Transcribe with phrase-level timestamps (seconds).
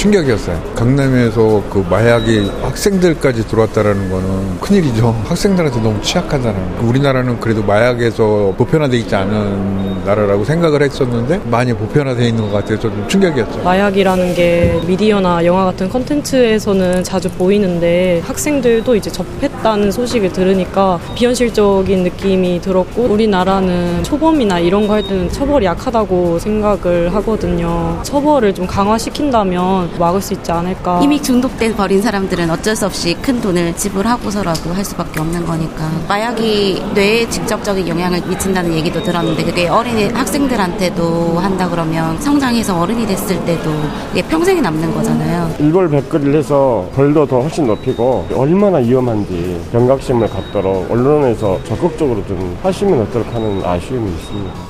[0.00, 0.58] 충격이었어요.
[0.74, 5.14] 강남에서 그 마약이 학생들까지 들어왔다라는 거는 큰일이죠.
[5.28, 6.86] 학생들한테 너무 취약하다는 거.
[6.86, 13.04] 우리나라는 그래도 마약에서 보편화돼 있지 않은 나라라고 생각을 했었는데 많이 보편화돼 있는 것 같아서 좀
[13.08, 13.62] 충격이었죠.
[13.62, 22.62] 마약이라는 게 미디어나 영화 같은 컨텐츠에서는 자주 보이는데 학생들도 이제 접했다는 소식을 들으니까 비현실적인 느낌이
[22.62, 27.96] 들었고 우리나라는 초범이나 이런 거 할 때는 처벌이 약하다고 생각을 하거든요.
[28.02, 31.00] 처벌을 좀 강화시킨다면 막을 수 있지 않을까.
[31.02, 35.90] 이미 중독돼 버린 사람들은 어쩔 수 없이 큰 돈을 지불하고서라도 할 수밖에 없는 거니까.
[36.08, 43.44] 마약이 뇌에 직접적인 영향을 미친다는 얘기도 들었는데 그게 어린이 학생들한테도 한다 그러면 성장해서 어른이 됐을
[43.44, 43.70] 때도
[44.12, 45.54] 이게 평생이 남는 거잖아요.
[45.58, 53.02] 일벌 백거리를 해서 벌도 더 훨씬 높이고 얼마나 위험한지 경각심을 갖도록 언론에서 적극적으로 좀 하시면
[53.02, 54.69] 어떨까 하는 아쉬움이 있습니다.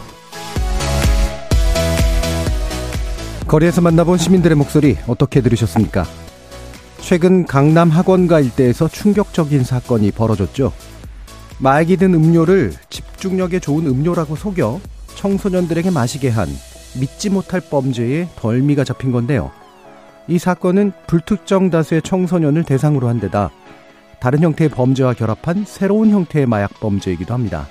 [3.50, 6.04] 거리에서 만나본 시민들의 목소리 어떻게 들으셨습니까?
[7.00, 10.72] 최근 강남 학원가 일대에서 충격적인 사건이 벌어졌죠.
[11.58, 14.78] 마약이 든 음료를 집중력에 좋은 음료라고 속여
[15.16, 16.46] 청소년들에게 마시게 한
[17.00, 19.50] 믿지 못할 범죄에 덜미가 잡힌 건데요.
[20.28, 23.50] 이 사건은 불특정 다수의 청소년을 대상으로 한 데다
[24.20, 27.66] 다른 형태의 범죄와 결합한 새로운 형태의 마약 범죄이기도 합니다.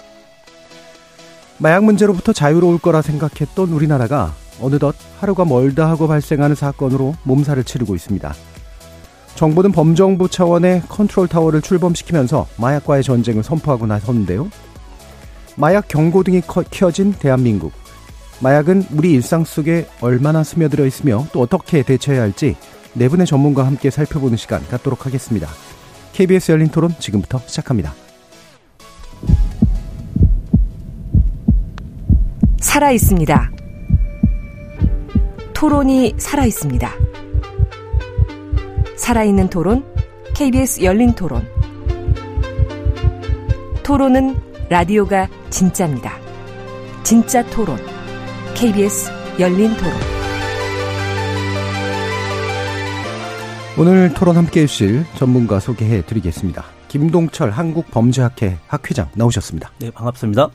[1.58, 8.34] 마약 문제로부터 자유로울 거라 생각했던 우리나라가 어느덧 하루가 멀다 하고 발생하는 사건으로 몸살을 치르고 있습니다.
[9.36, 14.50] 정부는 범정부 차원의 컨트롤 타워를 출범시키면서 마약과의 전쟁을 선포하고 나섰는데요.
[15.56, 17.72] 마약 경고 등이 켜진 대한민국.
[18.42, 22.56] 마약은 우리 일상 속에 얼마나 스며들어 있으며 또 어떻게 대처해야 할지
[22.94, 25.48] 네 분의 전문가와 함께 살펴보는 시간 갖도록 하겠습니다.
[26.14, 27.94] KBS 열린 토론 지금부터 시작합니다.
[32.62, 33.52] 살아 있습니다.
[35.60, 36.90] 토론이 살아 있습니다.
[38.96, 39.84] 살아있는 토론,
[40.34, 41.46] KBS 열린 토론.
[43.84, 44.38] 토론은
[44.70, 46.14] 라디오가 진짜입니다.
[47.04, 47.78] 진짜 토론,
[48.56, 49.94] KBS 열린 토론.
[53.78, 56.64] 오늘 토론 함께 해주실 전문가 소개해 드리겠습니다.
[56.88, 59.72] 김동철 한국범죄학회 학회장 나오셨습니다.
[59.80, 60.52] 네, 반갑습니다.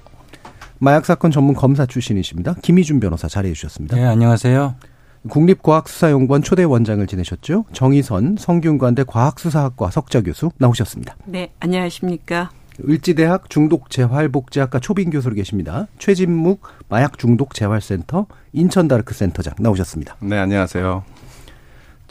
[0.78, 2.54] 마약사건 전문 검사 출신이십니다.
[2.62, 3.96] 김희준 변호사 자리해 주셨습니다.
[3.96, 4.93] 네, 안녕하세요.
[5.28, 7.64] 국립과학수사연구원 초대 원장을 지내셨죠.
[7.72, 11.16] 정의선 성균관대 과학수사학과 석좌 교수 나오셨습니다.
[11.24, 12.50] 네, 안녕하십니까.
[12.88, 15.86] 을지대학 중독재활복지학과 초빙 교수로 계십니다.
[15.98, 20.16] 최진묵 마약중독재활센터 인천다르크센터장 나오셨습니다.
[20.20, 21.04] 네, 안녕하세요.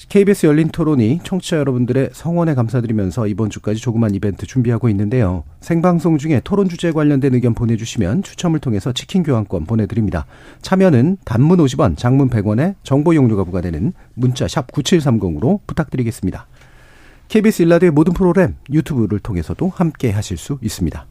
[0.09, 5.43] KBS 열린 토론이 청취자 여러분들의 성원에 감사드리면서 이번 주까지 조그만 이벤트 준비하고 있는데요.
[5.59, 10.25] 생방송 중에 토론 주제에 관련된 의견 보내주시면 추첨을 통해서 치킨 교환권 보내드립니다.
[10.61, 16.47] 참여는 단문 50원, 장문 100원에 정보 용료가 부과되는 문자 샵 9730으로 부탁드리겠습니다.
[17.29, 21.07] KBS 일라드의 모든 프로그램 유튜브를 통해서도 함께 하실 수 있습니다.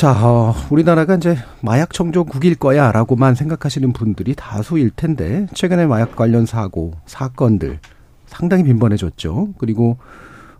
[0.00, 6.46] 자, 어, 우리나라가 이제 마약 청정국일 거야 라고만 생각하시는 분들이 다수일 텐데, 최근에 마약 관련
[6.46, 7.80] 사고, 사건들
[8.24, 9.50] 상당히 빈번해졌죠.
[9.58, 9.98] 그리고,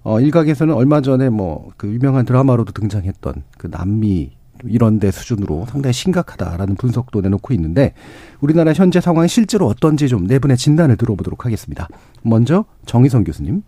[0.02, 4.32] 어, 일각에서는 얼마 전에 뭐, 그 유명한 드라마로도 등장했던 그 남미
[4.64, 7.94] 이런 데 수준으로 상당히 심각하다라는 분석도 내놓고 있는데,
[8.42, 11.88] 우리나라 현재 상황이 실제로 어떤지 좀 네 분의 진단을 들어보도록 하겠습니다.
[12.20, 13.62] 먼저 정희성 교수님.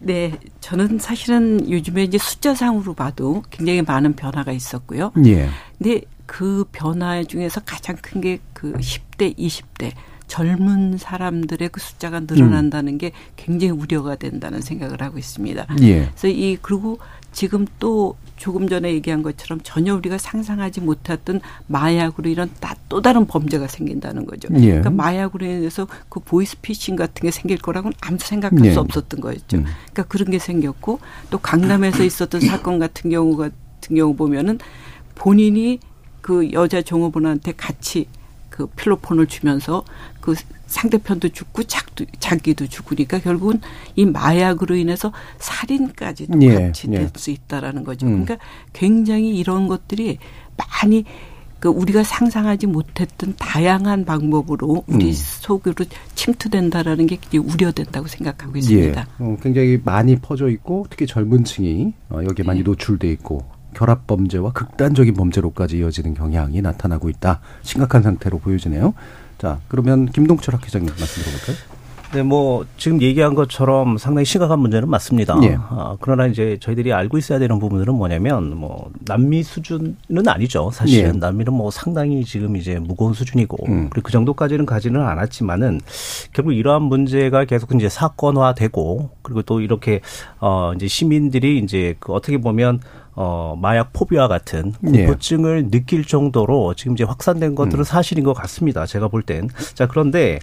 [0.00, 5.12] 네, 저는 사실은 요즘에 이제 숫자상으로 봐도 굉장히 많은 변화가 있었고요.
[5.26, 5.48] 예.
[5.78, 9.92] 근데 그 변화 중에서 가장 큰 게 그 10대, 20대
[10.26, 12.98] 젊은 사람들의 그 숫자가 늘어난다는 음.
[12.98, 15.66] 게 굉장히 우려가 된다는 생각을 하고 있습니다.
[15.80, 16.04] 예.
[16.06, 16.98] 그래서 이 그리고
[17.32, 22.50] 지금 또 조금 전에 얘기한 것처럼 전혀 우리가 상상하지 못했던 마약으로 이런
[22.88, 24.48] 또 다른 범죄가 생긴다는 거죠.
[24.54, 24.66] 예.
[24.66, 28.72] 그러니까 마약으로 인해서 그 보이스피싱 같은 게 생길 거라고는 아무도 생각할 예.
[28.72, 29.58] 수 없었던 거였죠.
[29.58, 29.64] 음.
[29.92, 34.58] 그러니까 그런 게 생겼고 또 강남에서 있었던 사건 같은 경우 같은 경우 보면은
[35.14, 35.78] 본인이
[36.22, 38.06] 그 여자 종업원한테 같이
[38.60, 39.84] 그 필로폰을 주면서
[40.20, 40.34] 그
[40.66, 43.60] 상대편도 죽고 자기도, 자기도 죽으니까 결국은
[43.96, 46.98] 이 마약으로 인해서 살인까지도 예, 같이 예.
[46.98, 48.06] 될수 있다라는 거죠.
[48.06, 48.24] 음.
[48.24, 50.18] 그러니까 굉장히 이런 것들이
[50.58, 51.04] 많이
[51.58, 55.12] 그 우리가 상상하지 못했던 다양한 방법으로 우리 음.
[55.12, 59.00] 속으로 침투된다라는 게 우려된다고 생각하고 있습니다.
[59.00, 59.24] 예.
[59.24, 62.64] 어, 굉장히 많이 퍼져 있고 특히 젊은 층이 어, 여기에 많이 네.
[62.64, 67.40] 노출돼 있고 결합 범죄와 극단적인 범죄로까지 이어지는 경향이 나타나고 있다.
[67.62, 68.94] 심각한 상태로 보여지네요.
[69.38, 71.80] 자, 그러면 김동철 학회장님 말씀 들어볼까요?
[72.12, 75.38] 네, 뭐 지금 얘기한 것처럼 상당히 심각한 문제는 맞습니다.
[75.44, 75.56] 예.
[75.60, 79.94] 아, 그러나 이제 저희들이 알고 있어야 되는 부분들은 뭐냐면 뭐 남미 수준은
[80.26, 80.70] 아니죠.
[80.72, 81.18] 사실은 예.
[81.18, 83.90] 남미는 뭐 상당히 지금 이제 무거운 수준이고 음.
[83.90, 85.80] 그리고 그 정도까지는 가지는 않았지만은
[86.32, 90.00] 결국 이러한 문제가 계속 이제 사건화되고 그리고 또 이렇게
[90.40, 92.80] 어 이제 시민들이 이제 그 어떻게 보면
[93.14, 95.04] 어, 마약 포비와 같은 예.
[95.04, 98.86] 공포증을 느낄 정도로 지금 이제 확산된 것들은 사실인 것 같습니다.
[98.86, 99.48] 제가 볼 땐.
[99.74, 100.38] 자, 그런데,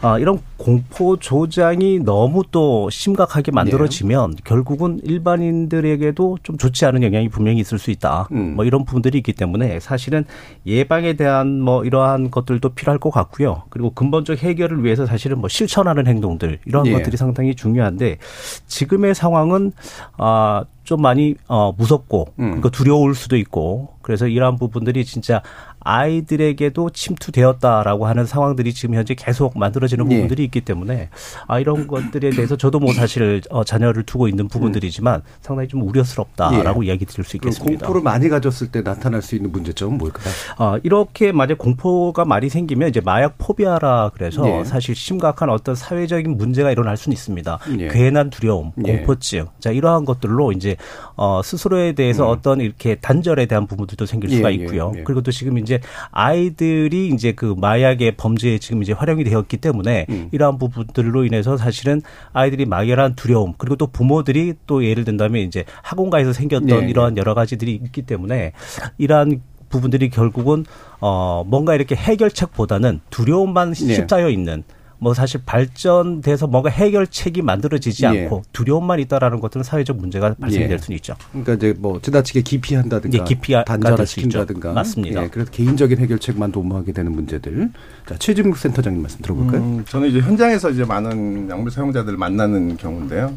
[0.00, 7.60] 아, 이런 공포 조장이 너무 또 심각하게 만들어지면 결국은 일반인들에게도 좀 좋지 않은 영향이 분명히
[7.60, 8.28] 있을 수 있다.
[8.32, 8.56] 음.
[8.56, 10.24] 뭐 이런 부분들이 있기 때문에 사실은
[10.66, 13.62] 예방에 대한 뭐 이러한 것들도 필요할 것 같고요.
[13.70, 16.92] 그리고 근본적 해결을 위해서 사실은 뭐 실천하는 행동들 이런 예.
[16.92, 18.18] 것들이 상당히 중요한데
[18.66, 19.72] 지금의 상황은
[20.16, 22.44] 아, 좀 많이 어 무섭고 음.
[22.44, 25.42] 그러니까 두려울 수도 있고 그래서 이러한 부분들이 진짜
[25.84, 30.14] 아이들에게도 침투되었다라고 하는 상황들이 지금 현재 계속 만들어지는 예.
[30.16, 31.08] 부분들이 있기 때문에
[31.46, 36.82] 아 이런 것들에 대해서 저도 뭐 사실 어 자녀를 두고 있는 부분들이지만 상당히 좀 우려스럽다라고
[36.82, 37.86] 이야기 드릴 수 있겠습니다.
[37.86, 40.32] 공포를 많이 가졌을 때 나타날 수 있는 문제점은 뭘까요?
[40.58, 44.64] 어, 이렇게 만약 공포가 많이 생기면 이제 마약 포비아라 그래서 예.
[44.64, 47.58] 사실 심각한 어떤 사회적인 문제가 일어날 수는 있습니다.
[47.78, 47.88] 예.
[47.88, 48.98] 괜한 두려움, 예.
[48.98, 50.76] 공포증, 자 이러한 것들로 이제
[51.16, 54.52] 어, 스스로에 대해서 어떤 이렇게 단절에 대한 부분들도 생길 수가 음.
[54.52, 54.92] 예, 예, 있고요.
[54.96, 55.02] 예.
[55.02, 55.71] 그리고 또 지금 이제
[56.10, 60.28] 아이들이 이제 그 마약의 범죄에 지금 이제 활용이 되었기 때문에 음.
[60.32, 62.02] 이러한 부분들로 인해서 사실은
[62.32, 66.88] 아이들이 막연한 두려움 그리고 또 부모들이 또 예를 든다면 이제 학원가에서 생겼던 예, 예.
[66.88, 68.52] 이러한 여러 가지들이 있기 때문에
[68.98, 70.64] 이러한 부분들이 결국은
[71.00, 73.94] 어 뭔가 이렇게 해결책보다는 두려움만 예.
[73.94, 74.64] 휩싸여 있는
[75.02, 78.08] 뭐 사실 발전돼서 뭔가 해결책이 만들어지지 예.
[78.08, 80.78] 않고 두려움만 있다라는 것들은 사회적 문제가 발생될 예.
[80.78, 81.16] 수는 있죠.
[81.32, 84.30] 그러니까 이제 뭐 지나치게 기피한다든가 예, 기피가 단절화 될수 있죠.
[84.30, 85.24] 시킨다든가 맞습니다.
[85.24, 87.72] 예, 그래서 개인적인 해결책만 도모하게 되는 문제들.
[88.08, 89.60] 자, 최진국 센터장님 말씀 들어볼까요?
[89.60, 93.36] 음, 저는 이제 현장에서 이제 많은 약물 사용자들을 만나는 경우인데요.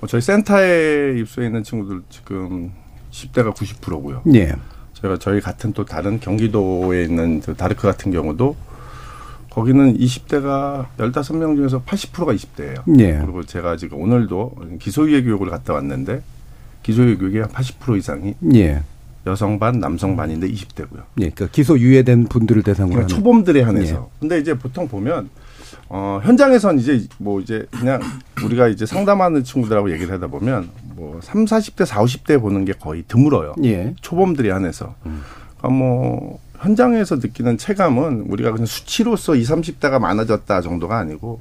[0.00, 2.72] 뭐 저희 센터에 입소해 있는 친구들 지금
[3.10, 4.22] 10대가 90%고요.
[4.34, 4.54] 예.
[4.94, 8.56] 저희가 저희 같은 또 다른 경기도에 있는 저 다르크 같은 경우도
[9.58, 13.00] 거기는 20대가 15명 중에서 80%가 20대예요.
[13.00, 13.18] 예.
[13.20, 16.22] 그리고 제가 지금 오늘도 기소유예 교육을 갔다 왔는데
[16.84, 18.82] 기소유예 교육의 한80% 이상이 예.
[19.26, 21.02] 여성 반, 남성 반인데 20대고요.
[21.18, 21.30] 예.
[21.30, 23.94] 그러니까 기소 유예된 분들을 대상으로 그러니까 초범들에 한해서.
[23.96, 24.18] 예.
[24.20, 25.28] 근데 이제 보통 보면
[25.88, 28.00] 어 현장에선 이제 뭐 이제 그냥
[28.44, 33.02] 우리가 이제 상담하는 친구들하고 얘기를 하다 보면 뭐 3, 40대, 4, 50대 보는 게 거의
[33.08, 33.56] 드물어요.
[33.64, 33.92] 예.
[34.02, 34.94] 초범들에 한해서.
[35.02, 41.40] 그러니까 뭐 현장에서 느끼는 체감은 우리가 그냥 수치로서 20, 30대가 많아졌다 정도가 아니고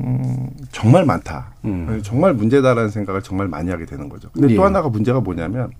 [0.00, 1.52] 음, 정말 많다.
[1.64, 2.00] 음.
[2.02, 4.30] 정말 문제다라는 생각을 정말 많이 하게 되는 거죠.
[4.32, 4.56] 근데 예.
[4.56, 5.72] 또 하나가 문제가 뭐냐면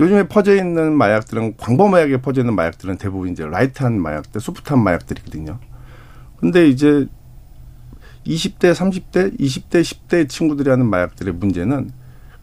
[0.00, 5.58] 요즘에 퍼져 있는 마약들은 광범위하게 퍼져 있는 마약들은 대부분 이제 light한 마약들, soft한 마약들이거든요.
[6.36, 7.06] 근데 이제
[8.26, 11.90] 20대, 30대, 20대, 10대 친구들이 하는 마약들의 문제는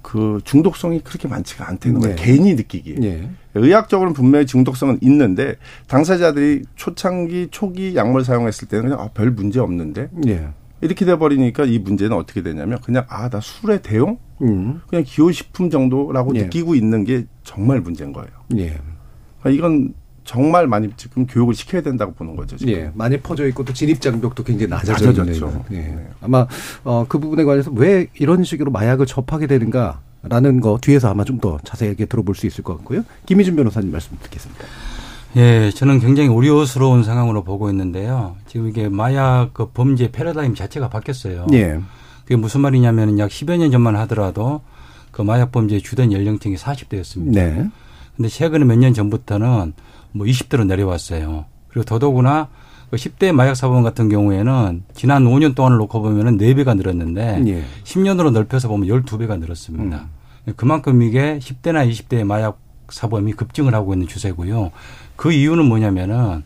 [0.06, 2.16] 그 중독성이 그렇게 많지가 않다는 거예요.
[2.16, 2.24] 네.
[2.24, 2.98] 개인이 느끼기에.
[3.02, 3.30] 예.
[3.56, 5.56] 의학적으로는 분명히 중독성은 있는데
[5.88, 10.50] 당사자들이 초창기 초기 약물 사용했을 때는 그냥 아, 별 문제 없는데 예.
[10.82, 14.80] 이렇게 돼 버리니까 이 문제는 어떻게 되냐면 그냥 아 나 술의 대용 음.
[14.88, 16.44] 그냥 기호식품 정도라고 예.
[16.44, 18.30] 느끼고 있는 게 정말 문제인 거예요.
[18.58, 18.78] 예.
[19.40, 19.94] 그러니까 이건
[20.26, 22.58] 정말 많이 지금 교육을 시켜야 된다고 보는 거죠.
[22.58, 22.74] 지금.
[22.74, 25.48] 예, 많이 퍼져 있고 또 진입 장벽도 굉장히 낮아져 낮아졌죠.
[25.48, 25.62] 있는.
[25.72, 25.76] 예.
[25.90, 26.08] 네.
[26.22, 26.48] 아마
[26.84, 31.60] 어, 그 부분에 관해서 왜 이런 식으로 마약을 접하게 되는가라는 거 뒤에서 아마 좀 더
[31.64, 33.04] 자세하게 들어볼 수 있을 것 같고요.
[33.28, 34.66] 김희준 변호사님 말씀 듣겠습니다.
[35.38, 38.36] 예, 저는 굉장히 우려스러운 상황으로 보고 있는데요.
[38.48, 41.46] 지금 이게 마약 그 범죄 패러다임 자체가 바뀌었어요.
[41.54, 41.80] 예.
[42.24, 44.62] 그게 무슨 말이냐면 약 10여 년 전만 하더라도
[45.12, 47.32] 그 마약 범죄의 주된 연령층이 40대였습니다.
[47.34, 47.70] 네.
[48.16, 49.74] 근데 최근에 몇 년 전부터는
[50.16, 51.46] 뭐 20대로 내려왔어요.
[51.68, 52.48] 그리고 더더구나
[52.90, 57.64] 그 10대 마약 사범 같은 경우에는 지난 5년 동안을 놓고 보면은 4배가 늘었는데 예.
[57.84, 60.08] 10년으로 넓혀서 보면 12배가 늘었습니다.
[60.56, 64.72] 그만큼 이게 10대나 20대의 마약 사범이 급증을 하고 있는 추세고요.
[65.16, 66.44] 그 이유는 뭐냐면은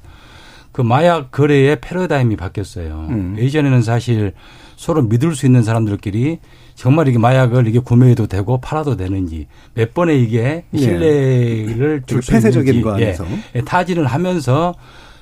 [0.71, 3.07] 그 마약 거래의 패러다임이 바뀌었어요.
[3.09, 3.35] 음.
[3.37, 4.33] 예전에는 사실
[4.77, 6.39] 서로 믿을 수 있는 사람들끼리
[6.79, 10.77] 정말 이게 마약을 이게 구매해도 되고 팔아도 되는지 몇 번에 이게 예.
[10.77, 13.25] 신뢰를 줄수 폐쇄적인 있는지 거 안에서.
[13.53, 14.73] 예, 타진을 하면서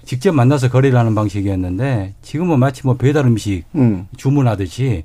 [0.05, 4.05] 직접 만나서 거래를 하는 방식이었는데 지금은 마치 뭐 배달 음식 음.
[4.17, 5.01] 주문하듯이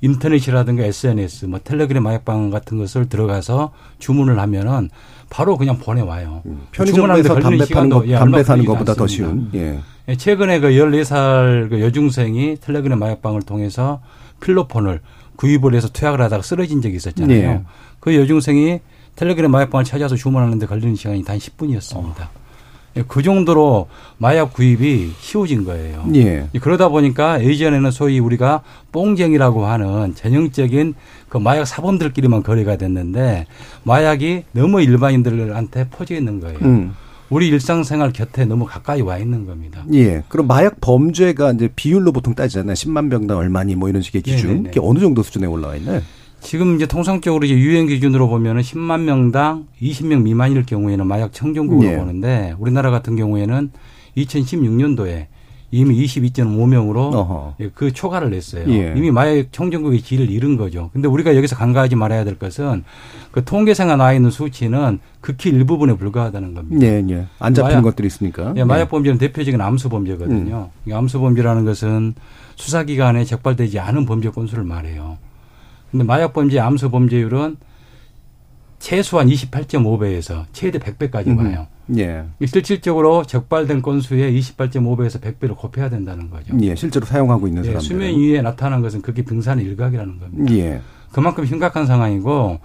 [0.00, 4.88] 인터넷이라든가 SNS, 뭐 텔레그램 마약방 같은 것을 들어가서 주문을 하면은
[5.28, 6.42] 바로 그냥 보내와요.
[6.72, 9.28] 주문하는데 편의점에서 담배 파는 거, 예, 담배 사는 것보다 더 않습니다.
[9.28, 9.50] 쉬운.
[9.52, 9.78] 예.
[10.08, 14.00] 예, 최근에 그 14살 그 여중생이 텔레그램 마약방을 통해서
[14.40, 15.02] 필로폰을
[15.40, 17.38] 구입을 해서 투약을 하다가 쓰러진 적이 있었잖아요.
[17.38, 17.62] 예.
[17.98, 18.80] 그 여중생이
[19.16, 22.28] 텔레그램 마약방을 찾아서 주문하는데 걸리는 시간이 단 10분이었습니다.
[23.08, 26.04] 그 정도로 마약 구입이 쉬워진 거예요.
[26.14, 26.46] 예.
[26.60, 30.94] 그러다 보니까 예전에는 소위 우리가 뽕쟁이라고 하는 전형적인
[31.30, 33.46] 그 마약 사범들끼리만 거래가 됐는데
[33.84, 36.58] 마약이 너무 일반인들한테 퍼져 있는 거예요.
[36.62, 36.94] 음.
[37.30, 39.84] 우리 일상생활 곁에 너무 가까이 와 있는 겁니다.
[39.94, 40.24] 예.
[40.28, 42.74] 그럼 마약 범죄가 이제 비율로 보통 따지잖아요.
[42.74, 44.66] 10만 병당 얼마니 뭐 이런 식의 기준.
[44.66, 46.02] 이게 어느 정도 수준에 올라와 있나요?
[46.40, 51.96] 지금 이제 통상적으로 이제 유행 기준으로 보면은 10만 명당 20명 미만일 경우에는 마약 청정국으로 예.
[51.96, 53.70] 보는데 우리나라 같은 경우에는
[54.16, 55.26] 2016년도에
[55.72, 57.54] 이미 22.5명으로 어허.
[57.74, 58.68] 그 초과를 냈어요.
[58.68, 58.92] 예.
[58.96, 60.90] 이미 마약 청정국의 질을 잃은 거죠.
[60.92, 62.82] 근데 우리가 여기서 간과하지 말아야 될 것은
[63.30, 66.84] 그 통계상에 나와 있는 수치는 극히 일부분에 불과하다는 겁니다.
[66.84, 67.26] 예, 예.
[67.38, 68.52] 안 잡힌 마약- 것들이 있으니까.
[68.56, 70.70] 예, 마약 범죄는 대표적인 암수 범죄거든요.
[70.88, 72.14] 이 암수 범죄라는 것은
[72.56, 75.18] 수사기관에 적발되지 않은 범죄 건수를 말해요.
[75.92, 77.56] 근데 마약 범죄 암수 범죄율은
[78.80, 81.38] 최소한 28.5배에서 최대 100배까지 음.
[81.38, 81.66] 와요.
[81.98, 82.24] 예.
[82.46, 86.54] 실질적으로 적발된 건수의 28.5배에서 100배를 곱해야 된다는 거죠.
[86.62, 87.86] 예, 실제로 사용하고 있는 예, 사람들.
[87.86, 90.54] 수면 위에 나타난 것은 그게 빙산의 일각이라는 겁니다.
[90.54, 90.80] 예.
[91.12, 92.60] 그만큼 심각한 상황이고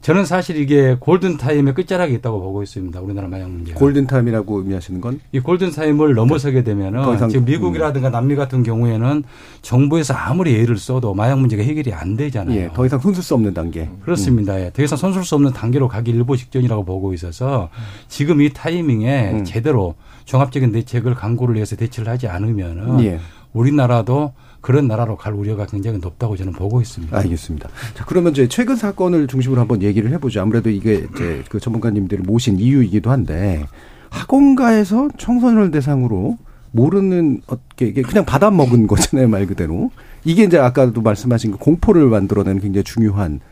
[0.00, 2.98] 저는 사실 이게 골든 타임의 끝자락에 있다고 보고 있습니다.
[3.00, 3.74] 우리나라 마약 문제.
[3.74, 9.22] 골든 타임이라고 의미하시는 건 이 골든 타임을 넘어서게 더 되면은 지금 미국이라든가 남미 같은 경우에는
[9.60, 12.58] 정부에서 아무리 애를 써도 마약 문제가 해결이 안 되잖아요.
[12.58, 13.90] 예, 더 이상 손쓸 수 없는 단계.
[14.02, 14.58] 그렇습니다.
[14.58, 14.70] 예.
[14.72, 17.68] 더 이상 손쓸 수 없는 단계로 가기 일보 직전이라고 보고 있어서
[18.08, 19.44] 지금 이 타이밍에 음.
[19.44, 23.20] 제대로 종합적인 대책을 강구를 해서 대처를 하지 않으면은 예.
[23.52, 27.16] 우리나라도 그런 나라로 갈 우려가 굉장히 높다고 저는 보고 있습니다.
[27.16, 27.68] 알겠습니다.
[27.94, 30.40] 자, 그러면 이제 최근 사건을 중심으로 한번 얘기를 해보죠.
[30.40, 33.66] 아무래도 이게 이제 그 전문가님들을 모신 이유이기도 한데
[34.10, 36.38] 학원가에서 청소년을 대상으로
[36.72, 39.90] 모르는 어떻게 그냥 받아 먹은 거잖아요 말 그대로
[40.24, 43.49] 이게 이제 아까도 말씀하신 그 공포를 만들어내는 굉장히 중요한 어,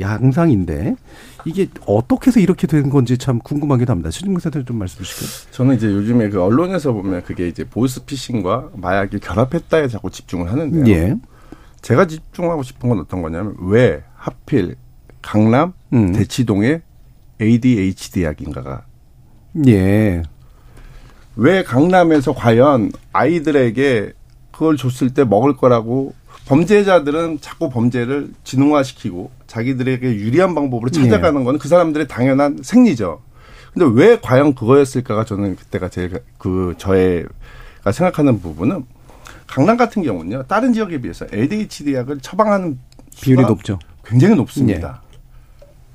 [0.00, 0.96] 양상인데
[1.44, 4.10] 이게 어떻게 해서 이렇게 된 건지 참 궁금하기도 합니다.
[4.10, 5.52] 최진국 선생님 좀 말씀 주실까요?
[5.52, 10.86] 저는 이제 요즘에 그 언론에서 보면 그게 이제 보이스피싱과 마약이 결합했다에 자꾸 집중을 하는데요.
[10.94, 11.16] 예.
[11.80, 14.74] 제가 집중하고 싶은 건 어떤 거냐면 왜 하필
[15.22, 16.12] 강남 음.
[16.12, 16.82] 대치동에
[17.40, 18.84] ADHD 약인가가
[19.66, 20.22] 예.
[21.36, 24.12] 왜 강남에서 과연 아이들에게
[24.50, 26.14] 그걸 줬을 때 먹을 거라고
[26.48, 33.20] 범죄자들은 자꾸 범죄를 진흥화시키고 자기들에게 유리한 방법으로 찾아가는 건그 사람들의 당연한 생리죠.
[33.74, 38.86] 근데 왜 과연 그거였을까가 저는 그때가 제일 그 저의가 생각하는 부분은
[39.46, 42.78] 강남 같은 경우는요 다른 지역에 비해서 ADHD 약을 처방하는
[43.20, 43.78] 비율이 높죠.
[44.04, 45.02] 굉장히 높습니다.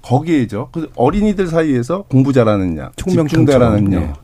[0.04, 0.70] 거기에죠.
[0.72, 2.96] 그 어린이들 사이에서 공부 잘하는 약.
[2.98, 3.96] 집중잘하는 네.
[3.98, 4.22] 약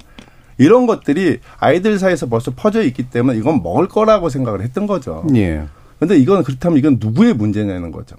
[0.59, 5.25] 이런 것들이 아이들 사이에서 벌써 퍼져 있기 때문에 이건 먹을 거라고 생각을 했던 거죠.
[5.33, 5.65] 예.
[5.99, 8.15] 근데 이건 그렇다면 이건 누구의 문제냐는 거죠.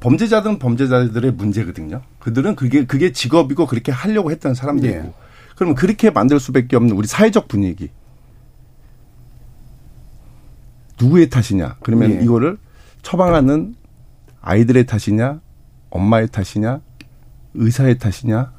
[0.00, 2.02] 범죄자들은 범죄자들의 문제거든요.
[2.18, 4.98] 그들은 그게 그게 직업이고 그렇게 하려고 했던 사람들이고.
[4.98, 5.12] 예.
[5.56, 7.90] 그럼 그렇게 만들 수밖에 없는 우리 사회적 분위기.
[11.00, 11.76] 누구의 탓이냐?
[11.82, 12.24] 그러면 예.
[12.24, 12.58] 이거를
[13.02, 13.76] 처방하는
[14.40, 15.40] 아이들의 탓이냐?
[15.90, 16.80] 엄마의 탓이냐?
[17.54, 18.52] 의사의 탓이냐?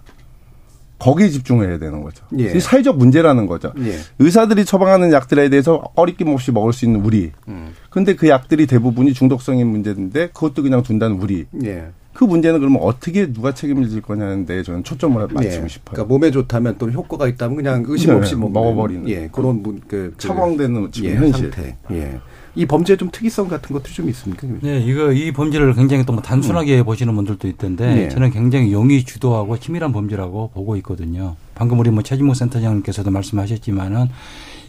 [1.02, 2.24] 거기에 집중해야 되는 거죠.
[2.38, 2.52] 예.
[2.56, 3.74] 이 사회적 문제라는 거죠.
[3.80, 3.98] 예.
[4.20, 7.32] 의사들이 처방하는 약들에 대해서 꺼리낌 없이 먹을 수 있는 우리.
[7.48, 7.74] 음.
[7.90, 11.46] 근데 그 약들이 대부분이 중독성인 문제인데 그것도 그냥 둔다는 우리.
[11.64, 11.88] 예.
[12.14, 15.68] 그 문제는 그러면 어떻게 누가 책임을 질 거냐는데 저는 초점을 맞추고 예.
[15.68, 15.94] 싶어요.
[15.94, 19.10] 그러니까 몸에 좋다면 또 효과가 있다면 그냥 의심 없이 네, 먹어버리는.
[19.10, 21.52] 예, 그런 분, 그, 그 처방되는 지금 예, 현실.
[21.52, 21.78] 상태.
[21.92, 22.20] 예.
[22.56, 24.46] 이 범죄 좀 특이성 같은 것도 좀 있습니까?
[24.62, 27.96] 네, 이거 이 범죄를 굉장히 또 뭐 단순하게 보시는 분들도 있던데 음.
[27.96, 28.10] 네.
[28.10, 31.36] 저는 굉장히 용의 주도하고 치밀한 범죄라고 보고 있거든요.
[31.56, 34.08] 방금 우리 뭐 최진모 센터장님께서도 말씀하셨지만은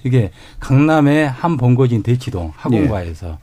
[0.04, 3.36] 이게 강남의 한 본거지인 대치동 학원가에서 예.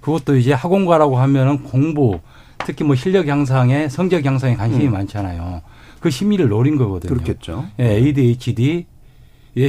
[0.00, 2.20] 그것도 이제 학원가라고 하면은 공부
[2.66, 4.92] 특히 뭐 실력 향상에 성적 향상에 관심이 음.
[4.92, 5.62] 많잖아요.
[6.00, 7.12] 그 심리를 노린 거거든요.
[7.12, 7.66] 그렇겠죠.
[7.80, 8.84] 예, ADHD의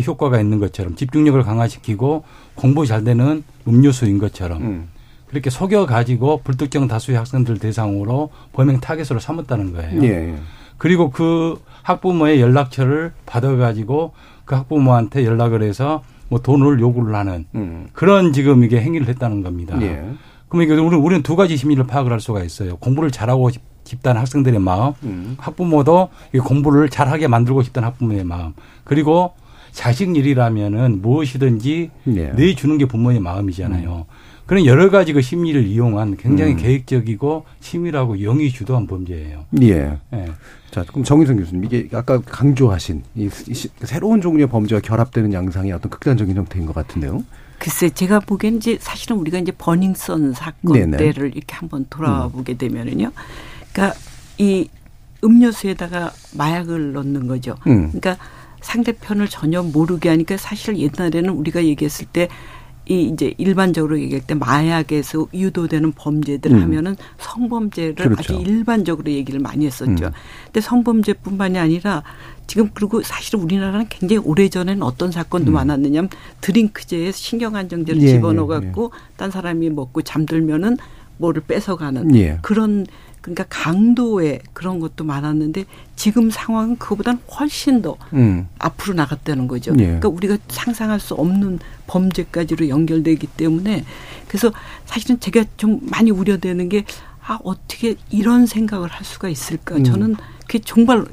[0.05, 2.23] 효과가 있는 것처럼 집중력을 강화시키고
[2.57, 4.87] 공부 잘 되는 음료수인 것처럼 음.
[5.29, 10.03] 그렇게 속여 가지고 불특정 다수의 학생들 대상으로 범행 타겟으로 삼았다는 거예요.
[10.03, 10.35] 예, 예.
[10.77, 14.13] 그리고 그 학부모의 연락처를 받아 가지고
[14.45, 17.87] 그 학부모한테 연락을 해서 뭐 돈을 요구를 하는 음.
[17.93, 19.77] 그런 지금 이게 행위를 했다는 겁니다.
[19.81, 20.03] 예.
[20.49, 22.77] 그럼 이게 우리 우리는 두 가지 심리를 파악을 할 수가 있어요.
[22.77, 25.35] 공부를 잘하고 싶- 싶다는 학생들의 마음, 음.
[25.39, 29.33] 학부모도 이 공부를 잘하게 만들고 싶다는 학부모의 마음, 그리고
[29.77, 32.29] 자식 일이라면은 무엇이든지 예.
[32.29, 34.07] 내주는 게 부모의 마음이잖아요.
[34.47, 36.57] 그런 여러 가지 그 심리를 이용한 굉장히 음.
[36.57, 39.45] 계획적이고 치밀하고 영이 주도한 범죄예요.
[39.61, 39.97] 예.
[40.13, 40.25] 예.
[40.71, 45.71] 자, 그럼 정의성 교수님, 이게 아까 강조하신 이, 이 시- 새로운 종류의 범죄와 결합되는 양상의
[45.73, 47.23] 어떤 극단적인 형태인 것 같은데요.
[47.59, 50.97] 글쎄 제가 보기엔 이제 사실은 우리가 이제 버닝썬 사건 네네.
[50.97, 53.11] 때를 이렇게 한번 돌아보게 되면은요.
[53.73, 53.95] 그러니까
[54.39, 54.69] 이
[55.23, 57.55] 음료수에다가 마약을 넣는 거죠.
[57.67, 57.91] 음.
[57.91, 58.17] 그러니까
[58.61, 62.27] 상대편을 전혀 모르게 하니까 사실 옛날에는 우리가 얘기했을 때
[62.89, 66.61] 이 이제 일반적으로 얘기할 때 마약에서 유도되는 범죄들 음.
[66.61, 68.19] 하면은 성범죄를 그렇죠.
[68.19, 70.05] 아주 일반적으로 얘기를 많이 했었죠.
[70.05, 70.11] 음.
[70.45, 72.03] 근데 성범죄뿐만이 아니라
[72.47, 76.09] 지금 그리고 사실 우리나라는 굉장히 오래 전에는 어떤 사건도 많았느냐면
[76.39, 78.03] 드링크제에 신경 안정제를 음.
[78.03, 80.77] 예, 집어넣어 예, 갖고 딴 사람이 먹고 잠들면은
[81.17, 82.39] 뭐를 뺏어가는 예.
[82.41, 82.85] 그런
[83.27, 85.65] 그러니까 강도의 그런 것도 많았는데
[85.97, 88.47] 지금 상황은 그거보다는 훨씬 더 음.
[88.57, 89.73] 앞으로 나갔다는 거죠.
[89.73, 89.83] 예.
[89.83, 93.83] 그러니까 우리가 상상할 수 없는 범죄까지로 연결되기 때문에
[94.29, 94.51] 그래서
[94.85, 96.85] 사실은 제가 좀 많이 우려되는 게
[97.21, 99.75] 아, 어떻게 이런 생각을 할 수가 있을까.
[99.75, 99.83] 음.
[99.83, 101.03] 저는 그게 정말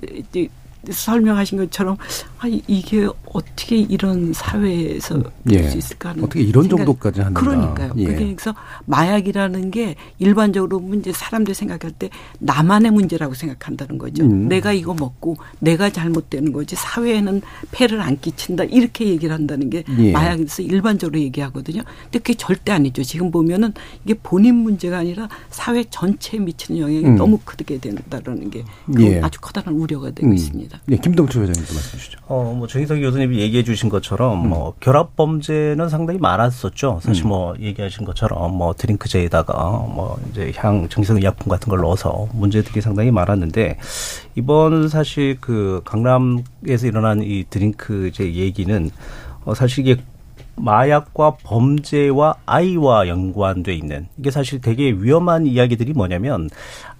[0.92, 1.96] 설명하신 것처럼
[2.38, 5.70] 아, 이- 이게 어떻게 이런 사회에서 될 예.
[5.70, 7.40] 수 있을까 하는 어떻게 이런 생각- 정도까지 하는가.
[7.40, 7.92] 그러니까요.
[7.98, 8.04] 예.
[8.04, 8.54] 그래서
[8.86, 14.24] 마약이라는 게 일반적으로 문제 사람들이 생각할 때 나만의 문제라고 생각한다는 거죠.
[14.24, 14.48] 음.
[14.48, 20.12] 내가 이거 먹고 내가 잘못되는 거지 사회에는 폐를 안 끼친다 이렇게 얘기를 한다는 게 예.
[20.12, 21.82] 마약에서 일반적으로 얘기하거든요.
[22.04, 23.02] 근데 그게 절대 아니죠.
[23.02, 23.72] 지금 보면은
[24.04, 27.16] 이게 본인 문제가 아니라 사회 전체에 미치는 영향이 음.
[27.16, 28.64] 너무 크게 된다라는 게
[28.98, 29.20] 예.
[29.20, 30.34] 아주 커다란 우려가 되고 음.
[30.34, 30.73] 있습니다.
[30.86, 32.18] 네, 김동철 회장님도 말씀해 주시죠.
[32.26, 37.00] 어, 뭐, 정희석 교수님이 얘기해 주신 것처럼, 뭐, 결합 범죄는 상당히 많았었죠.
[37.02, 37.28] 사실 음.
[37.28, 43.10] 뭐, 얘기하신 것처럼, 뭐, 드링크제에다가, 뭐, 이제 향, 정성 의약품 같은 걸 넣어서 문제들이 상당히
[43.10, 43.78] 많았는데,
[44.34, 48.90] 이번 사실 그 강남에서 일어난 이 드링크제 얘기는,
[49.44, 50.02] 어, 사실 이게
[50.56, 56.48] 마약과 범죄와 아이와 연관돼 있는 이게 사실 되게 위험한 이야기들이 뭐냐면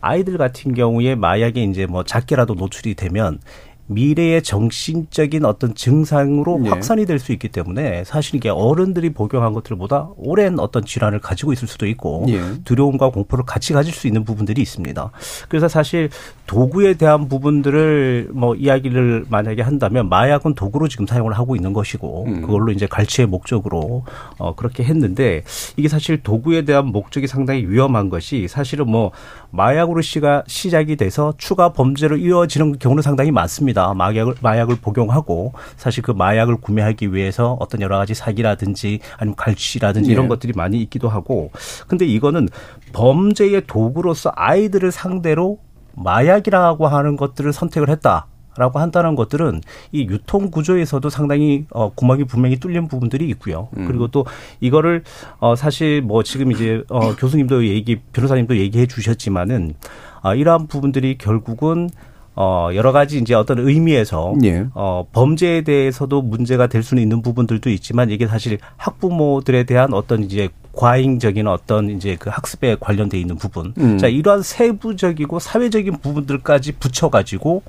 [0.05, 3.41] 아이들 같은 경우에 마약에 이제 뭐 작게라도 노출이 되면
[3.87, 6.69] 미래의 정신적인 어떤 증상으로 예.
[6.69, 11.69] 확산이 될 수 있기 때문에 사실 이게 어른들이 복용한 것들보다 오랜 어떤 질환을 가지고 있을
[11.69, 12.41] 수도 있고 예.
[12.65, 15.11] 두려움과 공포를 같이 가질 수 있는 부분들이 있습니다.
[15.49, 16.11] 그래서 사실
[16.47, 22.41] 도구에 대한 부분들을 뭐 이야기를 만약에 한다면 마약은 도구로 지금 사용을 하고 있는 것이고 음.
[22.43, 24.05] 그걸로 이제 갈취의 목적으로
[24.39, 25.43] 어 그렇게 했는데
[25.77, 29.13] 이게 사실 도구에 대한 목적이 상당히 위험한 것이 사실은 뭐
[29.51, 33.74] 마약으로 시가 시작이 돼서 추가 범죄로 이어지는 경우는 상당히 많습니다.
[33.75, 40.27] 마약을 마약을 복용하고 사실 그 마약을 구매하기 위해서 어떤 여러 가지 사기라든지 아니면 갈취라든지 이런
[40.27, 40.29] 예.
[40.29, 41.51] 것들이 많이 있기도 하고
[41.89, 42.49] 근데 이거는
[42.93, 45.59] 범죄의 도구로서 아이들을 상대로
[45.97, 48.27] 마약이라고 하는 것들을 선택을 했다.
[48.57, 53.69] 라고 한다는 것들은 이 유통 구조에서도 상당히 어 구멍이 분명히 뚫린 부분들이 있고요.
[53.75, 54.27] 그리고 또
[54.61, 55.03] 이거를
[55.41, 59.75] 어 사실 뭐 지금 이제 어 교수님도 얘기 변호사님도 얘기해 주셨지만은
[60.23, 61.91] 아 이러한 부분들이 결국은
[62.37, 64.67] 어 여러 가지 이제 어떤 의미에서 예.
[64.75, 70.49] 어 범죄에 대해서도 문제가 될 수는 있는 부분들도 있지만 이게 사실 학부모들에 대한 어떤 이제
[70.73, 73.73] 과잉적인 어떤 이제 그 학습에 관련돼 있는 부분.
[73.79, 73.97] 음.
[73.99, 77.63] 자, 이러한 세부적이고 사회적인 부분들까지 붙여가지고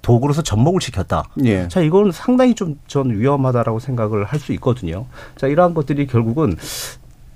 [0.00, 1.24] 도구로서 접목을 시켰다.
[1.44, 1.68] 예.
[1.68, 5.04] 자, 이건 상당히 좀 전 위험하다라고 생각을 할 수 있거든요.
[5.36, 6.56] 자, 이러한 것들이 결국은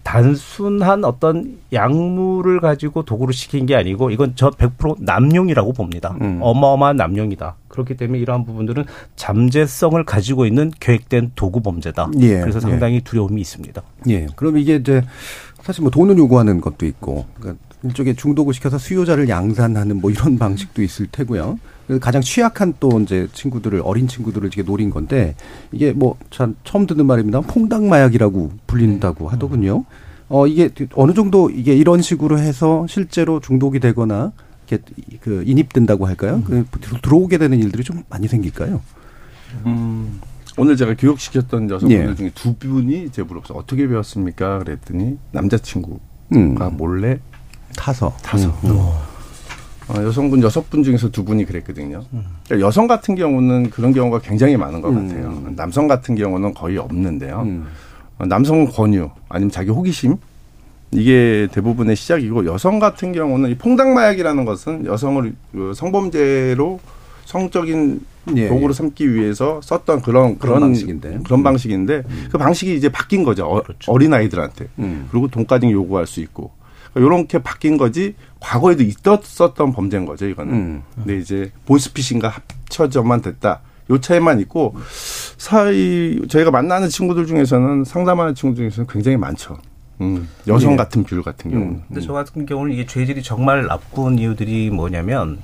[0.02, 6.16] 단순한 어떤 약물을 가지고 도구를 시킨 게 아니고 이건 저 100% 남용이라고 봅니다.
[6.20, 6.38] 음.
[6.40, 7.56] 어마어마한 남용이다.
[7.68, 8.84] 그렇기 때문에 이러한 부분들은
[9.16, 12.10] 잠재성을 가지고 있는 계획된 도구 범죄다.
[12.20, 12.60] 예, 그래서 예.
[12.60, 13.82] 상당히 두려움이 있습니다.
[14.08, 14.26] 예.
[14.36, 15.02] 그럼 이게 이제
[15.62, 20.82] 사실 뭐 돈을 요구하는 것도 있고, 그러니까 일종의 중독을 시켜서 수요자를 양산하는 뭐 이런 방식도
[20.82, 21.58] 있을 테고요.
[21.90, 25.34] 그래서 가장 취약한 또 이제 친구들을 어린 친구들을 이게 노린 건데
[25.72, 27.40] 이게 뭐 참 처음 듣는 말입니다.
[27.40, 29.84] 퐁당 마약이라고 불린다고 하더군요.
[30.28, 34.30] 어 이게 어느 정도 이게 이런 식으로 해서 실제로 중독이 되거나
[34.68, 34.84] 이렇게
[35.20, 36.44] 그 인입된다고 할까요?
[36.46, 36.64] 그
[37.02, 38.80] 들어오게 되는 일들이 좀 많이 생길까요?
[39.66, 40.20] 음,
[40.56, 42.14] 오늘 제가 교육시켰던 여성분들 예.
[42.14, 44.60] 중에 두 분이 제 물어서 어떻게 배웠습니까?
[44.60, 45.98] 그랬더니 남자친구가
[46.36, 46.56] 음.
[46.76, 47.18] 몰래
[47.74, 49.09] 타서 타서 음.
[49.90, 52.04] 어, 여성분 여섯 분 중에서 두 분이 그랬거든요.
[52.46, 55.08] 그러니까 여성 같은 경우는 그런 경우가 굉장히 많은 것 음.
[55.08, 55.52] 같아요.
[55.56, 57.42] 남성 같은 경우는 거의 없는데요.
[57.42, 57.66] 음.
[58.18, 60.16] 어, 남성은 권유 아니면 자기 호기심
[60.92, 66.80] 이게 대부분의 시작이고 여성 같은 경우는 이 퐁당마약이라는 것은 여성을 그 성범죄로
[67.24, 68.00] 성적인
[68.36, 71.20] 예, 도구로 삼기 위해서 썼던 그런 그런 그런 방식인데.
[71.24, 71.42] 그런 음.
[71.42, 73.96] 방식인데 그 방식이 이제 바뀐 거죠 어, 그렇죠.
[73.96, 75.08] 린 아이들한테 음.
[75.10, 76.50] 그리고 돈까지 요구할 수 있고
[76.94, 80.54] 이렇게 바뀐 거지 과거에도 있었었던 범죄인 거죠 이거는.
[80.54, 80.82] 음.
[80.94, 83.60] 근데 이제 보이스피싱과 합쳐져만 됐다.
[83.90, 84.74] 요 차이만 있고
[85.36, 89.58] 사이 저희가 만나는 친구들 중에서는 상담하는 친구들 중에서는 굉장히 많죠.
[90.00, 90.76] 음, 여성 예.
[90.76, 91.82] 같은 비율 같은 경우는.
[91.88, 95.38] 근데 저 같은 경우는 이게 죄질이 정말 나쁜 이유들이 뭐냐면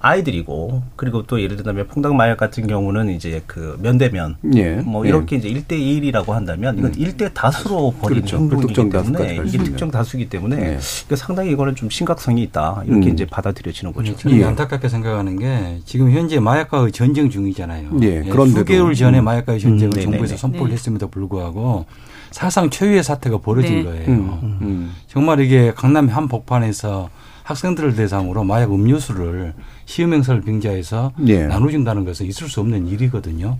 [0.00, 4.76] 아이들이고 그리고 또 예를 들면 평당 마약 같은 경우는 이제 그 면대면 예.
[4.76, 5.10] 뭐 예.
[5.10, 8.38] 이렇게 이제 1대 1이라고 한다면 이건 일 1대 다수로 벌이는 그렇죠.
[8.38, 9.64] 행동이기 불특정 다수까지 때문에 이게.
[9.64, 10.60] 특정 다수기 때문에 예.
[10.60, 13.12] 그러니까 상당히 이거는 좀 심각성이 있다 이렇게 음.
[13.12, 14.16] 이제 받아들여지는 거죠.
[14.16, 14.44] 저는 예.
[14.44, 17.90] 안타깝게 생각하는 게 지금 현재 마약과의 전쟁 중이잖아요.
[18.02, 18.58] 예, 그런데도.
[18.60, 19.24] 수개월 전에 음.
[19.24, 20.36] 마약과의 전쟁을 음, 정부에서.
[20.36, 20.72] 선포를 네.
[20.74, 21.84] 했음에도 불구하고
[22.30, 23.82] 사상 최후의 사태가 벌어진 네.
[23.82, 24.06] 거예요.
[24.08, 24.92] 음, 음.
[25.08, 27.10] 정말 이게 강남 한 복판에서
[27.50, 31.46] 학생들을 대상으로 마약 음료수를 시험 행사를 빙자해서 예.
[31.46, 33.58] 나눠준다는 것은 있을 수 없는 일이거든요.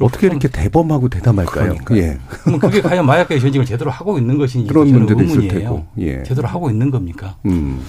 [0.00, 1.74] 어떻게 이렇게 대범하고 대담할까요?
[1.92, 2.18] 예.
[2.44, 5.60] 그럼 그게 과연 마약과의 전쟁을 제대로 하고 있는 것인지 그런 문제도 있을 의문이에요.
[5.60, 5.86] 테고.
[5.98, 6.22] 예.
[6.22, 7.36] 제대로 하고 있는 겁니까?
[7.46, 7.80] 음.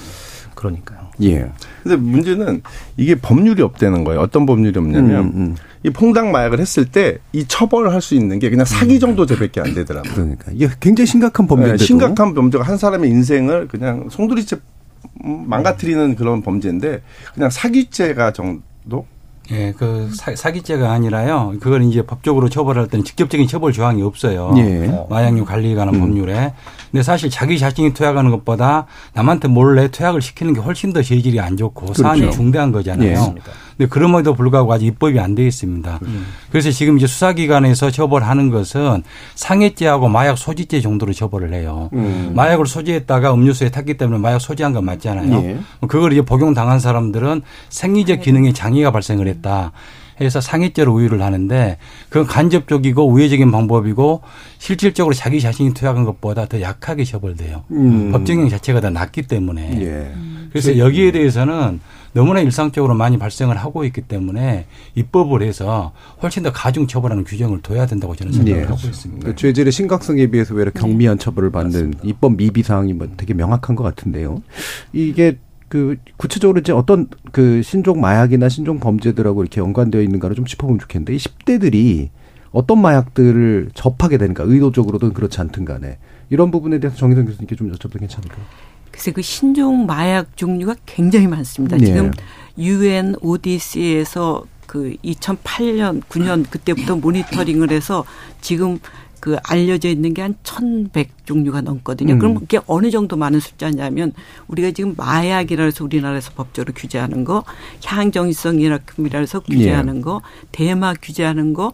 [0.55, 0.99] 그러니까요.
[1.21, 1.49] 예.
[1.83, 2.61] 근데 문제는
[2.97, 4.21] 이게 법률이 없다는 거예요.
[4.21, 5.55] 어떤 법률이 없냐면 음, 음.
[5.83, 9.73] 이 퐁당 마약을 했을 때 이 처벌을 할수 있는 게 그냥 사기 정도 죄밖에 안
[9.75, 10.11] 되더라고요.
[10.13, 14.78] 그러니까 이게 굉장히 심각한 범죄인데도 네, 심각한 범죄가 한 사람의 인생을 그냥 송두리째 음,
[15.23, 17.01] 망가뜨리는 그런 범죄인데
[17.33, 19.05] 그냥 사기죄가 정도?
[19.51, 21.55] 예, 그 사, 사기죄가 아니라요.
[21.59, 24.53] 그걸 이제 법적으로 처벌할 때는 직접적인 처벌 조항이 없어요.
[24.57, 25.05] 예.
[25.09, 26.01] 마약류 관리에 관한 음.
[26.01, 26.53] 법률에.
[26.91, 31.57] 근데 사실 자기 자신이 투약하는 것보다 남한테 몰래 투약을 시키는 게 훨씬 더 재질이 안
[31.57, 32.37] 좋고 사안이 그렇죠.
[32.37, 33.09] 중대한 거잖아요.
[33.37, 33.41] 예.
[33.79, 36.01] 근데 그럼에도 불구하고 아직 입법이 안돼 있습니다.
[36.51, 39.03] 그래서 지금 이제 수사기관에서 처벌하는 것은
[39.35, 41.89] 상해죄하고 마약 소지죄 정도로 처벌을 해요.
[41.93, 42.33] 음.
[42.35, 45.33] 마약을 소지했다가 음료수에 탔기 때문에 마약 소지한 건 맞잖아요.
[45.45, 45.59] 예.
[45.87, 49.71] 그걸 이제 복용당한 사람들은 생리적 기능에 장애가 발생을 했다.
[50.19, 51.77] 해서 상해죄로 우유를 하는데
[52.09, 54.21] 그건 간접적이고 우회적인 방법이고
[54.57, 57.63] 실질적으로 자기 자신이 투약한 것보다 더 약하게 처벌돼요.
[57.71, 58.11] 음.
[58.11, 59.79] 법정형 자체가 더 낮기 때문에.
[59.81, 60.11] 예.
[60.49, 61.79] 그래서 여기에 대해서는
[62.13, 67.85] 너무나 일상적으로 많이 발생을 하고 있기 때문에 입법을 해서 훨씬 더 가중 처벌하는 규정을 둬야
[67.85, 68.65] 된다고 저는 생각을 예.
[68.65, 69.27] 하고 있습니다.
[69.27, 73.83] 그 죄질의 심각성에 비해서 외려 경미한 처벌을 받는 입법 미비 사항이 뭐 되게 명확한 것
[73.83, 74.41] 같은데요.
[74.93, 80.79] 이게 그 구체적으로 이제 어떤 그 신종 마약이나 신종 범죄들하고 이렇게 연관되어 있는가를 좀 짚어보면
[80.79, 82.09] 좋겠는데 이 10대들이
[82.51, 85.99] 어떤 마약들을 접하게 되는가 의도적으로든 그렇지 않든 간에
[86.31, 88.43] 이런 부분에 대해서 정희선 교수님께 좀 여쭤봐도 괜찮을까요?
[88.91, 91.79] 그래서 그 신종 마약 종류가 굉장히 많습니다.
[91.79, 91.85] 예.
[91.85, 92.11] 지금
[92.57, 98.05] 유엔 ODC에서 그 2008년, 9년 그때부터 모니터링을 해서
[98.41, 98.79] 지금
[99.19, 102.13] 그 알려져 있는 게 한 1,100 종류가 넘거든요.
[102.13, 102.19] 음.
[102.19, 104.13] 그럼 그게 어느 정도 많은 숫자냐면
[104.47, 107.43] 우리가 지금 마약이라 해서 우리나라에서 법적으로 규제하는 거,
[107.83, 108.79] 향정신성이라
[109.13, 110.21] 해서 규제하는 거,
[110.51, 111.71] 대마 규제하는 거,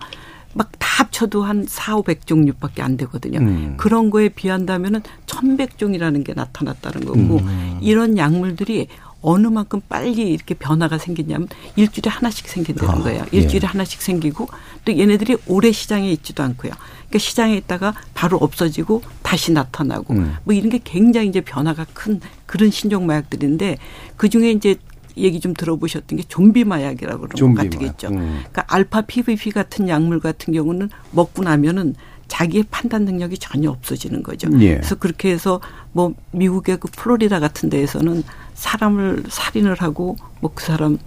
[0.55, 3.39] 막 다 합쳐도 한 4, 500 종류밖에 안 되거든요.
[3.39, 3.73] 음.
[3.77, 7.79] 그런 거에 비한다면은 1100종이라는 게 나타났다는 거고 음.
[7.81, 8.87] 이런 약물들이
[9.21, 13.25] 어느 만큼 빨리 이렇게 변화가 생기냐면 일주일에 하나씩 생긴다는 아, 거예요.
[13.33, 13.37] 예.
[13.37, 14.47] 일주일에 하나씩 생기고
[14.85, 16.71] 또 얘네들이 오래 시장에 있지도 않고요.
[16.71, 20.35] 그러니까 시장에 있다가 바로 없어지고 다시 나타나고 음.
[20.43, 23.79] 뭐 이런 게 굉장히 이제 변화가 큰 그런 신종 마약들인데
[24.15, 24.75] 그 중에 이제
[25.17, 27.91] 얘기 좀 들어보셨던 게 좀비 마약이라고 그런 좀비 것 같은 게 마약.
[27.93, 28.07] 있죠.
[28.09, 28.39] 음.
[28.51, 31.95] 그러니까 알파 PVP 같은 약물 같은 경우는 먹고 나면은
[32.27, 34.49] 자기의 판단 능력이 전혀 없어지는 거죠.
[34.59, 34.75] 예.
[34.75, 38.23] 그래서 그렇게 해서 뭐 미국의 그 플로리다 같은 데에서는
[38.55, 40.97] 사람을 살인을 하고 뭐 그 사람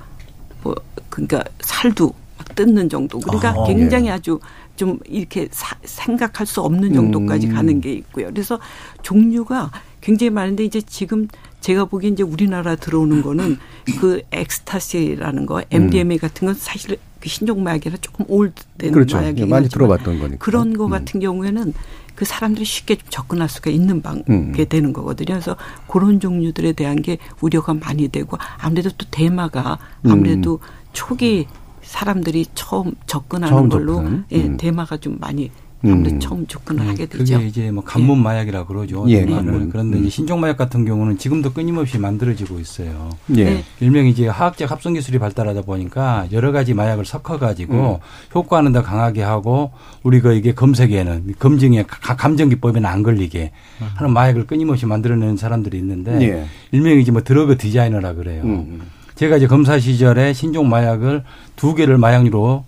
[0.62, 0.74] 뭐
[1.08, 3.18] 그러니까 살도 막 뜯는 정도.
[3.18, 4.10] 그러니까 아, 굉장히 예.
[4.12, 4.38] 아주
[4.76, 7.54] 좀 이렇게 사- 생각할 수 없는 정도까지 음.
[7.54, 8.26] 가는 게 있고요.
[8.32, 8.60] 그래서
[9.02, 11.26] 종류가 굉장히 많은데 이제 지금
[11.60, 13.58] 제가 보기엔 이제 우리나라 들어오는 거는
[14.00, 18.92] 그 엑스타시라는 거, MDMA 같은 건 사실 그 신종마약이라 조금 올드된 음.
[18.92, 19.16] 그렇죠.
[19.16, 20.38] 마약이긴 예, 많이 들어봤던 거니까.
[20.38, 20.90] 그런 거 음.
[20.90, 21.74] 같은 경우에는
[22.14, 24.52] 그 사람들이 쉽게 좀 접근할 수가 있는 방게 음.
[24.68, 25.34] 되는 거거든요.
[25.34, 25.56] 그래서
[25.88, 30.60] 그런 종류들에 대한 게 우려가 많이 되고 아무래도 또 대마가 아무래도
[30.92, 31.46] 초기
[31.82, 34.24] 사람들이 처음 접근하는 처음 걸로 접근.
[34.32, 34.56] 예, 음.
[34.56, 35.50] 대마가 좀 많이
[35.84, 36.20] 아무래도 음.
[36.20, 37.36] 처음 접근을 네, 하게 되죠.
[37.36, 39.04] 그게 이제 뭐 간문 마약이라 그러죠.
[39.08, 39.24] 예.
[39.24, 39.70] 간문.
[39.70, 40.00] 그런데 음.
[40.02, 43.10] 이제 신종 마약 같은 경우는 지금도 끊임없이 만들어지고 있어요.
[43.36, 43.44] 예.
[43.44, 43.64] 네.
[43.80, 48.34] 일명 이제 화학적 합성 기술이 발달하다 보니까 여러 가지 마약을 섞어 가지고 음.
[48.34, 49.70] 효과는 더 강하게 하고
[50.02, 53.52] 우리 가 이게 검색에는 검증에 가- 감정 기법에는 안 걸리게
[53.94, 56.22] 하는 마약을 끊임없이 만들어내는 사람들이 있는데 음.
[56.22, 56.46] 예.
[56.72, 58.42] 일명이 이제 뭐 드러그 디자이너라 그래요.
[58.42, 58.80] 음.
[59.14, 61.24] 제가 이제 검사 시절에 신종 마약을
[61.56, 62.64] 두 개를 마약류로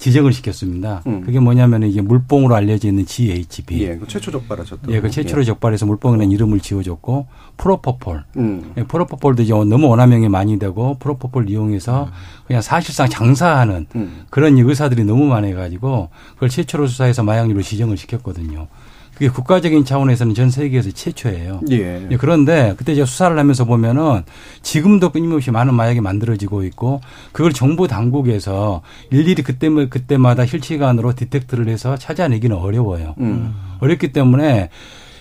[0.00, 1.02] 지정을 시켰습니다.
[1.06, 1.20] 음.
[1.20, 3.82] 그게 뭐냐면 이게 물뽕으로 알려져 있는 GHB.
[3.82, 3.96] 예.
[3.96, 4.90] 그 최초 적발하셨던.
[4.94, 7.26] 예, 그 최초로 적발해서 물뽕이라는 이름을 지어줬고
[7.58, 8.24] 프로포폴.
[8.38, 8.72] 음.
[8.78, 12.10] 예, 프로포폴도 이제 너무 원화명이 많이 되고 프로포폴 이용해서
[12.46, 14.24] 그냥 사실상 장사하는 음.
[14.30, 18.68] 그런 의사들이 너무 많아가지고 그걸 최초로 수사해서 마약류로 지정을 시켰거든요.
[19.20, 21.60] 그게 국가적인 차원에서는 전 세계에서 최초예요.
[21.72, 22.08] 예.
[22.10, 24.22] 예, 그런데 그때 제가 수사를 하면서 보면은
[24.62, 28.80] 지금도 끊임없이 많은 마약이 만들어지고 있고 그걸 정부 당국에서
[29.10, 33.14] 일일이 그때 그때마다 실시간으로 디텍트를 해서 찾아내기는 어려워요.
[33.20, 33.54] 음.
[33.80, 34.70] 어렵기 때문에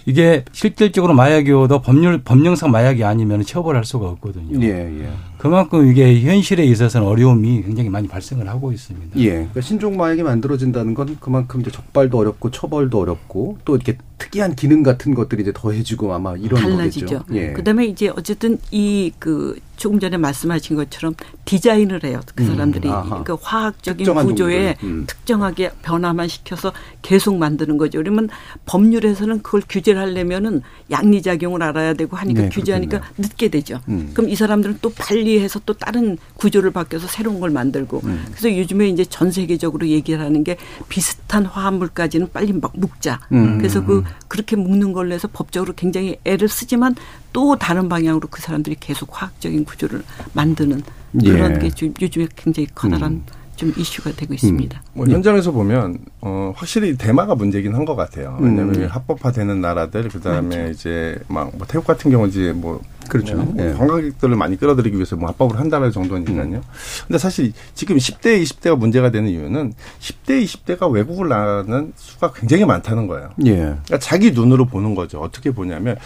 [0.05, 4.65] 이게 실질적으로 마약이어도 법률 법령상 마약이 아니면 처벌할 수가 없거든요.
[4.65, 5.09] 예, 예.
[5.39, 9.17] 그만큼 이게 현실에 있어서는 어려움이 굉장히 많이 발생을 하고 있습니다.
[9.21, 9.29] 예.
[9.29, 14.83] 그러니까 신종 마약이 만들어진다는 건 그만큼 이제 적발도 어렵고 처벌도 어렵고 또 이렇게 특이한 기능
[14.83, 17.05] 같은 것들이 이제 더해지고 아마 이런 달라지죠.
[17.19, 17.25] 거겠죠.
[17.35, 17.53] 예.
[17.53, 22.19] 그다음에 이제 어쨌든 이 그 조금 전에 말씀하신 것처럼 디자인을 해요.
[22.35, 23.23] 그 사람들이 아하.
[23.23, 24.75] 그 화학적인 구조에.
[24.83, 25.05] 음.
[25.07, 27.99] 특정하게 변화만 시켜서 계속 만드는 거죠.
[27.99, 28.27] 그러면
[28.65, 33.29] 법률에서는 그걸 규제를 하려면은 양리작용을 알아야 되고 하니까 네, 규제하니까 그렇겠네요.
[33.29, 33.79] 늦게 되죠.
[33.87, 34.11] 음.
[34.13, 38.25] 그럼 이 사람들은 또 발리 해서 또 다른 구조를 바뀌어서 새로운 걸 만들고 음.
[38.31, 43.19] 그래서 요즘에 이제 전 세계적으로 얘기를 하는 게 비슷한 화합물까지는 빨리 막 묶자.
[43.31, 43.57] 음.
[43.57, 46.95] 그래서 그 그렇게 묶는 걸로 해서 법적으로 굉장히 애를 쓰지만
[47.33, 50.81] 또 다른 방향으로 그 사람들이 계속 화학적인 구조를 만드는
[51.19, 51.59] 그런 예.
[51.59, 53.23] 게좀 요즘에 굉장히 커다란
[53.59, 54.81] 좀 이슈가 되고 있습니다.
[54.93, 58.37] 뭐 현장에서 보면 어 확실히 대마가 문제긴 한 것 같아요.
[58.39, 58.87] 왜냐하면 음.
[58.89, 63.35] 합법화되는 나라들 그다음에 이제 막 뭐 태국 같은 경우 이제 뭐 그렇죠.
[63.35, 63.73] 뭐 예.
[63.73, 66.61] 관광객들을 많이 끌어들이기 위해서 뭐 합법을 한다는 정도니까요.
[67.07, 73.07] 근데 사실 지금 10대, 20대가 문제가 되는 이유는 10대, 20대가 외국을 나가는 수가 굉장히 많다는
[73.07, 73.29] 거예요.
[73.45, 73.55] 예.
[73.55, 75.19] 그러니까 자기 눈으로 보는 거죠.
[75.19, 75.97] 어떻게 보냐면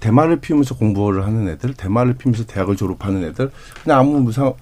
[0.00, 3.50] 대마를 피우면서 공부를 하는 애들, 대마를 피우면서 대학을 졸업하는 애들,
[3.82, 4.52] 그냥 아무 무상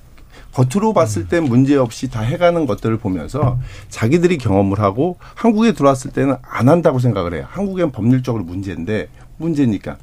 [0.53, 3.59] 겉으로 봤을 땐 문제 없이 다 해가는 것들을 보면서
[3.91, 7.47] 자기들이 경험을 하고 한국에 들어왔을 때는 안 한다고 생각을 해요.
[7.49, 9.97] 한국엔 법률적으로 문제인데 문제니까.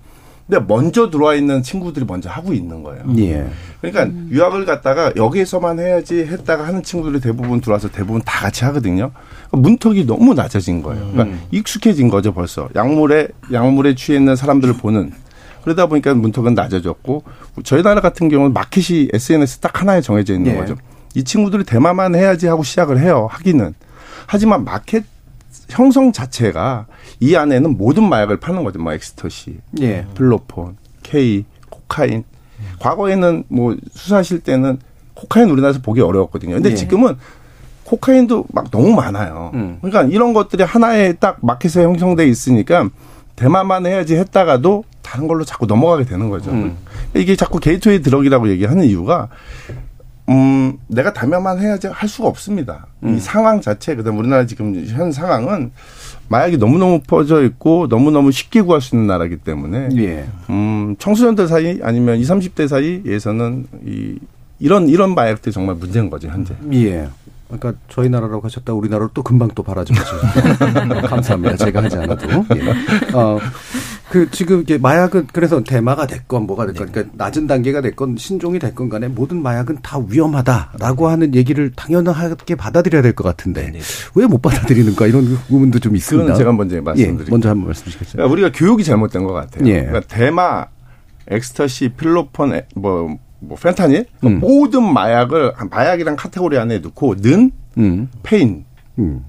[0.47, 3.03] 근데 먼저 들어와 있는 친구들이 먼저 하고 있는 거예요.
[3.17, 3.47] 예.
[3.81, 9.11] 그러니까 유학을 갔다가 여기에서만 해야지 했다가 하는 친구들이 대부분 들어와서 대부분 다 같이 하거든요.
[9.51, 11.09] 문턱이 너무 낮아진 거예요.
[11.13, 12.69] 그러니까 익숙해진 거죠 벌써.
[12.75, 15.13] 약물에 약물에 취해 있는 사람들을 보는.
[15.65, 17.23] 그러다 보니까 문턱은 낮아졌고
[17.63, 20.57] 저희 나라 같은 경우는 마켓이 SNS 딱 하나에 정해져 있는 예.
[20.57, 20.75] 거죠.
[21.15, 23.27] 이 친구들이 대마만 해야지 하고 시작을 해요.
[23.31, 23.73] 하기는.
[24.27, 25.03] 하지만 마켓
[25.69, 26.85] 형성 자체가
[27.19, 28.77] 이 안에는 모든 마약을 파는 거죠.
[28.79, 30.05] 뭐 엑스터시, 예.
[30.13, 32.23] 필로폰, K, 코카인.
[32.79, 34.77] 과거에는 뭐 수사하실 때는
[35.15, 36.53] 코카인 우리나라에서 보기 어려웠거든요.
[36.55, 36.75] 근데 예.
[36.75, 37.15] 지금은
[37.85, 39.51] 코카인도 막 너무 많아요.
[39.55, 39.79] 음.
[39.81, 42.89] 그러니까 이런 것들이 하나에 딱 마켓에 형성돼 있으니까
[43.35, 46.49] 대마만 해야지 했다가도 다른 걸로 자꾸 넘어가게 되는 거죠.
[46.49, 46.75] 음.
[47.13, 49.29] 이게 자꾸 gateway drug이라고 얘기하는 이유가
[50.27, 52.87] 음, 내가 대마만 해야지 할 수가 없습니다.
[53.03, 53.15] 음.
[53.15, 55.71] 이 상황 자체, 그 다음 우리나라 지금 현 상황은
[56.27, 60.25] 마약이 너무너무 퍼져 있고 너무너무 쉽게 구할 수 있는 나라이기 때문에 예.
[60.49, 64.17] 음, 청소년들 사이 아니면 20, 30대 사이에서는 이
[64.57, 66.55] 이런 이런 마약들이 정말 문제인 거죠, 현재.
[66.73, 67.07] 예.
[67.47, 71.57] 그러니까 저희 나라라고 하셨다 우리나라로 또 금방 또 바라져가지고 감사합니다.
[71.57, 72.27] 제가 하지 않아도.
[72.55, 73.13] 예.
[73.13, 73.37] 어,
[74.15, 78.87] 그 지금 이게 마약은 그래서 대마가 됐건 뭐가 됐건 그러니까 낮은 단계가 됐건 신종이 됐건
[78.87, 83.73] 간에 모든 마약은 다 위험하다라고 하는 얘기를 당연하게 받아들여야 될 것 같은데
[84.15, 86.23] 왜 못 받아들이는가 이런 의문도 좀 있습니다.
[86.27, 87.25] 그건 제가 먼저 말씀드릴게요.
[87.27, 88.13] 예, 먼저 한번 말씀 주시겠어요?
[88.13, 89.67] 그러니까 우리가 교육이 잘못된 것 같아요.
[89.67, 89.81] 예.
[89.83, 90.65] 그러니까 대마,
[91.27, 94.39] 엑스터시, 필로폰, 에- 뭐, 뭐 펜타닐 음.
[94.39, 98.07] 모든 마약을 마약이란 카테고리 안에 넣고 는 음.
[98.23, 98.63] 폐인
[98.97, 99.25] 음.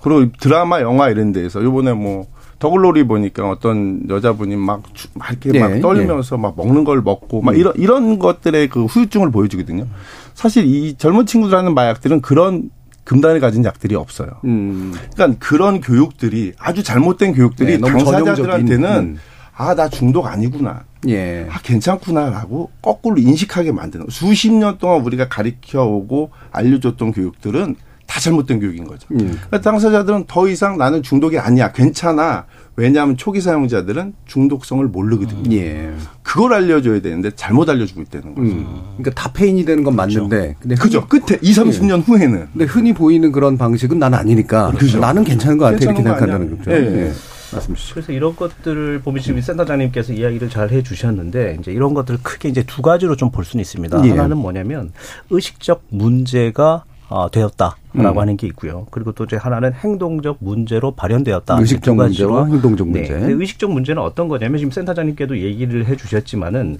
[0.00, 2.26] 그리고 드라마, 영화 이런 데에서 요번에 뭐
[2.60, 7.40] 더글로리 보니까 어떤 여자분이 막, 주- 막 이렇게 예, 막 떨면서 막 먹는 걸 먹고
[7.42, 9.86] 막 이런 이런 것들의 그 후유증을 보여주거든요.
[10.34, 12.70] 사실 이 젊은 친구들 하는 마약들은 그런
[13.04, 14.28] 금단을 가진 약들이 없어요.
[14.44, 14.92] 음.
[15.14, 19.16] 그러니까 그런 교육들이 아주 잘못된 교육들이 네, 당사자들한테는 음.
[19.56, 20.84] 아 나 중독 아니구나.
[21.08, 21.46] 예.
[21.50, 24.06] 아, 괜찮구나라고 거꾸로 인식하게 만드는.
[24.10, 27.74] 수십 년 동안 우리가 가르쳐 오고 알려줬던 교육들은
[28.10, 29.06] 다 잘못된 교육인 거죠.
[29.12, 29.18] 음.
[29.18, 31.70] 그러니까 당사자들은 더 이상 나는 중독이 아니야.
[31.70, 32.46] 괜찮아.
[32.74, 35.54] 왜냐하면 초기 사용자들은 중독성을 모르거든요.
[35.54, 35.92] 예.
[36.24, 38.48] 그걸 알려줘야 되는데 잘못 알려주고 있다는 거죠.
[38.48, 38.66] 음.
[38.96, 41.06] 그러니까 다 페인이 되는 건 맞는데 근데 그죠.
[41.06, 42.48] 끝에 2, 30년 후에는.
[42.52, 46.58] 근데 흔히 보이는 그런 방식은 나는 아니니까 나는 괜찮은 것 같아 이렇게 괜찮은 거 생각한다는
[46.58, 46.70] 거죠.
[46.72, 46.82] 아니야.
[46.82, 47.06] 예, 예.
[47.06, 47.12] 예.
[47.92, 52.82] 그래서 이런 것들을 보면 지금 센터장님께서 이야기를 잘 해주셨는데 이제 이런 것들을 크게 이제 두
[52.82, 54.04] 가지로 좀 볼 수는 있습니다.
[54.04, 54.10] 예.
[54.10, 54.90] 하나는 뭐냐면
[55.30, 58.18] 의식적 문제가 어, 되었다라고 음.
[58.18, 58.86] 하는 게 있고요.
[58.92, 61.58] 그리고 또 이제 하나는 행동적 문제로 발현되었다.
[61.58, 61.96] 의식적.
[61.96, 63.00] 문제와 행동적 네.
[63.00, 63.12] 문제.
[63.14, 66.78] 근데 의식적 문제는 어떤 거냐면 지금 센터장님께도 얘기를 해주셨지만은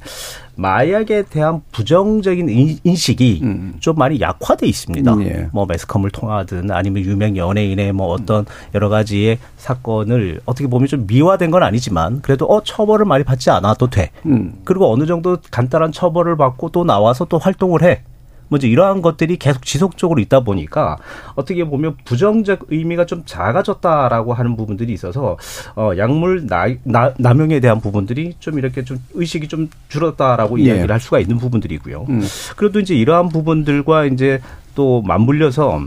[0.55, 3.43] 마약에 대한 부정적인 인- 인식이
[3.81, 5.13] 좀 많이 약화돼 있습니다.
[5.15, 5.49] 음, 예.
[5.53, 11.51] 뭐 매스컴을 통하든 아니면 유명 연예인의 뭐 어떤 여러 가지의 사건을 어떻게 보면 좀 미화된
[11.51, 14.11] 건 아니지만 그래도 어 처벌을 많이 받지 않아도 돼.
[14.27, 14.53] 음.
[14.65, 18.03] 그리고 어느 정도 간단한 처벌을 받고 또 나와서 또 활동을 해.
[18.51, 20.99] 먼저 이러한 것들이 계속 지속적으로 있다 보니까
[21.35, 25.39] 어떻게 보면 부정적 의미가 좀 작아졌다라고 하는 부분들이 있어서
[25.77, 30.65] 어 약물 나, 나, 남용에 대한 부분들이 좀 이렇게 좀 의식이 좀 줄었다라고 예.
[30.65, 32.07] 이야기를 할 수가 있는 부분들이고요.
[32.09, 32.23] 음.
[32.57, 34.41] 그래도 이제 이러한 부분들과 이제
[34.75, 35.81] 또또 맞물려서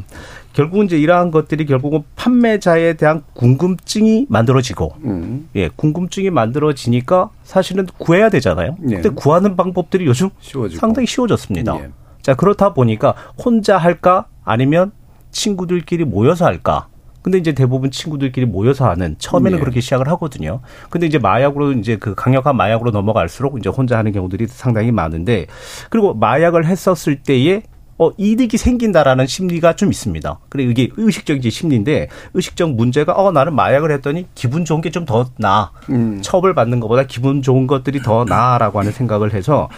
[0.54, 5.50] 결국은 이제 이러한 것들이 결국은 판매자에 대한 궁금증이 만들어지고, 음.
[5.56, 8.78] 예, 궁금증이 만들어지니까 사실은 구해야 되잖아요.
[8.90, 8.96] 예.
[8.96, 10.80] 근데 구하는 방법들이 요즘 쉬워지고.
[10.80, 11.76] 상당히 쉬워졌습니다.
[11.80, 11.90] 예.
[12.24, 14.94] 자, 그렇다 보니까 혼자 할까 아니면
[15.32, 16.88] 친구들끼리 모여서 할까?
[17.22, 19.62] 근데 이제 대부분 친구들끼리 모여서 하는 처음에는 예.
[19.62, 20.62] 그렇게 시작을 하거든요.
[20.90, 25.48] 근데 이제 마약으로 이제 그 강력한 마약으로 넘어갈수록 이제 혼자 하는 경우들이 상당히 많은데
[25.90, 27.64] 그리고 마약을 했었을 때에
[27.98, 30.40] 어, 이득이 생긴다라는 심리가 좀 있습니다.
[30.50, 35.30] 그래, 이게 의식적인 심리인데, 의식적 문제가, 어, 나는 마약을 했더니 기분 좋은 게 좀 더
[35.38, 35.72] 나아.
[35.90, 36.20] 음.
[36.22, 39.70] 처벌 받는 것보다 기분 좋은 것들이 더 나아라고 하는 생각을 해서,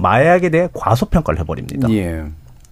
[0.00, 1.90] 마약에 대해 과소평가를 해버립니다.
[1.90, 2.24] 예.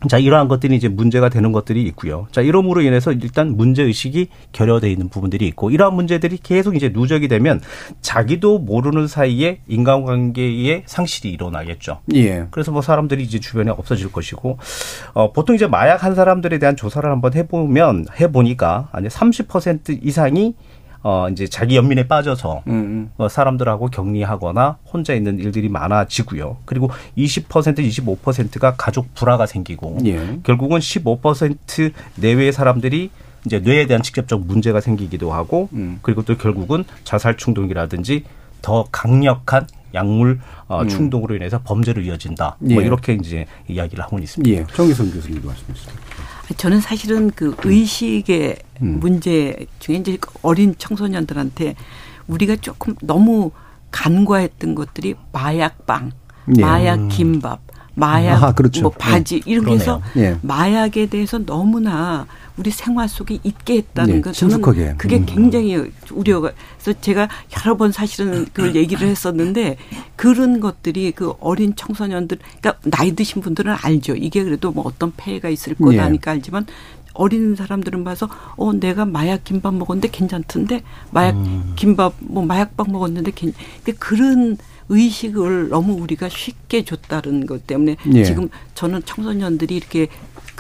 [0.09, 2.27] 자, 이러한 것들이 이제 문제가 되는 것들이 있고요.
[2.33, 7.61] 자, 이러므로 인해서 일단 문제의식이 결여되어 있는 부분들이 있고, 이러한 문제들이 계속 이제 누적이 되면
[8.01, 12.01] 자기도 모르는 사이에 인간관계의 상실이 일어나겠죠.
[12.15, 12.47] 예.
[12.51, 14.59] 그래서 뭐 사람들이 이제 주변에 없어질 것이고,
[15.15, 20.55] 어, 보통 이제 마약 한 사람들에 대한 조사를 한번 해보면, 해보니까, 아니, 30% 이상이
[21.03, 23.11] 어, 이제 자기 연민에 빠져서 음.
[23.17, 26.59] 어, 사람들하고 격리하거나 혼자 있는 일들이 많아지고요.
[26.65, 30.39] 그리고 20% 25%가 가족 불화가 생기고 예.
[30.45, 33.11] 결국은 15% 내외의 사람들이
[33.45, 35.99] 이제 뇌에 대한 직접적 문제가 생기기도 하고 음.
[36.03, 38.25] 그리고 또 결국은 자살 충동이라든지
[38.61, 40.39] 더 강력한 약물
[40.69, 40.89] 어, 음.
[40.89, 42.57] 충동으로 인해서 범죄로 이어진다.
[42.71, 42.75] 예.
[42.75, 44.61] 뭐 이렇게 이제 이야기를 하고 있습니다.
[44.61, 44.65] 예.
[44.75, 45.95] 정기선 교수님도 말씀해 주세요.
[46.57, 49.01] 저는 사실은 그 의식의 음.
[49.01, 51.75] 문제 중에 이제 어린 청소년들한테
[52.27, 53.51] 우리가 조금 너무
[53.91, 56.13] 간과했던 것들이 마약빵,
[56.57, 56.61] 예.
[56.61, 57.61] 마약 김밥,
[57.95, 58.83] 마약 아하, 그렇죠.
[58.83, 59.41] 뭐 바지 예.
[59.51, 60.01] 이런 게 해서.
[60.17, 60.39] 예.
[60.43, 62.27] 마약에 대해서 너무나
[62.63, 64.63] 우리 생활 속에 있게 했다는 네, 건 저는.
[64.97, 65.27] 그게 음.
[65.27, 69.77] 굉장히 우려가 그래서 제가 여러 번 사실은 그걸 얘기를 했었는데
[70.15, 75.49] 그런 것들이 그 어린 청소년들 그러니까 나이 드신 분들은 알죠 이게 그래도 뭐 어떤 폐해가
[75.49, 75.85] 있을 예.
[75.85, 76.67] 거다니까 알지만
[77.15, 81.73] 어린 사람들은 봐서 어 내가 마약 김밥 먹었는데 괜찮던데 마약 음.
[81.75, 83.53] 김밥 뭐 마약빵 먹었는데 괜
[83.85, 84.57] 근데 그런
[84.89, 88.25] 의식을 너무 우리가 쉽게 줬다는 것 때문에 예.
[88.25, 90.07] 지금 저는 청소년들이 이렇게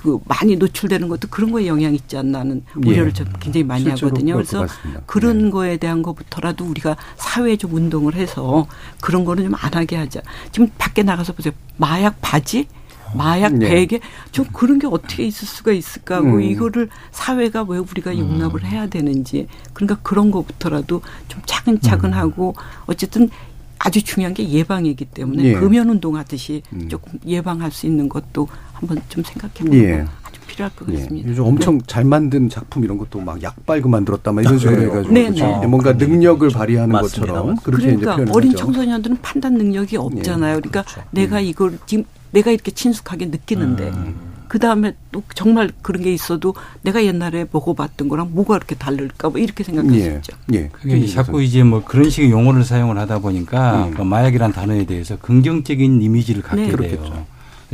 [0.03, 3.13] 그 많이 노출되는 것도 그런 거에 영향이 있지 않나 하는 우려를 예.
[3.13, 4.35] 저 굉장히 많이 하거든요.
[4.35, 4.67] 그래서.
[5.07, 8.67] 그런 거에 대한 것부터라도 우리가 사회에 좀 운동을 해서
[9.01, 10.21] 그런 거는 좀 안 하게 하자.
[10.51, 11.55] 지금 밖에 나가서 보세요.
[11.77, 12.67] 마약 바지?
[13.15, 13.69] 마약 네.
[13.69, 14.01] 베개?
[14.33, 16.43] 좀 그런 게 어떻게 있을 수가 있을까 하고 음.
[16.43, 21.43] 이거를 사회가 왜 우리가 용납을 해야 되는지 그러니까 그런 것부터라도 좀 음.
[21.45, 22.55] 차근차근 하고
[22.87, 23.29] 어쨌든
[23.79, 25.53] 아주 중요한 게 예방이기 때문에 예.
[25.55, 26.89] 금연 운동 하듯이 음.
[26.89, 28.49] 조금 예방할 수 있는 것도
[28.83, 29.99] 한번 좀 생각해 보는 예.
[29.99, 30.95] 거 아주 필요할 것 예.
[30.99, 31.29] 같습니다.
[31.29, 34.83] 요즘 엄청 잘 만든 작품 이런 것도 막 약발구 만들었다 막 이런 식으로 네.
[34.87, 35.47] 해가지고 네, 그죠?
[35.47, 35.67] 네.
[35.67, 37.33] 뭔가 능력을 발휘하는 맞습니다.
[37.33, 37.63] 것처럼 맞습니다.
[37.63, 38.59] 그렇게 그러니까 표현을 어린 하죠.
[38.59, 40.57] 청소년들은 판단 능력이 없잖아요.
[40.57, 41.03] 그러니까 그렇죠.
[41.13, 44.33] 내가 이걸 지금 내가 이렇게 친숙하게 느끼는데 음.
[44.49, 49.39] 그 다음에 또 정말 그런 게 있어도 내가 옛날에 먹어봤던 거랑 뭐가 그렇게 다를까 뭐
[49.39, 50.15] 이렇게 생각할 수 예.
[50.17, 50.37] 있죠.
[50.53, 50.69] 예.
[50.71, 53.95] 그게 이제 자꾸 이제 뭐 그런 식의 용어를 사용을 하다 보니까 음.
[53.95, 56.69] 그 마약이란 단어에 대해서 긍정적인 이미지를 갖게 네.
[56.69, 56.77] 돼요.
[56.77, 57.27] 그렇겠죠.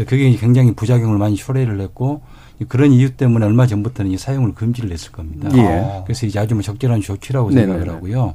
[0.05, 2.23] 그게 굉장히 부작용을 많이 초래를 했고
[2.69, 5.49] 그런 이유 때문에 얼마 전부터는 이 사용을 금지를 했을 겁니다.
[5.57, 6.03] 예.
[6.05, 7.53] 그래서 이제 아주 뭐 적절한 조치라고.
[7.53, 8.35] 생각을 하고요.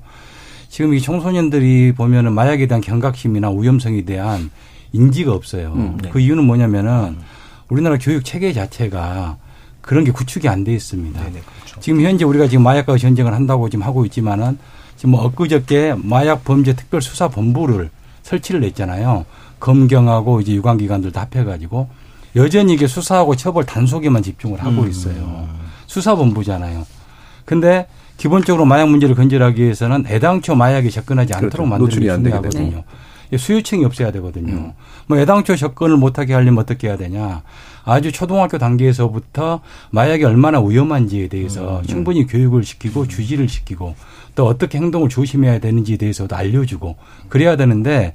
[0.69, 4.49] 지금 이 청소년들이 보면은 마약에 대한 경각심이나 위험성에 대한
[4.91, 5.73] 인지가 없어요.
[5.75, 7.17] 음, 그 이유는 뭐냐면은
[7.69, 9.37] 우리나라 교육 체계 자체가
[9.81, 11.19] 그런 게 구축이 안 돼 있습니다.
[11.19, 11.79] 네네, 그렇죠.
[11.79, 14.57] 지금 현재 우리가 지금 마약과 전쟁을 한다고 지금 하고 있지만은
[14.95, 17.89] 지금 뭐 엊그저께 마약 범죄 특별 수사 본부를
[18.21, 19.25] 설치를 했잖아요.
[19.63, 21.87] 검경하고 이제 유관기관들 다 합해가지고
[22.35, 24.65] 여전히 이게 수사하고 처벌 단속에만 집중을 음.
[24.65, 25.47] 하고 있어요.
[25.87, 26.85] 수사본부잖아요.
[27.45, 31.69] 근데 기본적으로 마약 문제를 건절하기 위해서는 애당초 마약에 접근하지 않도록 그렇죠.
[31.69, 32.83] 만드는 게 중요하거든요.
[33.31, 34.53] 이 수요층이 없어야 되거든요.
[34.53, 34.71] 음.
[35.07, 37.41] 뭐 애당초 접근을 못하게 하려면 어떻게 해야 되냐.
[37.85, 41.85] 아주 초등학교 단계에서부터 마약이 얼마나 위험한지에 대해서 음.
[41.85, 43.95] 충분히 교육을 시키고 주지를 시키고
[44.35, 46.95] 또 어떻게 행동을 조심해야 되는지에 대해서도 알려주고
[47.29, 48.13] 그래야 되는데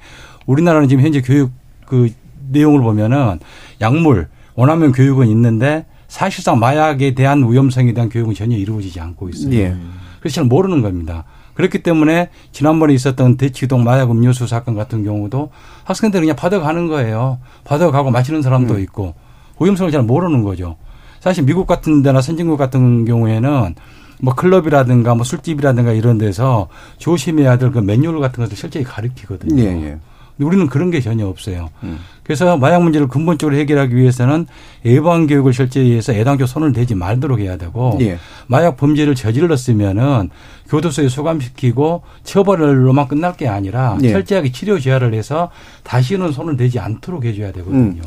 [0.49, 1.53] 우리나라는 지금 현재 교육
[1.87, 2.11] 그
[2.51, 3.39] 내용을 보면은
[3.81, 9.55] 약물 원하면 교육은 있는데 사실상 마약에 대한 위험성에 대한 교육은 전혀 이루어지지 않고 있어요.
[9.55, 9.77] 예.
[10.21, 11.25] 그래서 잘 모르는 겁니다.
[11.53, 15.51] 그렇기 때문에 지난번에 있었던 대치동 마약 음료수 사건 같은 경우도
[15.85, 17.39] 학생들이 그냥 받아가는 거예요.
[17.65, 18.81] 받아가고 마시는 사람도 음.
[18.81, 19.15] 있고
[19.61, 20.77] 위험성을 잘 모르는 거죠.
[21.21, 23.75] 사실 미국 같은 데나 선진국 같은 경우에는
[24.21, 29.63] 뭐 클럽이라든가 뭐 술집이라든가 이런 데서 조심해야 될 그 매뉴얼 같은 것을 실제히 가르치거든요.
[29.63, 29.99] 예, 예.
[30.41, 31.71] 우리는 그런 게 전혀 없어요.
[31.83, 31.99] 음.
[32.23, 34.47] 그래서 마약 문제를 근본적으로 해결하기 위해서는
[34.85, 38.19] 예방 교육을 실제히 해서 애당초 손을 대지 말도록 해야 되고 예.
[38.47, 40.31] 마약 범죄를 저질렀으면은
[40.69, 44.13] 교도소에 소감시키고 처벌로만 끝날 게 아니라 예.
[44.13, 45.51] 철저하게 치료 제한을 해서
[45.85, 48.03] 다시는 손을 대지 않도록 해줘야 되거든요.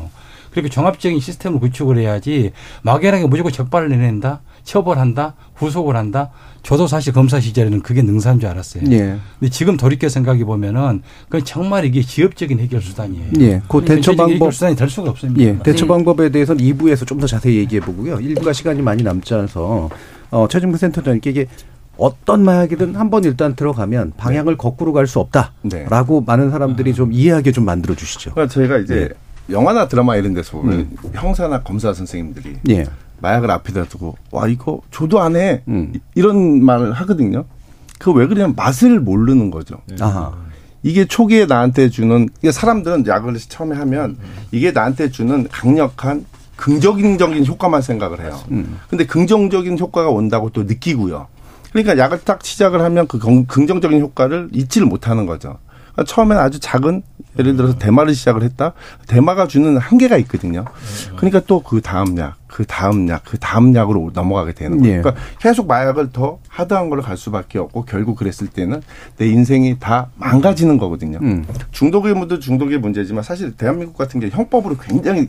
[0.52, 6.30] 그렇게 종합적인 시스템을 구축을 해야지 막연하게 무조건 적발을 내낸다, 처벌한다, 후속을 한다.
[6.62, 8.84] 저도 사실 검사 시절에는 그게 능사인 줄 알았어요.
[8.92, 9.18] 예.
[9.40, 13.24] 근데 지금 돌이켜 생각해 보면은 그건 정말 이게 지엽적인 해결 수단이에요.
[13.40, 13.62] 예.
[13.66, 15.40] 그 대처 방법 해결 수단이 될 수가 없습니다.
[15.42, 15.58] 예.
[15.58, 18.16] 대처 방법에 대해서는 2부에서 좀 더 자세히 얘기해 보고요.
[18.18, 19.88] 1부가 시간이 많이 남지 않아서
[20.30, 21.46] 어, 최진구 센터장님께 이게
[21.96, 25.60] 어떤 마약이든 한 번 일단 들어가면 방향을 거꾸로 갈 수 없다라고
[26.20, 26.24] 네.
[26.26, 28.32] 많은 사람들이 좀 이해하게 좀 만들어 주시죠.
[28.32, 29.10] 그러니까 저희가 이제
[29.52, 32.86] 영화나 드라마 이런 데서 보면 형사나 검사 선생님들이 예.
[33.20, 35.62] 마약을 앞에다 두고 와 이거 줘도 안 해.
[35.68, 35.92] 음.
[36.14, 37.44] 이런 말을 하거든요.
[37.98, 39.76] 그 왜 그러냐면 맛을 모르는 거죠.
[40.00, 40.32] 아하.
[40.82, 44.16] 이게 초기에 나한테 주는 이게 사람들은 약을 처음에 하면
[44.50, 46.24] 이게 나한테 주는 강력한
[46.56, 48.40] 긍정적인 효과만 생각을 해요.
[48.50, 48.78] 음.
[48.88, 51.28] 근데 긍정적인 효과가 온다고 또 느끼고요.
[51.72, 55.58] 그러니까 약을 딱 시작을 하면 그 긍- 긍정적인 효과를 잊지를 못하는 거죠.
[55.92, 57.02] 그러니까 처음에는 아주 작은
[57.38, 58.72] 예를 들어서 대마를 시작을 했다.
[59.08, 60.64] 대마가 주는 한계가 있거든요.
[61.16, 64.98] 그러니까 또 그 다음 약, 그 다음 약, 그 다음 약으로 넘어가게 되는 거예요.
[64.98, 65.00] 예.
[65.00, 68.82] 그러니까 계속 마약을 더 하드한 걸로 갈 수밖에 없고 결국 그랬을 때는
[69.16, 71.18] 내 인생이 다 망가지는 거거든요.
[71.22, 71.46] 음.
[71.70, 75.28] 중독의 문제 중독의 문제지만 사실 대한민국 같은 게 형법으로 굉장히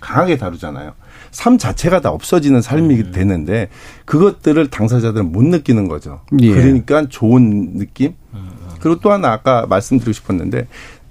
[0.00, 0.94] 강하게 다루잖아요.
[1.30, 3.68] 삶 자체가 다 없어지는 삶이 되는데
[4.04, 6.22] 그것들을 당사자들은 못 느끼는 거죠.
[6.40, 6.50] 예.
[6.50, 8.14] 그러니까 좋은 느낌.
[8.80, 10.68] 그리고 또 하나 아까 말씀드리고 싶었는데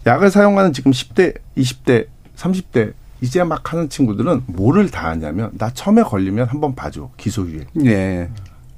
[0.08, 6.04] 약을 사용하는 지금 10대, 20대, 30대 이제 막 하는 친구들은 뭐를 다 하냐면 나 처음에
[6.04, 7.66] 걸리면 한번 봐줘 기소유예.
[7.86, 8.30] 예.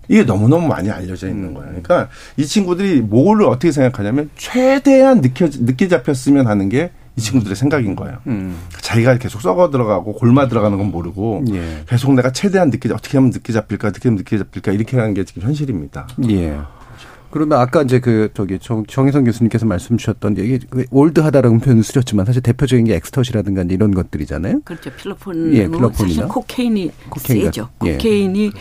[0.07, 1.69] 이게 너무너무 많이 알려져 있는 거예요.
[1.69, 7.97] 그러니까 이 친구들이 뭐를 어떻게 생각하냐면 최대한 느껴, 늦게 잡혔으면 하는 게 이 친구들의 생각인
[7.97, 8.17] 거예요.
[8.27, 8.57] 음.
[8.81, 11.83] 자기가 계속 썩어 들어가고 곪아 들어가는 건 모르고 예.
[11.87, 15.25] 계속 내가 최대한 늦게 어떻게 하면 늦게 잡힐까 어떻게 하면 늦게 잡힐까 이렇게 하는 게
[15.25, 16.07] 지금 현실입니다.
[16.29, 16.57] 예.
[17.31, 22.25] 그러면 아까 이제 그 저기 정, 정혜성 교수님께서 말씀 주셨던 얘기 그 old하다라는 표현을 쓰셨지만
[22.25, 24.61] 사실 대표적인 게 엑스터시라든가 이런 것들이잖아요.
[24.65, 24.89] 그렇죠.
[24.91, 25.53] 필로폰.
[25.53, 25.93] 예, 필로폰이나.
[25.93, 27.69] 사실 cocaine이 세죠.
[27.85, 27.93] 예.
[27.93, 28.51] cocaine이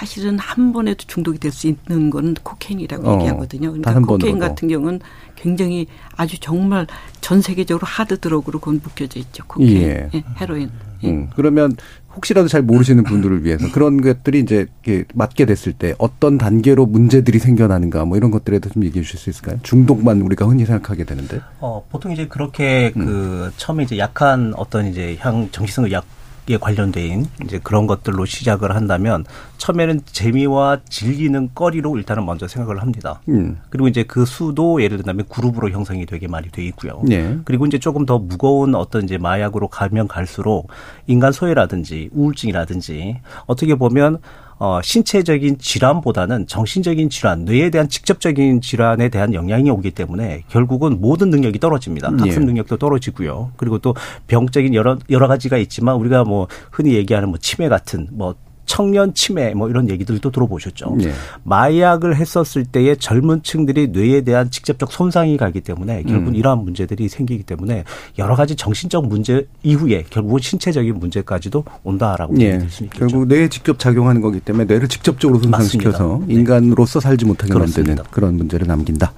[0.00, 3.70] 사실은 한 번에도 중독이 될 수 있는 거는 cocaine이라고 어, 얘기하거든요.
[3.72, 4.38] 그러니까 cocaine 번으로도.
[4.40, 5.00] 같은 경우는
[5.36, 5.86] 굉장히
[6.16, 6.86] 아주 정말
[7.22, 9.42] 전 세계적으로 하드 드럭으로 그건 묶여져 있죠.
[9.46, 10.10] 코케인, 예.
[10.12, 10.70] 예, 헤로인.
[11.04, 11.08] 예.
[11.08, 11.74] 음, 그러면
[12.14, 14.66] 혹시라도 잘 모르시는 분들을 위해서 그런 것들이 이제
[15.14, 19.30] 맞게 됐을 때 어떤 단계로 문제들이 생겨나는가 뭐 이런 것들에 대해서 좀 얘기해 주실 수
[19.30, 19.58] 있을까요?
[19.62, 21.40] 중독만 우리가 흔히 생각하게 되는데.
[21.60, 23.06] 어, 보통 이제 그렇게 음.
[23.06, 26.04] 그 처음에 이제 약한 어떤 이제 향 정신성 약
[26.48, 29.24] 에 관련된 이제 그런 것들로 시작을 한다면
[29.58, 33.20] 처음에는 재미와 즐기는 거리로 일단은 먼저 생각을 합니다.
[33.28, 33.58] 음.
[33.68, 37.02] 그리고 이제 그 수도 예를 들면 그룹으로 형성이 되게 많이 돼 있고요.
[37.10, 37.36] 예.
[37.44, 40.68] 그리고 이제 조금 더 무거운 어떤 이제 마약으로 가면 갈수록
[41.08, 44.20] 인간 소외라든지 우울증이라든지 어떻게 보면
[44.58, 51.30] 어, 신체적인 질환보다는 정신적인 질환, 뇌에 대한 직접적인 질환에 대한 영향이 오기 때문에 결국은 모든
[51.30, 52.12] 능력이 떨어집니다.
[52.18, 52.22] 예.
[52.22, 53.52] 학습 능력도 떨어지고요.
[53.56, 53.94] 그리고 또
[54.28, 58.34] 병적인 여러 여러 가지가 있지만 우리가 뭐 흔히 얘기하는 뭐 치매 같은 뭐
[58.66, 60.98] 청년 치매 뭐 이런 얘기들도 들어보셨죠.
[61.02, 61.12] 예.
[61.44, 66.34] 마약을 했었을 때의 젊은 층들이 뇌에 대한 직접적 손상이 가기 때문에 결국은 음.
[66.34, 67.84] 이러한 문제들이 생기기 때문에
[68.18, 72.46] 여러 가지 정신적 문제 이후에 결국은 신체적인 문제까지도 온다라고 예.
[72.46, 73.06] 얘기될 수 있겠죠.
[73.06, 76.26] 결국 뇌에 직접 작용하는 거기 때문에 뇌를 직접적으로 손상시켜서 맞습니다.
[76.26, 76.34] 네.
[76.34, 77.90] 인간으로서 살지 못하게 그렇습니다.
[77.90, 79.12] 만드는 그런 문제를 남긴다.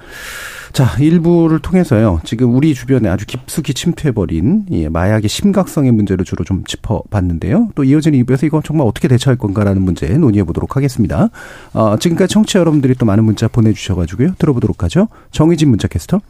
[0.73, 2.21] 자, 일부를 통해서요.
[2.25, 7.71] 지금 우리 주변에 아주 깊숙이 침투해버린 이 마약의 심각성의 문제를 주로 좀 짚어봤는데요.
[7.75, 11.29] 또 이어지는 2부에서 이거 정말 어떻게 대처할 건가라는 문제 논의해 보도록 하겠습니다.
[11.73, 14.35] 어, 지금까지 청취자 여러분들이 또 많은 문자 보내주셔가지고요.
[14.39, 15.09] 들어보도록 하죠.
[15.31, 16.21] 정의진 문자 캐스터.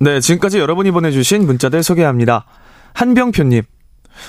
[0.00, 2.44] 네, 지금까지 여러분이 보내주신 문자들 소개합니다.
[2.94, 3.62] 한병표님.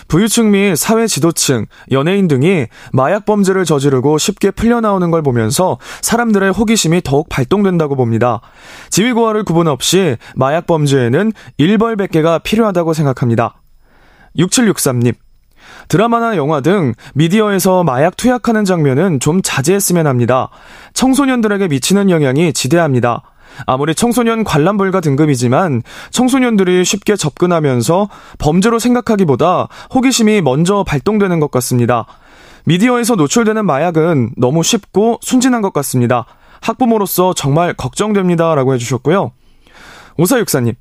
[0.07, 7.01] 부유층 및 사회 지도층, 연예인 등이 마약 범죄를 저지르고 쉽게 풀려나오는 걸 보면서 사람들의 호기심이
[7.03, 8.41] 더욱 발동된다고 봅니다.
[8.89, 13.61] 지위고하를 구분 없이 마약 범죄에는 일벌백계가 필요하다고 생각합니다.
[14.37, 15.13] 6763님.
[15.87, 20.49] 드라마나 영화 등 미디어에서 마약 투약하는 장면은 좀 자제했으면 합니다.
[20.93, 23.23] 청소년들에게 미치는 영향이 지대합니다.
[23.65, 25.81] 아무리 청소년 관람 불가 등급이지만
[26.11, 32.05] 청소년들이 쉽게 접근하면서 범죄로 생각하기보다 호기심이 먼저 발동되는 것 같습니다.
[32.65, 36.25] 미디어에서 노출되는 마약은 너무 쉽고 순진한 것 같습니다.
[36.61, 38.55] 학부모로서 정말 걱정됩니다.
[38.55, 39.31] 라고 해주셨고요.
[40.17, 40.73] 오사육사님.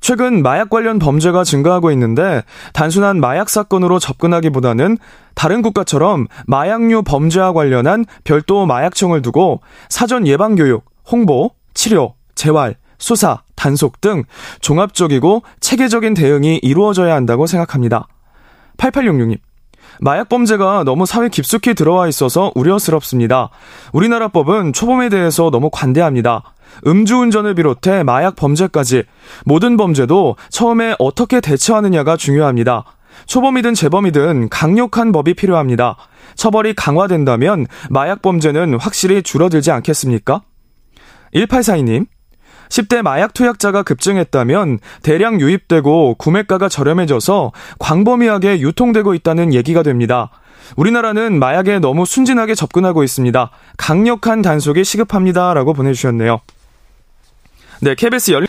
[0.00, 2.42] 최근 마약 관련 범죄가 증가하고 있는데
[2.72, 4.96] 단순한 마약 사건으로 접근하기보다는
[5.34, 13.42] 다른 국가처럼 마약류 범죄와 관련한 별도 마약청을 두고 사전 예방 교육, 홍보, 치료, 재활, 수사,
[13.54, 14.24] 단속 등
[14.60, 18.08] 종합적이고 체계적인 대응이 이루어져야 한다고 생각합니다.
[18.78, 19.38] 8866님.
[20.00, 23.50] 마약 범죄가 너무 사회 깊숙이 들어와 있어서 우려스럽습니다.
[23.92, 26.42] 우리나라 법은 초범에 대해서 너무 관대합니다.
[26.84, 29.04] 음주운전을 비롯해 마약 범죄까지
[29.44, 32.82] 모든 범죄도 처음에 어떻게 대처하느냐가 중요합니다.
[33.26, 35.96] 초범이든 재범이든 강력한 법이 필요합니다.
[36.34, 40.42] 처벌이 강화된다면 마약 범죄는 확실히 줄어들지 않겠습니까?
[41.34, 42.06] 1842님,
[42.68, 50.30] 10대 마약 투약자가 급증했다면 대량 유입되고 구매가가 저렴해져서 광범위하게 유통되고 있다는 얘기가 됩니다.
[50.76, 53.50] 우리나라는 마약에 너무 순진하게 접근하고 있습니다.
[53.78, 55.54] 강력한 단속이 시급합니다.
[55.54, 56.40] 라고 보내주셨네요.
[57.80, 58.46] 네, KBS 열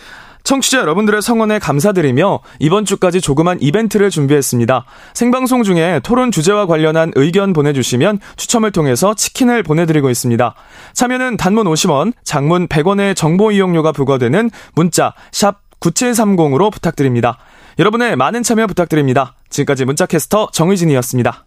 [0.50, 4.84] 청취자 여러분들의 성원에 감사드리며 이번 주까지 조그만 이벤트를 준비했습니다.
[5.14, 10.54] 생방송 중에 토론 주제와 관련한 의견 보내주시면 추첨을 통해서 치킨을 보내드리고 있습니다.
[10.92, 17.38] 참여는 단문 50원, 장문 100원의 정보 이용료가 부과되는 문자 샵 9730으로 부탁드립니다.
[17.78, 19.36] 여러분의 많은 참여 부탁드립니다.
[19.50, 21.44] 지금까지 문자캐스터 정의진이었습니다.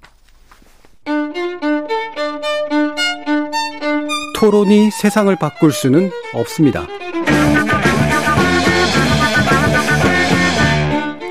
[4.37, 6.87] 토론이 세상을 바꿀 수는 없습니다.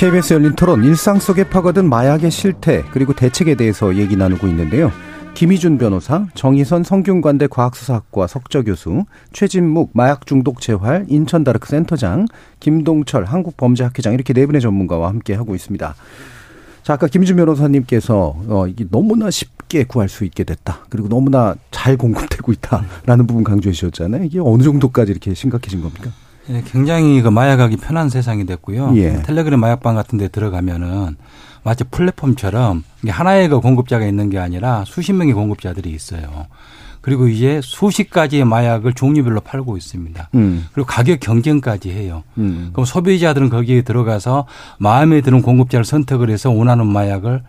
[0.00, 4.90] KBS 열린 토론 일상 속에 파고든 마약의 실태 그리고 대책에 대해서 얘기 나누고 있는데요.
[5.34, 12.24] 김희준 변호사, 정희선 성균관대 과학수사학과 석좌교수, 최진묵 마약 중독 재활 인천다르크 센터장,
[12.60, 15.94] 김동철 한국범죄학회장 이렇게 네 분의 전문가와 함께 하고 있습니다.
[16.82, 20.86] 자, 아까 김희준 변호사님께서 어, 이게 너무나 쉽게 구할 수 있게 됐다.
[20.88, 24.24] 그리고 너무나 잘 공급되고 있다라는 부분 강조해 주셨잖아요.
[24.24, 26.10] 이게 어느 정도까지 이렇게 심각해진 겁니까?
[26.50, 28.92] 예, 굉장히 그 마약하기 편한 세상이 됐고요.
[28.96, 29.22] 예.
[29.22, 31.16] 텔레그램 마약방 같은 데 들어가면은
[31.62, 36.46] 마치 플랫폼처럼 이게 하나의 그 공급자가 있는 게 아니라 수십 명의 공급자들이 있어요.
[37.00, 40.28] 그리고 이제 수십 가지의 마약을 종류별로 팔고 있습니다.
[40.34, 40.66] 음.
[40.72, 42.24] 그리고 가격 경쟁까지 해요.
[42.36, 42.70] 음.
[42.72, 44.46] 그럼 소비자들은 거기에 들어가서
[44.78, 47.42] 마음에 드는 공급자를 선택을 해서 원하는 마약을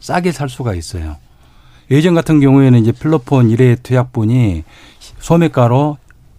[0.00, 1.16] 싸게 살 수가 있어요.
[1.90, 4.64] 예전 같은 경우에는 이제 필로폰 1회 투약분이
[5.20, 5.96] 소매가로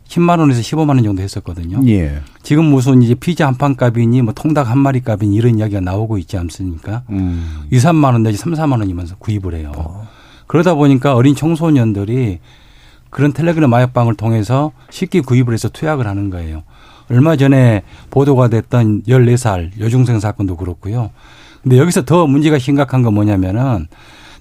[0.10, 1.82] 10만 원에서 15만 원 정도 했었거든요.
[1.88, 2.20] 예.
[2.42, 6.18] 지금 무슨 이제 피자 한 판 값이니 뭐 통닭 한 마리 값이니 이런 이야기가 나오고
[6.18, 7.04] 있지 않습니까?
[7.12, 7.66] 음.
[7.72, 9.72] 2, 3만 원 내지 3, 4만 원이면서 구입을 해요.
[10.48, 12.40] 그러다 보니까 어린 청소년들이
[13.12, 16.64] 그런 텔레그램 마약방을 통해서 쉽게 구입을 해서 투약을 하는 거예요.
[17.12, 21.12] 얼마 전에 보도가 됐던 14살 여중생 사건도 그렇고요.
[21.62, 23.88] 근데 여기서 더 문제가 심각한 건 뭐냐면은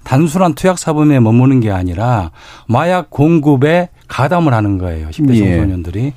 [0.03, 2.31] 단순한 투약 사범에 머무는 게 아니라
[2.67, 5.07] 마약 공급에 가담을 하는 거예요.
[5.09, 5.39] 10대 예.
[5.39, 6.13] 청소년들이.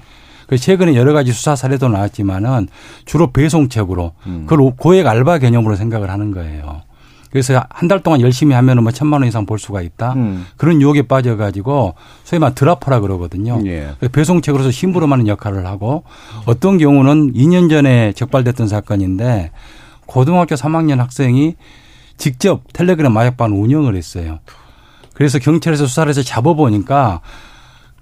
[0.46, 2.68] 그래서 최근에 여러 가지 수사 사례도 나왔지만은
[3.04, 4.44] 주로 배송책으로 음.
[4.48, 6.82] 그걸 고액 알바 개념으로 생각을 하는 거예요.
[7.30, 10.12] 그래서 한 달 동안 열심히 하면은 뭐 천만 원 이상 벌 수가 있다.
[10.14, 10.44] 음.
[10.58, 13.62] 그런 유혹에 빠져가지고 소위 말 드라퍼라 그러거든요.
[13.64, 13.92] 예.
[14.12, 16.04] 배송책으로서 심부름하는 역할을 하고
[16.44, 19.50] 어떤 경우는 2년 전에 적발됐던 사건인데
[20.04, 21.54] 고등학교 3학년 학생이
[22.18, 24.40] 직접 텔레그램 마약방을 운영을 했어요.
[25.14, 27.20] 그래서 경찰에서 수사를 해서 잡아보니까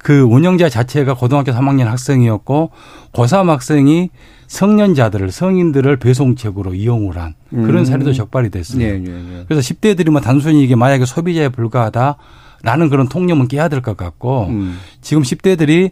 [0.02, 2.70] 그 운영자 자체가 고등학교 3학년 학생이었고
[3.12, 4.10] 고3 학생이
[4.46, 7.84] 성년자들을 성인들을 배송책으로 이용을 한 그런 음.
[7.84, 8.82] 사례도 적발이 됐어요.
[8.82, 9.44] 예, 예, 예.
[9.46, 12.16] 그래서 10대들이 뭐 단순히 이게 마약의 소비자에 불과하다
[12.62, 14.78] 라는 그런 통념은 깨야 될 것 같고 음.
[15.00, 15.90] 지금 10대들이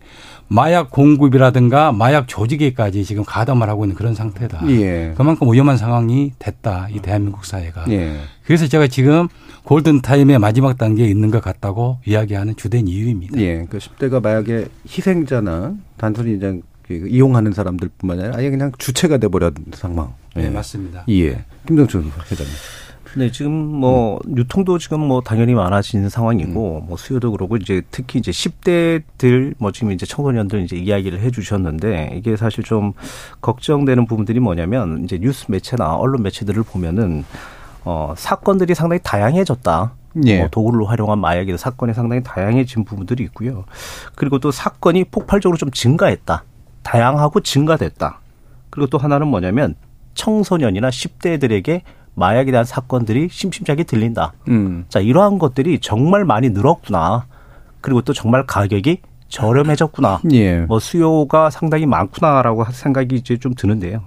[0.49, 4.63] 마약 공급이라든가 마약 조직에까지 지금 가담을 하고 있는 그런 상태다.
[4.71, 5.13] 예.
[5.17, 6.89] 그만큼 위험한 상황이 됐다.
[6.91, 7.85] 이 대한민국 사회가.
[7.91, 8.19] 예.
[8.45, 9.29] 그래서 제가 지금
[9.65, 13.39] 골든타임의 마지막 단계에 있는 것 같다고 이야기하는 주된 이유입니다.
[13.41, 13.67] 예.
[13.69, 20.15] 그 10대가 마약의 희생자나 단순히 이제 그 이용하는 사람들뿐만 아니라 아예 그냥 주체가 돼버린 상황.
[20.35, 21.05] 네, 맞습니다.
[21.11, 21.45] 예.
[21.67, 22.53] 김동준 회장님.
[23.19, 28.31] 네, 지금 뭐 유통도 지금 뭐 당연히 많아지는 상황이고 뭐 수요도 그러고 이제 특히 이제
[28.31, 32.93] 10대들 뭐 지금 이제 청소년들 이제 이야기를 해 주셨는데 이게 사실 좀
[33.41, 37.25] 걱정되는 부분들이 뭐냐면 이제 뉴스 매체나 언론 매체들을 보면은
[37.85, 39.93] 어 사건들이 상당히 다양해졌다.
[40.27, 40.39] 예.
[40.39, 43.65] 뭐 도구를 활용한 마약의 사건이 상당히 다양해진 부분들이 있고요.
[44.15, 46.45] 그리고 또 사건이 폭발적으로 좀 증가했다.
[46.85, 48.21] 다양하고 증가됐다.
[48.71, 49.75] 그리고 또 하나는 뭐냐면
[50.15, 51.83] 청소년이나 10대들에게
[52.19, 54.33] 마약에 대한 사건들이 심심찮게 들린다.
[54.49, 54.85] 음.
[54.89, 57.27] 자, 이러한 것들이 정말 많이 늘었구나.
[57.81, 58.99] 그리고 또 정말 가격이
[59.29, 60.23] 저렴해졌구나.
[60.33, 60.61] 예.
[60.63, 64.03] 뭐 수요가 상당히 많구나라고 생각이 이제 좀 드는데요.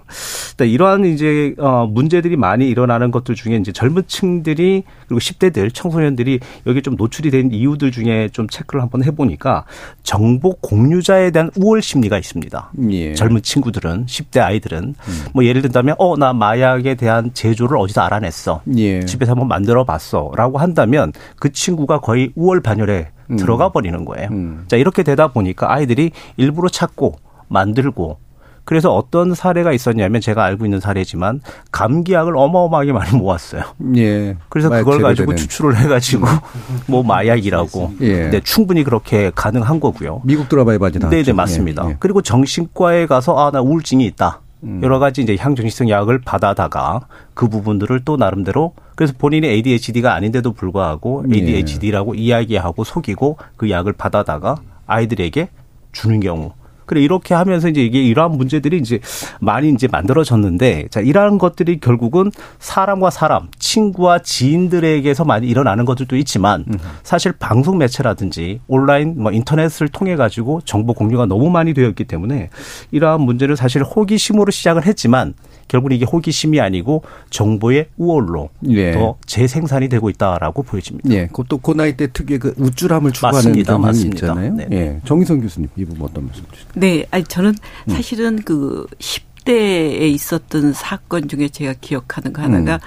[0.64, 4.82] 이러한 이제 어 문제들이 많이 일어나는 것들 중에 이제 젊은 층들이
[5.12, 9.64] 그리고 10대들 청소년들이 여기 좀 노출이 된 이유들 중에 좀 체크를 한번 해보니까
[10.02, 12.72] 정보 공유자에 대한 우월 심리가 있습니다.
[12.90, 13.14] 예.
[13.14, 15.24] 젊은 친구들은 10대 아이들은 음.
[15.34, 18.62] 뭐 예를 든다면 어 나 마약에 대한 제조를 어디서 알아냈어.
[18.76, 19.04] 예.
[19.04, 23.36] 집에서 한번 만들어 봤어라고 한다면 그 친구가 거의 우월 반열에 음.
[23.36, 24.28] 들어가 버리는 거예요.
[24.30, 24.64] 음.
[24.68, 27.16] 자, 이렇게 되다 보니까 아이들이 일부러 찾고
[27.48, 28.18] 만들고
[28.64, 31.40] 그래서 어떤 사례가 있었냐면 제가 알고 있는 사례지만
[31.72, 33.62] 감기약을 어마어마하게 많이 모았어요.
[33.96, 34.36] 예.
[34.48, 36.26] 그래서 그걸 가지고 추출을 해가지고
[36.86, 37.94] 뭐 마약이라고.
[38.02, 38.30] 예.
[38.30, 40.22] 네, 충분히 그렇게 가능한 거고요.
[40.24, 41.16] 미국 드라마에 많이 나왔죠.
[41.16, 41.84] 네, 네, 맞습니다.
[41.86, 41.90] 예.
[41.90, 41.96] 예.
[41.98, 44.40] 그리고 정신과에 가서 아, 나 우울증이 있다.
[44.64, 44.80] 음.
[44.82, 51.24] 여러 가지 이제 향정신성 약을 받아다가 그 부분들을 또 나름대로 그래서 본인이 ADHD가 아닌데도 불구하고
[51.32, 52.20] ADHD라고 예.
[52.20, 54.56] 이야기하고 속이고 그 약을 받아다가
[54.86, 55.48] 아이들에게
[55.90, 56.52] 주는 경우
[56.86, 59.00] 그래 이렇게 하면서 이제 이게 이러한 문제들이 이제
[59.40, 66.64] 많이 이제 만들어졌는데 자 이러한 것들이 결국은 사람과 사람, 친구와 지인들에게서 많이 일어나는 것들도 있지만
[67.02, 72.50] 사실 방송 매체라든지 온라인 뭐 인터넷을 통해 가지고 정보 공유가 너무 많이 되었기 때문에
[72.90, 75.34] 이러한 문제를 사실 호기심으로 시작을 했지만
[75.72, 78.92] 결국은 이게 호기심이 아니고 정보의 우월로 예.
[78.92, 81.08] 더 재생산이 되고 있다라고 보여집니다.
[81.10, 81.26] 예.
[81.28, 84.52] 그것도 그 나이 때 특유의 그 우쭐함을 추구하는 경향이 있잖아요.
[84.52, 84.66] 네.
[84.70, 85.00] 예.
[85.06, 86.68] 정희성 교수님 이 부분 어떤 말씀 주시죠?
[86.74, 87.54] 네, 아니 저는
[87.88, 87.94] 음.
[87.94, 88.42] 사실은 음.
[88.44, 92.80] 그 10대에 있었던 사건 중에 제가 기억하는 거 하나가 음.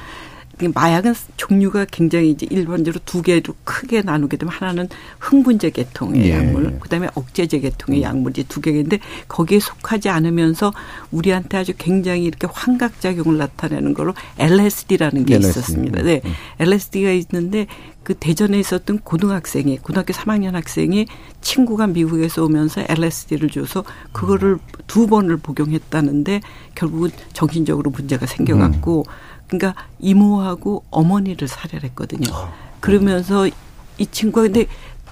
[0.74, 4.88] 마약은 종류가 굉장히 이제 일반적으로 두 개로 크게 나누게 되면 하나는
[5.20, 6.32] 흥분제 계통의 예.
[6.32, 8.03] 약물, 그다음에 억제제 계통의 음.
[8.03, 10.74] 약물이 두 개인데 거기에 속하지 않으면서
[11.12, 15.49] 우리한테 아주 굉장히 이렇게 환각 작용을 나타내는 거로 LSD라는 게 LSD.
[15.49, 16.01] 있었습니다.
[16.03, 16.32] 네, 음.
[16.60, 17.68] LSD가 있는데
[18.03, 21.08] 그 대전에 있었던 고등학생이 고등학교 3학년 학생이
[21.41, 26.41] 친구가 미국에서 오면서 LSD를 줘서 그거를 두 번을 복용했다는데
[26.76, 29.35] 결국은 정신적으로 문제가 생겨갖고 음.
[29.48, 32.34] 그러니까 이모하고 어머니를 살해를 했거든요.
[32.34, 33.48] 아, 그러면서
[33.98, 34.68] 이 친구가 근데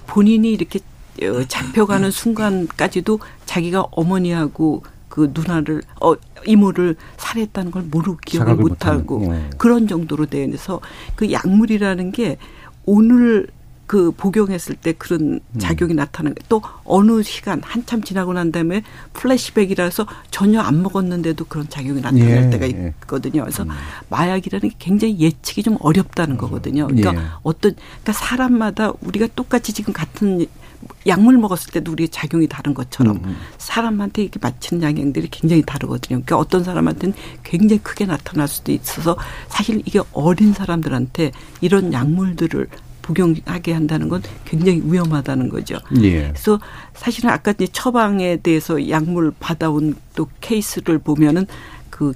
[0.08, 0.80] 본인이 이렇게
[1.22, 6.16] 어, 잡혀가는 순간까지도 자기가 어머니하고 그 누나를 어
[6.46, 9.50] 이모를 살해했다는 걸 모르고 기억을 못하고 네.
[9.60, 10.82] 그런 정도로 돼서
[11.16, 12.38] 그 약물이라는 게
[12.86, 13.48] 오늘
[13.86, 15.60] 그 복용했을 때 그런 음.
[15.60, 15.98] 작용이 음.
[15.98, 22.46] 나타나는 또 어느 시간 한참 지나고 난 다음에 플래시백이라서 전혀 안 먹었는데도 그런 작용이 나타날
[22.46, 22.94] 예, 때가 예.
[23.02, 23.42] 있거든요.
[23.42, 23.70] 그래서 음.
[24.10, 26.88] 마약이라는 게 굉장히 예측이 좀 어렵다는 거거든요.
[26.88, 27.28] 그러니까 예.
[27.44, 30.46] 어떤 그러니까 사람마다 우리가 똑같이 지금 같은
[31.08, 33.38] 약물 먹었을 때도 우리의 작용이 다른 것처럼 음.
[33.58, 36.22] 사람한테 이렇게 맞히는 영향들이 굉장히 다르거든요.
[36.22, 39.18] 그러니까 어떤 사람한테는 굉장히 크게 나타날 수도 있어서
[39.48, 41.32] 사실 이게 어린 사람들한테
[41.62, 42.68] 이런 약물들을
[43.04, 45.78] 복용하게 한다는 건 굉장히 위험하다는 거죠.
[46.02, 46.30] 예.
[46.30, 46.60] 그래서
[46.96, 51.46] 사실은 아까 이제 처방에 대해서 약물 받아온 또 케이스를 보면은
[51.92, 52.14] 그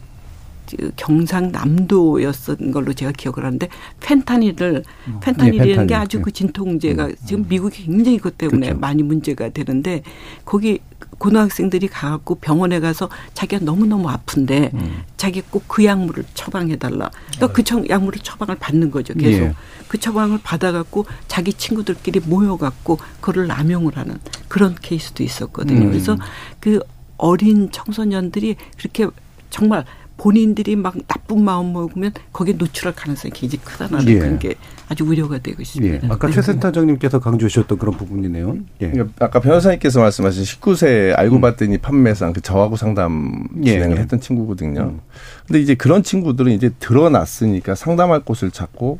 [0.95, 3.67] 경상남도였던 걸로 제가 기억을 하는데
[4.01, 5.19] 펜타닐을 음.
[5.21, 5.87] 펜타닐이라는 네, 펜타닐.
[5.87, 7.15] 게 아주 그 진통제가 음.
[7.25, 8.79] 지금 미국이 굉장히 그것 때문에 그렇죠.
[8.79, 10.03] 많이 문제가 되는데
[10.45, 10.79] 거기
[11.19, 15.03] 고등학생들이 가갖고 병원에 가서 자기가 너무너무 아픈데 음.
[15.15, 17.11] 자기 꼭 그 약물을 처방해달라.
[17.35, 19.13] 그러니까 그 약물을 처방을 받는 거죠.
[19.13, 19.43] 계속.
[19.43, 19.53] 예.
[19.87, 25.81] 그 처방을 받아갖고 자기 친구들끼리 모여갖고 그거를 남용을 하는 그런 케이스도 있었거든요.
[25.81, 25.89] 음.
[25.89, 26.17] 그래서
[26.59, 26.79] 그
[27.17, 29.07] 어린 청소년들이 그렇게
[29.51, 29.85] 정말
[30.17, 34.19] 본인들이 막 나쁜 마음 먹으면 거기에 노출할 가능성이 굉장히 크다는 예.
[34.19, 34.55] 그런 게
[34.89, 36.07] 아주 우려가 되고 있습니다.
[36.07, 36.11] 예.
[36.11, 36.33] 아까 네.
[36.33, 38.57] 최 센터장님께서 강조해 주셨던 그런 부분이네요.
[38.81, 38.93] 예.
[39.19, 41.41] 아까 변호사님께서 말씀하신 19세 알고 음.
[41.41, 44.01] 봤더니 판매상 그 저하고 상담 예, 진행을 예.
[44.01, 44.81] 했던 친구거든요.
[44.81, 44.99] 음.
[45.45, 48.99] 근데 이제 그런 친구들은 이제 드러났으니까 상담할 곳을 찾고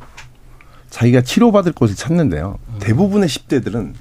[0.90, 2.58] 자기가 치료받을 곳을 찾는데요.
[2.68, 2.74] 음.
[2.78, 3.92] 대부분의 10대들은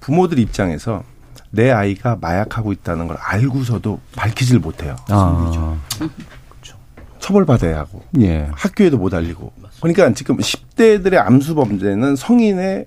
[0.00, 1.04] 부모들 입장에서
[1.50, 4.96] 내 아이가 마약하고 있다는 걸 알고서도 밝히질 못해요.
[5.08, 5.76] 아.
[7.26, 8.48] 처벌받아야 하고 예.
[8.52, 12.86] 학교에도 못 알리고 그러니까 지금 10대들의 암수 범죄는 성인의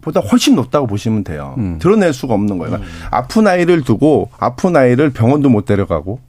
[0.00, 1.54] 보다 훨씬 높다고 보시면 돼요.
[1.58, 1.78] 음.
[1.78, 2.76] 드러낼 수가 없는 거예요.
[2.76, 3.08] 그러니까 음.
[3.10, 6.20] 아픈 아이를 두고 아픈 아이를 병원도 못 데려가고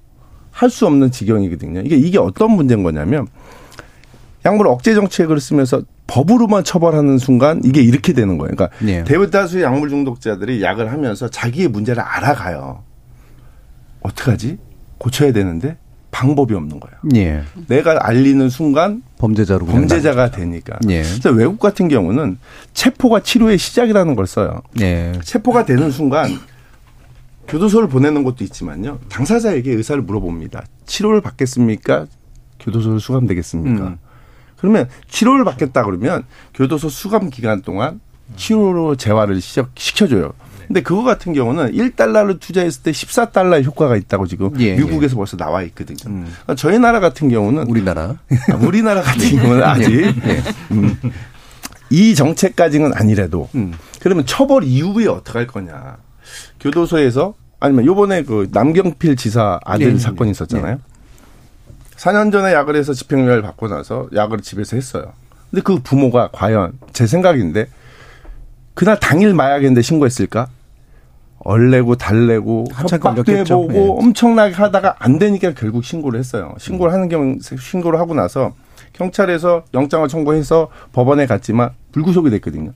[0.52, 1.82] 할 수 없는 지경이거든요.
[1.82, 3.28] 이게 이게 어떤 문제인 거냐면
[4.46, 8.54] 약물 억제 정책을 쓰면서 법으로만 처벌하는 순간 이게 이렇게 되는 거예요.
[8.56, 9.06] 그러니까 예.
[9.06, 12.84] 대다수의 약물 중독자들이 약을 하면서 자기의 문제를 알아가요.
[14.02, 14.58] 어떡하지?
[14.98, 15.78] 고쳐야 되는데
[16.12, 16.96] 방법이 없는 거예요.
[17.16, 17.44] 예.
[17.68, 20.78] 내가 알리는 순간 범죄자로 범죄자가 되니까.
[20.90, 21.04] 예.
[21.04, 22.38] 그래서 외국 같은 경우는
[22.74, 24.62] 체포가 치료의 시작이라는 걸 써요.
[24.82, 25.14] 예.
[25.24, 26.32] 체포가 되는 순간
[27.48, 29.00] 교도소를 보내는 것도 있지만요.
[29.10, 30.66] 당사자에게 의사를 물어봅니다.
[30.86, 32.06] 치료를 받겠습니까?
[32.60, 33.88] 교도소를 수감되겠습니까?
[33.88, 33.98] 음.
[34.58, 38.02] 그러면 치료를 받겠다 그러면 교도소 수감 기간 동안
[38.36, 40.34] 치료로 재활을 시켜줘요.
[40.70, 45.64] 근데 그거 같은 경우는 1달러를 투자했을 때 14달러의 효과가 있다고 지금 예, 미국에서 벌써 나와
[45.64, 45.98] 있거든요.
[45.98, 48.20] 그러니까 저희 나라 같은 경우는 우리나라
[48.52, 50.44] 아, 우리나라 같은 경우는 아직 예.
[50.70, 50.96] 음,
[51.90, 53.74] 이 정책까지는 아니래도 음.
[54.00, 55.98] 그러면 처벌 이후에 어떻게 할 거냐.
[56.60, 60.80] 교도소에서 아니면 요번에 그 남경필 지사 아들 네, 사건이 있었잖아요.
[61.96, 65.14] 4년 전에 약을 해서 집행유예를 받고 나서 약을 집에서 했어요.
[65.50, 67.70] 근데 그 부모가 과연 제 생각인데
[68.76, 70.48] 그날 당일 마약인데 신고했을까?
[71.40, 73.32] 얼레고 달래고 협박도.
[73.32, 73.80] 해보고 예.
[73.80, 76.54] 엄청나게 하다가 안 되니까 결국 신고를 했어요.
[76.58, 78.54] 신고를 하는 경우 신고를 하고 나서
[78.94, 82.74] 경찰에서 영장을 청구해서 법원에 갔지만 불구속이 됐거든요.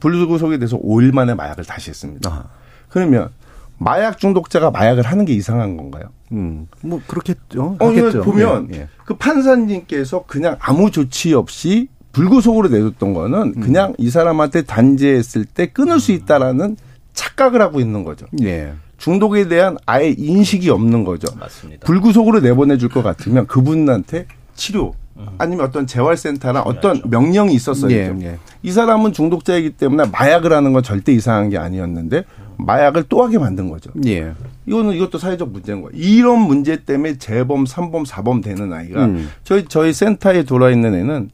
[0.00, 2.30] 불구속이 돼서 5일 만에 마약을 다시 했습니다.
[2.30, 2.44] 아.
[2.88, 3.30] 그러면
[3.78, 6.04] 마약 중독자가 마약을 하는 게 이상한 건가요?
[6.32, 7.76] 음, 뭐 그렇겠죠.
[7.80, 8.22] 어, 하겠죠.
[8.22, 8.88] 보면 예, 예.
[9.04, 13.60] 그 판사님께서 그냥 아무 조치 없이 불구속으로 내줬던 거는 음.
[13.60, 16.76] 그냥 이 사람한테 단죄했을 때 끊을 수 있다라는
[17.14, 18.26] 착각을 하고 있는 거죠.
[18.42, 18.72] 예.
[18.98, 21.34] 중독에 대한 아예 인식이 없는 거죠.
[21.36, 21.86] 맞습니다.
[21.86, 24.94] 불구속으로 내보내줄 것 같으면 그분한테 치료
[25.38, 27.94] 아니면 어떤 재활센터나 어떤 명령이 있었어야죠.
[28.20, 28.38] 예, 예.
[28.62, 32.24] 이 사람은 중독자이기 때문에 마약을 하는 건 절대 이상한 게 아니었는데
[32.58, 33.90] 마약을 또 하게 만든 거죠.
[34.06, 34.32] 예.
[34.66, 35.90] 이거는 이것도 사회적 문제인 거예요.
[35.94, 39.28] 이런 문제 때문에 재범, 삼범, 사범 되는 아이가 음.
[39.44, 41.30] 저희 저희 센터에 돌아 있는 애는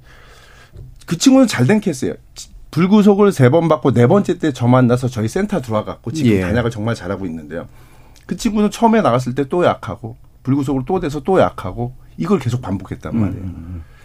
[1.07, 2.15] 그 친구는 잘 된 케이스예요.
[2.71, 6.41] 불구속을 세 번 받고 네 번째 때 저 만나서 저희 센터 들어와갖고 지금 예.
[6.43, 7.67] 단약을 정말 잘하고 있는데요.
[8.27, 13.15] 그 친구는 처음에 나갔을 때 또 약하고 불구속으로 또 돼서 또 약하고 이걸 계속 반복했단
[13.15, 13.45] 음, 말이에요.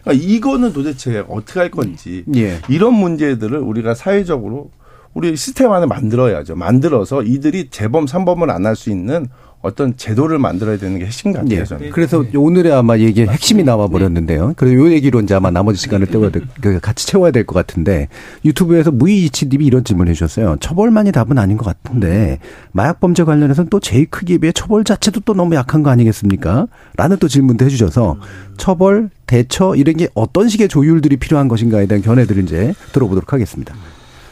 [0.04, 2.60] 그러니까 이거는 도대체 어떻게 할 건지 예.
[2.70, 4.72] 이런 문제들을 우리가 사회적으로
[5.14, 6.56] 우리 시스템 안에 만들어야죠.
[6.56, 9.28] 만들어서 이들이 재범, 삼범을 안 할 수 있는
[9.64, 11.62] 어떤 제도를 만들어야 되는 게 핵심 같아요.
[11.62, 11.64] 예.
[11.64, 11.90] 저는.
[11.92, 14.54] 그래서 오늘의 아마 얘기의 핵심이 나와 버렸는데요.
[14.58, 18.10] 그래서 요 얘기로 이제 아마 나머지 시간을 때워야 될, 그 같이 채워야 될 것 같은데
[18.46, 20.58] 유튜브에서 무이이치님이 이런 질문을 해주셨어요.
[20.60, 22.40] 처벌만이 답은 아닌 것 같은데
[22.74, 26.68] 마약 범죄 관련해서는 또 제일 크기에 비해 처벌 자체도 또 너무 약한 거 아니겠습니까?
[26.98, 28.18] 라는 또 질문도 해주셔서
[28.58, 33.74] 처벌, 대처 이런 게 어떤 식의 조율들이 필요한 것인가에 대한 견해들을 이제 들어보도록 하겠습니다.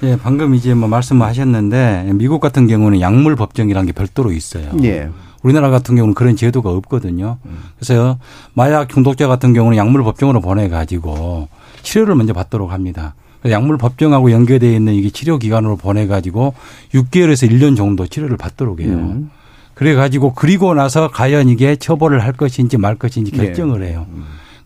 [0.03, 4.71] 예, 방금 이제 뭐 말씀하셨는데 미국 같은 경우는 약물 법정이라는 게 별도로 있어요.
[4.83, 5.09] 예.
[5.43, 7.37] 우리나라 같은 경우는 그런 제도가 없거든요.
[7.77, 8.17] 그래서
[8.53, 11.47] 마약 중독자 같은 경우는 약물 법정으로 보내 가지고
[11.81, 13.15] 치료를 먼저 받도록 합니다.
[13.45, 16.53] 약물 법정하고 연계되어 있는 이게 치료 기관으로 보내 가지고
[16.93, 18.93] 6개월에서 1년 정도 치료를 받도록 해요.
[18.93, 19.31] 음.
[19.73, 23.37] 그래 가지고 그리고 나서 과연 이게 처벌을 할 것인지 말 것인지 네.
[23.37, 24.05] 결정을 해요.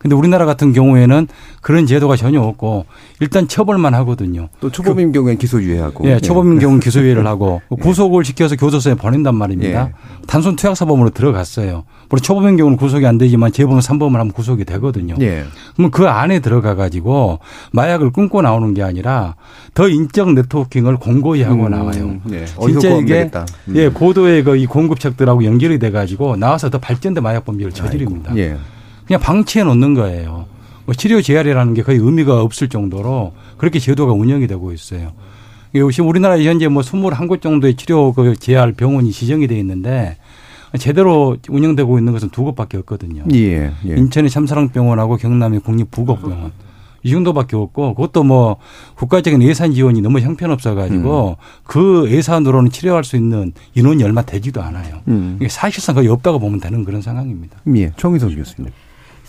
[0.05, 1.27] 근데 우리나라 같은 경우에는
[1.61, 2.85] 그런 제도가 전혀 없고
[3.21, 4.49] 일단 처벌만 하거든요.
[4.59, 6.07] 또 초범인 경우엔 기소유예하고.
[6.07, 9.87] 예, 초범인 경우는 기소유예를 하고 구속을 시켜서 교도소에 보낸단 말입니다.
[9.87, 9.91] 예.
[10.27, 11.85] 단순 투약사범으로 들어갔어요.
[12.09, 15.15] 물론 초범인 경우는 구속이 안 되지만 재범 3범을 하면 구속이 되거든요.
[15.21, 15.43] 예.
[15.73, 17.39] 그러면 그 안에 들어가 가지고
[17.71, 19.33] 마약을 끊고 나오는 게 아니라
[19.73, 22.17] 더 인적 네트워킹을 공고히 하고 음, 나와요.
[22.31, 22.45] 예.
[22.45, 23.31] 진짜 이게.
[23.69, 23.75] 음.
[23.75, 28.37] 예 고도의 그 이 공급책들하고 연결이 돼 가지고 나와서 더 발전된 마약 범죄를 저지릅니다.
[29.05, 29.07] 예.
[29.07, 30.45] 그냥 방치해 놓는 거예요.
[30.85, 35.13] 뭐 치료 재활이라는 게 거의 의미가 없을 정도로 그렇게 제도가 운영이 되고 있어요.
[35.73, 40.17] 역시 우리나라에 현재 뭐 21곳 정도의 치료 그 재활 병원이 지정이 돼 있는데
[40.79, 43.23] 제대로 운영되고 있는 것은 두 곳밖에 없거든요.
[43.33, 43.71] 예.
[43.85, 43.95] 예.
[43.95, 46.51] 인천의 참사랑병원하고 경남의 국립부곡병원.
[47.03, 48.57] 이 정도밖에 없고 그것도 뭐
[48.95, 55.01] 국가적인 예산 지원이 너무 형편없어 가지고 그 예산으로는 치료할 수 있는 인원이 얼마 되지도 않아요.
[55.07, 55.39] 음.
[55.47, 57.59] 사실상 거의 없다고 보면 되는 그런 상황입니다.
[57.75, 57.91] 예.
[57.95, 58.71] 총희석 교수님.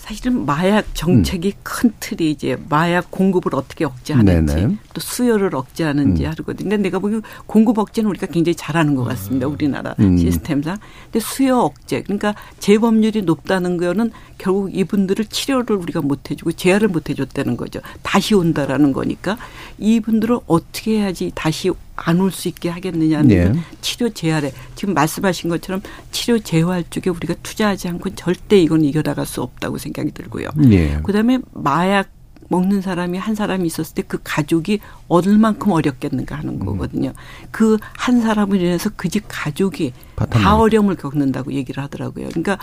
[0.06, 4.76] 사실은 마약 정책이 큰 틀이 이제 마약 공급을 어떻게 억제하는지 네네.
[4.94, 6.30] 또 수요를 억제하는지 음.
[6.30, 6.70] 하거든요.
[6.70, 9.48] 근데 내가 보기엔 공급 억제는 우리가 굉장히 잘하는 것 같습니다.
[9.48, 10.16] 우리나라 음.
[10.16, 10.78] 시스템상.
[11.06, 17.10] 근데 수요 억제 그러니까 재범률이 높다는 거는 결국 이분들을 치료를 우리가 못 해주고 재활을 못
[17.10, 17.80] 해줬다는 거죠.
[18.02, 19.36] 다시 온다라는 거니까
[19.78, 23.44] 이분들을 어떻게 해야지 다시 안 올 수 있게 하겠느냐는 네.
[23.44, 25.80] 건 치료 재활에 지금 말씀하신 것처럼
[26.12, 30.48] 치료 재활 쪽에 우리가 투자하지 않고는 절대 이건 이겨나갈 수 없다고 생각이 들고요.
[30.70, 31.00] 예.
[31.02, 32.08] 그다음에 마약
[32.48, 34.78] 먹는 사람이 한 사람이 있었을 때 그 가족이
[35.08, 37.12] 얼만큼 어렵겠는가 하는 거거든요.
[37.50, 40.56] 그한 사람을 인해서 그 집 가족이 바탕 다.
[40.56, 42.28] 어려움을 겪는다고 얘기를 하더라고요.
[42.28, 42.58] 그러니까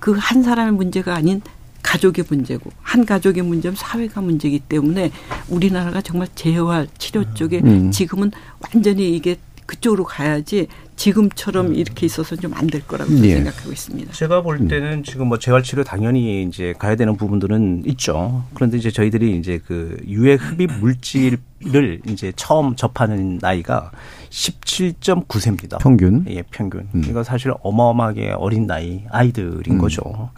[0.00, 1.40] 그 한 사람의 문제가 아닌
[1.82, 5.10] 가족의 문제고 한 가족의 문제면 사회가 문제이기 때문에
[5.48, 7.90] 우리나라가 정말 재활 치료 쪽에 음.
[7.90, 9.36] 지금은 완전히 이게
[9.68, 10.66] 그쪽으로 가야지
[10.96, 13.34] 지금처럼 이렇게 있어서는 좀안 될 거라고 예.
[13.34, 14.12] 생각하고 있습니다.
[14.12, 18.44] 제가 볼 때는 지금 뭐 재활 치료 당연히 이제 가야 되는 부분들은 있죠.
[18.54, 23.92] 그런데 이제 저희들이 이제 그 유해 흡입 물질을 이제 처음 접하는 나이가
[24.38, 25.78] 17.9세입니다.
[25.80, 26.24] 평균.
[26.28, 26.88] 예, 평균.
[26.94, 27.04] 음.
[27.08, 29.78] 이거 사실 어마어마하게 어린 나이 아이들인 음.
[29.78, 30.30] 거죠.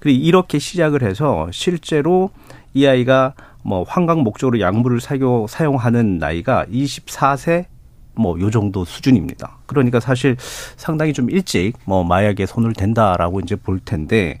[0.00, 2.30] 그리고 이렇게 시작을 해서 실제로
[2.74, 7.66] 이 아이가 뭐 환각 목적으로 약물을 사용, 사용하는 나이가 24세
[8.14, 9.58] 뭐요 정도 수준입니다.
[9.66, 10.36] 그러니까 사실
[10.76, 14.38] 상당히 좀 일찍 뭐 마약에 손을 댄다라고 이제 볼 텐데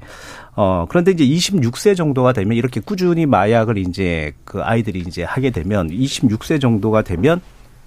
[0.54, 5.88] 어 그런데 이제 26세 정도가 되면 이렇게 꾸준히 마약을 이제 그 아이들이 이제 하게 되면
[5.88, 7.40] 26세 정도가 되면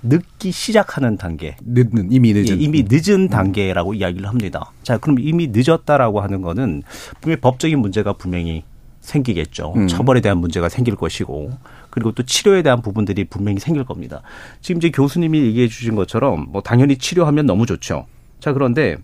[0.03, 1.55] 늦기 시작하는 단계.
[1.61, 3.95] 늦는 이미 늦은 예, 이미 늦은 단계라고 음.
[3.95, 4.71] 이야기를 합니다.
[4.83, 6.83] 자, 그럼 이미 늦었다라고 하는 거는
[7.21, 8.63] 분명히 법적인 문제가 분명히
[8.99, 9.73] 생기겠죠.
[9.75, 9.87] 음.
[9.87, 11.51] 처벌에 대한 문제가 생길 것이고
[11.89, 14.21] 그리고 또 치료에 대한 부분들이 분명히 생길 겁니다.
[14.61, 18.05] 지금 이제 교수님이 얘기해 주신 것처럼 뭐 당연히 치료하면 너무 좋죠.
[18.39, 18.97] 자, 그런데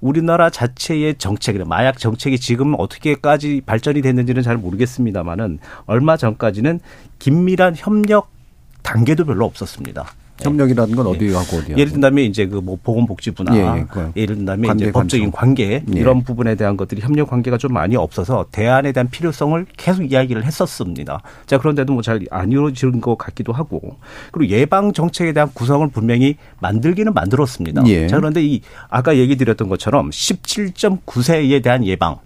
[0.00, 6.80] 우리나라 자체의 정책, 마약 정책이 지금 어떻게까지 발전이 됐는지는 잘 모르겠습니다만은 얼마 전까지는
[7.18, 8.30] 긴밀한 협력
[8.82, 10.10] 단계도 별로 없었습니다.
[10.42, 11.72] 협력이라는 건 어디 하고 어디?
[11.72, 13.86] 예를 든다면 이제 그 뭐 보건복지부나 예,
[14.16, 14.26] 예.
[14.26, 15.98] 를 든다면 관계, 이제 법적인 관계 예.
[15.98, 21.22] 이런 부분에 대한 것들이 협력 관계가 좀 많이 없어서 대안에 대한 필요성을 계속 이야기를 했었습니다.
[21.46, 23.96] 자 그런데도 뭐 잘 안 이루어지는 것 같기도 하고
[24.30, 27.82] 그리고 예방 정책에 대한 구성을 분명히 만들기는 만들었습니다.
[27.86, 28.06] 예.
[28.08, 32.16] 자 그런데 이 아까 얘기 드렸던 것처럼 17.9세에 대한 예방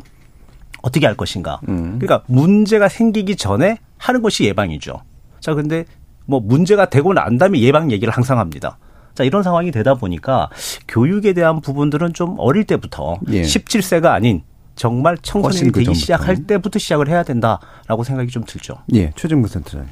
[0.83, 1.61] 어떻게 할 것인가?
[1.69, 1.99] 음.
[2.01, 5.01] 그러니까 문제가 생기기 전에 하는 것이 예방이죠.
[5.41, 5.85] 자 근데
[6.27, 8.79] 뭐 문제가 되고 난 다음에 예방 얘기를 항상 합니다.
[9.15, 10.49] 자, 이런 상황이 되다 보니까
[10.89, 13.43] 교육에 대한 부분들은 좀 어릴 때부터 예.
[13.43, 14.43] 17세가 아닌
[14.75, 18.75] 정말 청소년이 그 되기 시작할 때부터 시작을 해야 된다라고 생각이 좀 들죠.
[18.95, 19.89] 예, 최정부 센터장님.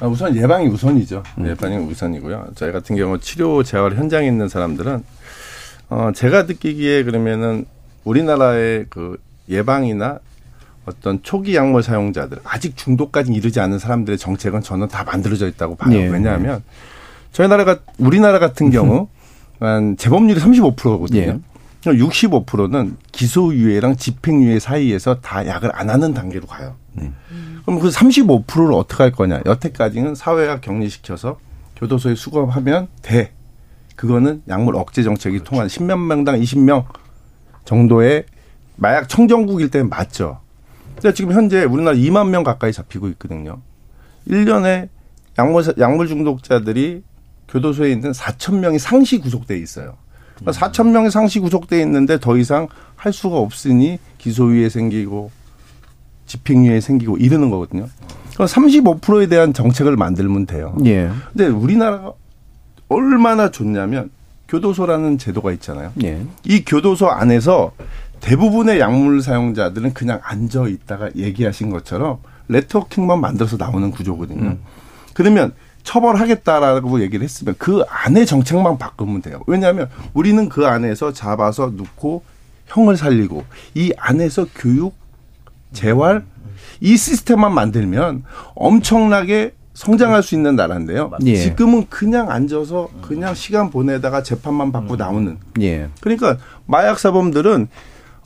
[0.00, 1.22] 아, 우선 예방이 우선이죠.
[1.38, 1.46] 음.
[1.46, 2.48] 예방이 우선이고요.
[2.54, 5.04] 저희 같은 경우 치료 재활 현장에 있는 사람들은
[5.90, 7.66] 어, 제가 느끼기에 그러면은
[8.04, 9.18] 우리나라의 그
[9.48, 10.20] 예방이나
[10.86, 15.94] 어떤 초기 약물 사용자들 아직 중독까지 이르지 않은 사람들의 정책은 저는 다 만들어져 있다고 봐요.
[15.96, 16.06] 예.
[16.06, 16.62] 왜냐하면
[17.32, 19.08] 저희 나라가 우리나라 같은 경우
[19.60, 21.20] 한 재범률이 35%거든요.
[21.20, 21.38] 예.
[21.90, 26.76] 65%는 기소유예랑 집행유예 사이에서 다 약을 안 하는 단계로 가요.
[26.98, 27.14] 음.
[27.64, 29.42] 그럼 그 35%를 어떻게 할 거냐?
[29.44, 31.38] 여태까지는 사회학 격리시켜서
[31.76, 33.32] 교도소에 수감하면 돼.
[33.96, 35.50] 그거는 약물 억제 정책이 그렇죠.
[35.50, 36.84] 통한 10몇 명당 20명
[37.64, 38.24] 정도의
[38.76, 40.40] 마약 청정국일 때는 맞죠.
[40.94, 43.60] 근데 지금 현재 우리나라 2만 명 가까이 잡히고 있거든요.
[44.28, 44.88] 1년에
[45.38, 47.02] 약물, 약물 중독자들이
[47.48, 49.96] 교도소에 있는 4천 명이 상시 구속돼 있어요.
[50.36, 55.30] 그러니까 4천 명이 상시 구속돼 있는데 더 이상 할 수가 없으니 기소유예 생기고
[56.26, 57.88] 집행유예 생기고 이러는 거거든요.
[58.34, 60.76] 그럼 35%에 대한 정책을 만들면 돼요.
[60.84, 61.10] 예.
[61.32, 62.12] 근데 우리나라가
[62.88, 64.10] 얼마나 좋냐면
[64.48, 65.92] 교도소라는 제도가 있잖아요.
[66.02, 66.22] 예.
[66.44, 67.72] 이 교도소 안에서
[68.24, 74.48] 대부분의 약물 사용자들은 그냥 앉아 있다가 얘기하신 것처럼 네트워킹만 만들어서 나오는 구조거든요.
[74.48, 74.60] 음.
[75.12, 75.52] 그러면
[75.82, 79.42] 처벌하겠다라고 얘기를 했으면 그 안에 정책만 바꾸면 돼요.
[79.46, 82.22] 왜냐하면 우리는 그 안에서 잡아서 놓고
[82.68, 83.44] 형을 살리고
[83.74, 84.94] 이 안에서 교육,
[85.74, 86.24] 재활
[86.80, 91.10] 이 시스템만 만들면 엄청나게 성장할 수 있는 나라인데요.
[91.26, 91.36] 예.
[91.36, 95.36] 지금은 그냥 앉아서 그냥 시간 보내다가 재판만 받고 나오는.
[95.60, 95.90] 예.
[96.00, 97.68] 그러니까 마약 사범들은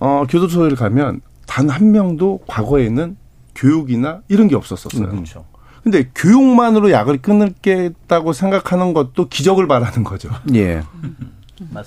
[0.01, 3.16] 어, 교도소에 가면 단 한 명도 과거에는
[3.55, 5.05] 교육이나 이런 게 없었었어요.
[5.07, 5.44] 음, 그렇죠.
[5.82, 10.28] 근데 교육만으로 약을 끊을겠다고 생각하는 것도 기적을 바라는 거죠.
[10.55, 10.82] 예.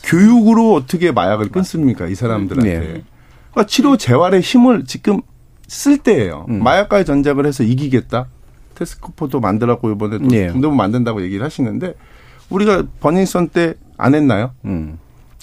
[0.03, 2.07] 교육으로 어떻게 마약을 끊습니까?
[2.07, 2.69] 이 사람들한테.
[2.71, 3.03] 예.
[3.51, 5.21] 그러니까 치료 재활의 힘을 지금
[5.67, 6.45] 쓸 때예요.
[6.49, 6.63] 음.
[6.63, 8.27] 마약과의 전쟁을 해서 이기겠다.
[8.75, 10.49] 테스코포도 만들었고 이번에 또 예.
[10.51, 11.93] 중대본 만든다고 얘기를 하시는데
[12.49, 14.51] 우리가 버닝썬 때 안 했나요?
[14.65, 14.97] 음.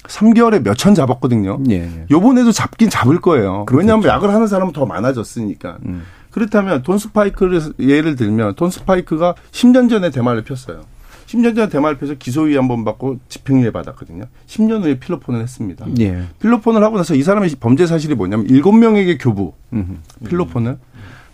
[0.04, 1.58] 3개월에 몇 천 잡았거든요.
[1.70, 2.06] 예, 예.
[2.10, 3.64] 요번에도 잡긴 잡을 거예요.
[3.66, 3.76] 그렇겠죠.
[3.78, 5.78] 왜냐하면 약을 하는 사람은 더 많아졌으니까.
[5.86, 6.02] 음.
[6.30, 10.82] 그렇다면 돈 스파이크를 예를 들면 돈 스파이크가 10년 전에 대마를 폈어요.
[11.26, 14.24] 10년 전에 대마를 펴서 기소유예 한 번 받고 집행유예 받았거든요.
[14.46, 15.86] 10년 후에 필로폰을 했습니다.
[16.00, 16.22] 예.
[16.40, 20.00] 필로폰을 하고 나서 이 사람의 범죄 사실이 뭐냐면 7명에게 교부 음.
[20.26, 20.78] 필로폰을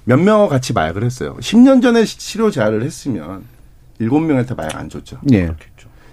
[0.05, 1.37] 몇 명과 같이 마약을 했어요.
[1.41, 3.45] 10년 전에 치료 재활을 했으면
[4.01, 5.19] 7명한테 마약 안 줬죠.
[5.33, 5.51] 예.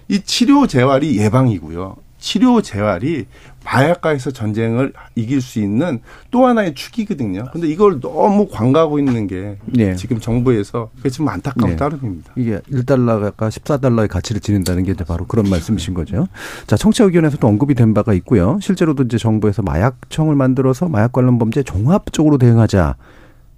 [0.10, 1.96] 이 치료 재활이 예방이고요.
[2.22, 3.26] 치료 재활이
[3.66, 6.00] 마약과에서 전쟁을 이길 수 있는
[6.30, 7.46] 또 하나의 축이거든요.
[7.52, 9.96] 근데 이걸 너무 광가하고 있는 게 네.
[9.96, 11.76] 지금 정부에서 그게 좀 안타까운 네.
[11.76, 12.34] 따름입니다.
[12.38, 16.28] 이게 1달러가 14달러의 가치를 지닌다는 게 바로 그런 말씀이신 거죠.
[16.68, 18.60] 자, 청취자 의견에서도 언급이 된 바가 있고요.
[18.62, 22.96] 실제로도 이제 정부에서 마약청을 만들어서 마약 관련 범죄 종합적으로 대응하자.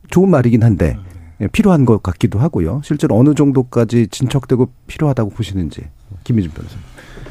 [0.09, 0.97] 좋은 말이긴 한데
[1.38, 1.47] 네.
[1.47, 2.82] 필요한 것 같기도 하고요.
[2.84, 5.82] 실제로 어느 정도까지 진척되고 필요하다고 보시는지
[6.24, 6.84] 김희준 변호사님.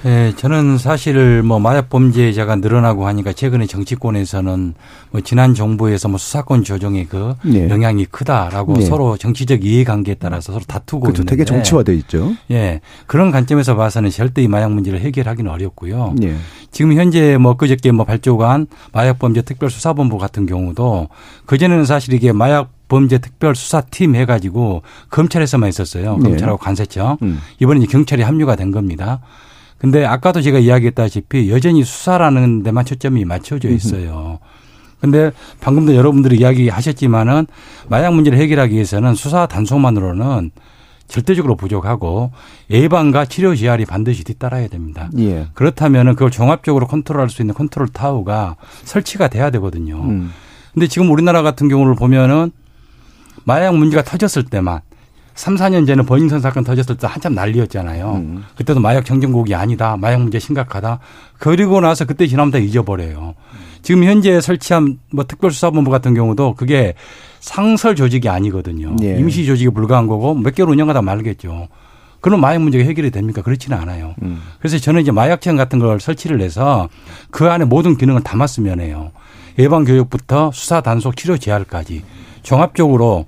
[0.05, 4.75] 예, 저는 사실 뭐 마약 범죄자가 늘어나고 하니까 최근에 정치권에서는
[5.13, 7.69] 뭐 지난 정부에서 뭐 수사권 조정의 그 네.
[7.69, 8.85] 영향이 크다라고 네.
[8.85, 11.25] 서로 정치적 이해관계에 따라서 서로 다투고 그렇죠.
[11.25, 12.33] 되게 정치화돼 있죠.
[12.51, 16.15] 예, 그런 관점에서 봐서는 절대 이 마약 문제를 해결하기는 어렵고요.
[16.17, 16.35] 네.
[16.73, 21.09] 지금 현재 뭐 그저께 뭐 발족한 마약 범죄 특별수사본부 같은 경우도
[21.47, 26.19] 그전에는 사실 이게 마약 범죄 특별 수사팀 해가지고 검찰에서만 있었어요.
[26.19, 26.29] 네.
[26.29, 27.17] 검찰하고 관세청.
[27.23, 27.41] 음.
[27.59, 29.21] 이번에 경찰이 합류가 된 겁니다.
[29.79, 34.41] 근데 아까도 제가 이야기했다시피 여전히 수사라는 데만 초점이 맞춰져 있어요.
[35.01, 35.33] 근데
[35.63, 37.47] 방금도 여러분들이 이야기하셨지만은
[37.89, 40.51] 마약 문제를 해결하기 위해서는 수사 단속만으로는
[41.09, 42.31] 절대적으로 부족하고
[42.69, 45.09] 예방과 치료 재활이 반드시 뒤따라야 됩니다.
[45.19, 45.47] 예.
[45.55, 49.97] 그렇다면은 그걸 종합적으로 컨트롤할 수 있는 컨트롤 타워가 설치가 돼야 되거든요.
[50.03, 50.31] 음.
[50.75, 52.53] 근데 지금 우리나라 같은 경우를 보면은
[53.45, 54.81] 마약 문제가 터졌을 때만
[55.35, 58.13] 3, 4년 전에 버닝썬 사건 터졌을 때 한참 난리였잖아요.
[58.17, 58.45] 음.
[58.57, 59.97] 그때도 마약 청정국이 아니다.
[59.97, 60.99] 마약 문제 심각하다.
[61.39, 63.35] 그리고 나서 그때 지나면 다 잊어버려요.
[63.81, 66.95] 지금 현재 설치한 뭐 특별수사본부 같은 경우도 그게
[67.41, 68.95] 상설 조직이 아니거든요.
[69.03, 69.19] 예.
[69.19, 71.69] 임시 조직에 불과한 거고 몇 개월 운영하다 말겠죠.
[72.21, 73.43] 그럼 마약 문제가 해결이 됩니까?
[73.43, 74.15] 그렇지는 않아요.
[74.23, 74.41] 음.
[74.61, 76.89] 그래서 저는 이제 마약청 같은 걸 설치를 해서
[77.31, 79.11] 그 안에 모든 기능을 담았으면 해요.
[79.59, 82.05] 예방 교육부터 수사 단속 치료 재활까지
[82.43, 83.27] 종합적으로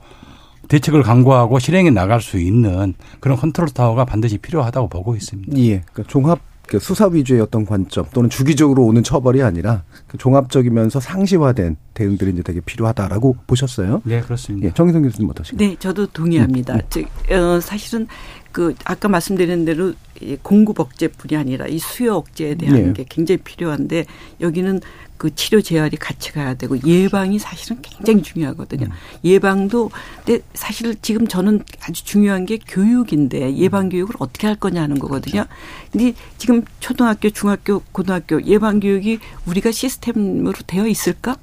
[0.68, 5.56] 대책을 강구하고 실행해 나갈 수 있는 그런 컨트롤 타워가 반드시 필요하다고 보고 있습니다.
[5.58, 5.82] 예.
[5.92, 11.76] 그러니까 종합 그 수사 위주의 어떤 관점 또는 주기적으로 오는 처벌이 아니라 그 종합적이면서 상시화된
[11.92, 14.00] 대응들이 이제 되게 필요하다라고 보셨어요.
[14.04, 14.68] 네, 그렇습니다.
[14.68, 15.68] 예, 정희성 교수님 어떠신가요?
[15.68, 16.74] 네, 저도 동의합니다.
[16.74, 18.06] 음, 즉, 어, 사실은
[18.54, 22.92] 그 아까 말씀드린 대로 이 공급 억제뿐이 아니라 이 수요 억제에 대한 네.
[22.92, 24.06] 게 굉장히 필요한데
[24.40, 24.80] 여기는
[25.16, 28.86] 그 치료 재활이 같이 가야 되고 예방이 사실은 굉장히 중요하거든요.
[29.24, 29.90] 예방도
[30.24, 35.46] 근데 사실 지금 저는 아주 중요한 게 교육인데 예방 교육을 어떻게 할 거냐 하는 거거든요.
[35.90, 41.38] 근데 지금 초등학교, 중학교, 고등학교 예방 교육이 우리가 시스템으로 되어 있을까?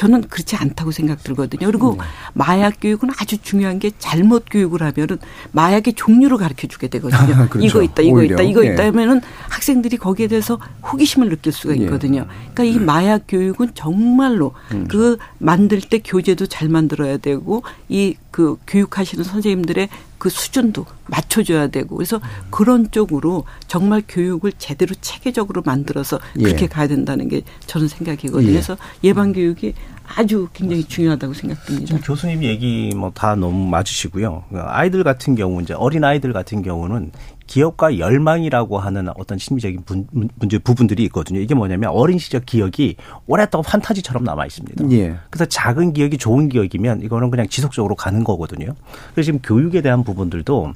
[0.00, 1.66] 저는 그렇지 않다고 생각 들거든요.
[1.66, 1.98] 그리고
[2.32, 5.18] 마약 교육은 아주 중요한 게 잘못 교육을 하면은
[5.52, 7.48] 마약의 종류를 가르쳐 주게 되거든요.
[7.50, 7.66] 그렇죠.
[7.66, 8.36] 이거 있다, 이거 오히려.
[8.36, 8.72] 있다, 이거 예.
[8.72, 9.20] 있다 하면은
[9.50, 10.58] 학생들이 거기에 대해서
[10.90, 11.82] 호기심을 느낄 수가 예.
[11.82, 12.26] 있거든요.
[12.54, 14.88] 그러니까 이 마약 교육은 정말로 음.
[14.88, 22.20] 그 만들 때 교재도 잘 만들어야 되고 이그 교육하시는 선생님들의 그 수준도 맞춰줘야 되고 그래서
[22.50, 26.42] 그런 쪽으로 정말 교육을 제대로 체계적으로 만들어서 예.
[26.42, 28.48] 그렇게 가야 된다는 게 저는 생각이거든요.
[28.48, 28.52] 예.
[28.52, 29.74] 그래서 예방 교육이
[30.16, 31.86] 아주 굉장히 중요하다고 생각됩니다.
[31.86, 34.44] 지금 교수님 얘기 뭐 다 너무 맞으시고요.
[34.52, 37.12] 아이들 같은 경우 이제 어린 아이들 같은 경우는
[37.54, 41.40] 기억과 열망이라고 하는 어떤 심리적인 분- 문- 문제 부분들이 있거든요.
[41.40, 42.94] 이게 뭐냐면 어린 시절 기억이
[43.26, 44.84] 오랫동안 판타지처럼 남아 있습니다.
[44.92, 45.16] 예.
[45.30, 48.74] 그래서 작은 기억이 좋은 기억이면 이거는 그냥 지속적으로 가는 거거든요.
[49.14, 50.72] 그래서 지금 교육에 대한 부분들도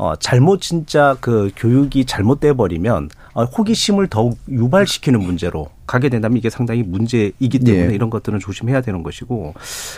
[0.00, 6.48] 어 잘못 진짜 그 교육이 잘못돼 버리면 어, 호기심을 더욱 유발시키는 문제로 가게 된다면 이게
[6.48, 7.94] 상당히 문제이기 때문에 예.
[7.94, 9.52] 이런 것들은 조심해야 되는 것이고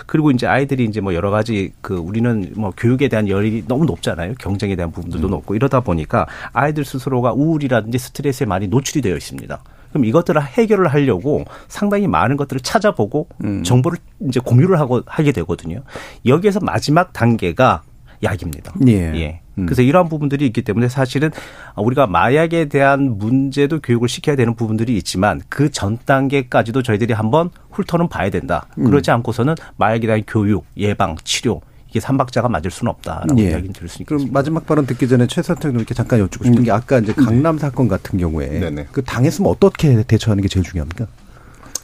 [0.07, 4.35] 그리고 이제 아이들이 이제 뭐 여러 가지 그 우리는 뭐 교육에 대한 열이 너무 높잖아요.
[4.41, 9.63] 경쟁에 대한 부분들도 높고 이러다 보니까 아이들 스스로가 우울이라든지 스트레스에 많이 노출이 되어 있습니다.
[9.91, 13.29] 그럼 이것들을 해결을 하려고 상당히 많은 것들을 찾아보고
[13.65, 13.99] 정보를
[14.29, 15.83] 이제 공유를 하고 하게 되거든요.
[16.27, 17.83] 여기에서 마지막 단계가
[18.23, 18.73] 약입니다.
[18.87, 19.41] 예.
[19.59, 19.67] 음.
[19.67, 21.31] 그래서 이러한 부분들이 있기 때문에 사실은
[21.77, 28.09] 우리가 마약에 대한 문제도 교육을 시켜야 되는 부분들이 있지만 그 전 단계까지도 저희들이 한번 훑어는
[28.09, 28.67] 봐야 된다.
[28.79, 28.85] 음.
[28.85, 33.51] 그러지 않고서는 마약에 대한 교육, 예방, 치료 이게 삼박자가 맞을 수는 없다라고 예.
[33.51, 34.07] 이야기를 드릴 수 있겠습니다.
[34.07, 37.89] 그럼 마지막 발언 듣기 전에 최선택 님께 잠깐 여쭙고 싶은 게 아까 이제 강남 사건
[37.89, 38.87] 같은 경우에 네네.
[38.93, 41.07] 그 당했으면 어떻게 대처하는 게 제일 중요합니까?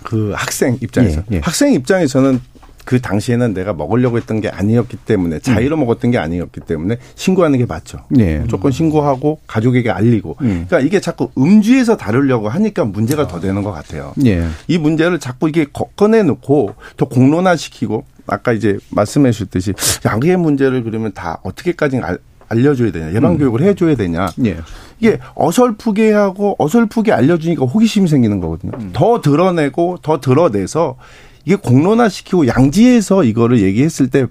[0.05, 1.41] 그 학생 입장에서 예, 예.
[1.41, 2.41] 학생 입장에서는
[2.89, 7.67] 그 당시에는 내가 먹으려고 했던 게 아니었기 때문에 자의로 먹었던 게 아니었기 때문에 신고하는 게
[7.67, 7.99] 맞죠.
[8.09, 8.39] 네.
[8.39, 10.39] 무조건 신고하고 가족에게 알리고.
[10.41, 10.65] 음.
[10.67, 14.15] 그러니까 이게 자꾸 음주에서 다루려고 하니까 문제가 더 되는 것 같아요.
[14.25, 14.43] 예.
[14.69, 19.75] 이 문제를 자꾸 이게 거- 꺼내놓고 더 공론화시키고 아까 이제 말씀해 주셨듯이
[20.07, 22.17] 약의 문제를 그러면 다 어떻게까지 알,
[22.49, 24.57] 알려줘야 되냐 예방 교육을 해줘야 되냐 예.
[24.99, 28.73] 이게 어설프게 하고 어설프게 알려주니까 호기심이 생기는 거거든요.
[28.95, 30.97] 더 드러내고 더 드러내서
[31.45, 34.27] 이게 공론화시키고 양지에서 이거를 얘기했을 때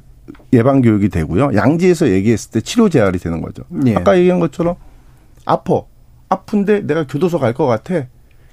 [0.53, 1.51] 예방 교육이 되고요.
[1.55, 3.63] 양지에서 얘기했을 때 치료 재활이 되는 거죠.
[3.85, 3.95] 예.
[3.95, 4.75] 아까 얘기한 것처럼
[5.45, 5.81] 아파
[6.29, 8.05] 아픈데 내가 교도소 갈 것 같아.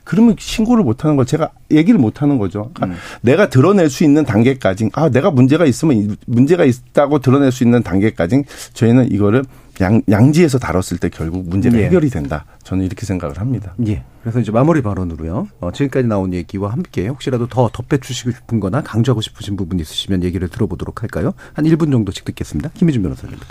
[0.05, 2.70] 그러면 신고를 못 하는 거 제가 얘기를 못 하는 거죠.
[2.74, 7.64] 그러니까 내가 드러낼 수 있는 단계까지 아 내가 문제가 있으면 이- 문제가 있다고 드러낼 수
[7.64, 8.44] 있는 단계까지
[8.74, 9.44] 저희는 이거를
[9.81, 11.87] 양, 양지에서 다뤘을 때 결국 문제가 예.
[11.87, 12.45] 해결이 된다.
[12.62, 13.75] 저는 이렇게 생각을 합니다.
[13.87, 14.03] 예.
[14.22, 15.49] 그래서 이제 마무리 발언으로요.
[15.61, 20.49] 어, 지금까지 나온 얘기와 함께 혹시라도 더 덧배주시고 싶은 거나 강조하고 싶으신 부분 있으시면 얘기를
[20.49, 21.33] 들어보도록 할까요?
[21.53, 22.70] 한 1분 정도씩 듣겠습니다.
[22.75, 23.47] 김희준 변호사입니다.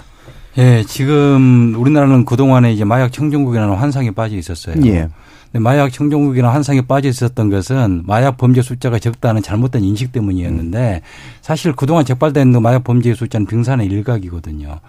[0.58, 4.76] 예, 지금 우리나라는 그동안에 이제 마약 청정국이라는 환상에 빠져 있었어요.
[4.86, 5.10] 예.
[5.52, 11.02] 근데 마약 청정국이라는 환상에 빠져 있었던 것은 마약 범죄 숫자가 적다는 잘못된 인식 때문이었는데
[11.42, 14.80] 사실 그동안 적발된 그 마약 범죄 의 숫자는 빙산의 일각이거든요.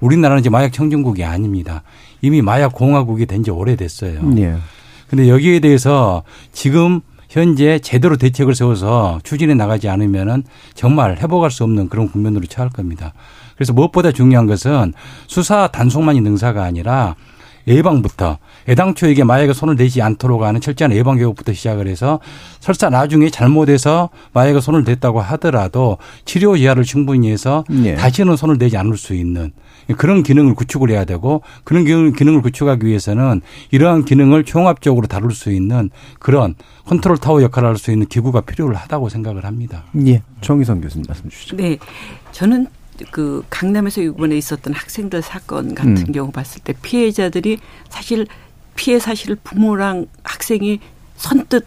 [0.00, 1.82] 우리나라는 이제 마약 청정국이 아닙니다.
[2.22, 4.20] 이미 마약 공화국이 된 지 오래됐어요.
[4.38, 4.56] 예.
[5.08, 6.22] 근데 여기에 대해서
[6.52, 10.42] 지금 현재 제대로 대책을 세워서 추진해 나가지 않으면은
[10.74, 13.12] 정말 회복할 수 없는 그런 국면으로 처할 겁니다.
[13.56, 14.92] 그래서 무엇보다 중요한 것은
[15.26, 17.14] 수사 단속만이 능사가 아니라
[17.68, 18.38] 예방부터
[18.68, 22.18] 애당초 이게 마약에 손을 대지 않도록 하는 철저한 예방 교육부터 시작을 해서
[22.58, 27.94] 설사 나중에 잘못해서 마약에 손을 댔다고 하더라도 치료 재활을 충분히 해서 예.
[27.94, 29.52] 다시는 손을 대지 않을 수 있는
[29.96, 35.50] 그런 기능을 구축을 해야 되고 그런 기능- 기능을 구축하기 위해서는 이러한 기능을 종합적으로 다룰 수
[35.52, 36.54] 있는 그런
[36.86, 39.84] 컨트롤 타워 역할을 할 수 있는 기구가 필요하다고 생각을 합니다.
[40.06, 40.22] 예.
[40.42, 41.56] 정희성 교수님 말씀 주시죠.
[41.56, 41.78] 네.
[42.32, 42.66] 저는
[43.10, 46.12] 그 강남에서 이번에 있었던 학생들 사건 같은 음.
[46.12, 47.58] 경우 봤을 때 피해자들이
[47.88, 48.26] 사실
[48.76, 50.80] 피해 사실을 부모랑 학생이
[51.16, 51.64] 선뜻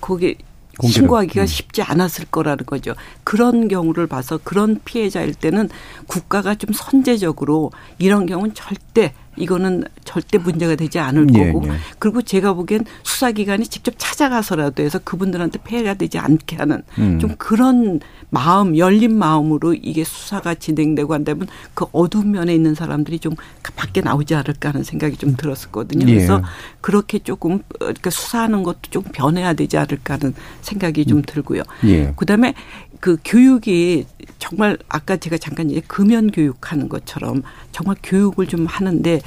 [0.00, 0.36] 거기
[0.78, 0.92] 공개를.
[0.92, 1.46] 신고하기가 음.
[1.46, 2.94] 쉽지 않았을 거라는 거죠.
[3.24, 5.68] 그런 경우를 봐서 그런 피해자일 때는
[6.06, 11.72] 국가가 좀 선제적으로 이런 경우는 절대 이거는 절대 문제가 되지 않을 예, 거고 예.
[11.98, 17.18] 그리고 제가 보기엔 수사기관이 직접 찾아가서라도 해서 그분들한테 피해가 되지 않게 하는 음.
[17.18, 23.34] 좀 그런 마음, 열린 마음으로 이게 수사가 진행되고 한다면 그 어두운 면에 있는 사람들이 좀
[23.76, 26.06] 밖에 나오지 않을까 하는 생각이 좀 들었었거든요.
[26.08, 26.14] 예.
[26.14, 26.42] 그래서
[26.80, 31.62] 그렇게 조금 어, 그러니까 수사하는 것도 좀 변해야 되지 않을까 하는 생각이 좀 들고요.
[31.84, 32.12] 예.
[32.16, 32.54] 그다음에
[33.00, 34.06] 그 교육이
[34.38, 37.42] 정말 아까 제가 잠깐 이제 금연 교육하는 것처럼
[37.72, 39.20] 정말 교육을 좀 하는데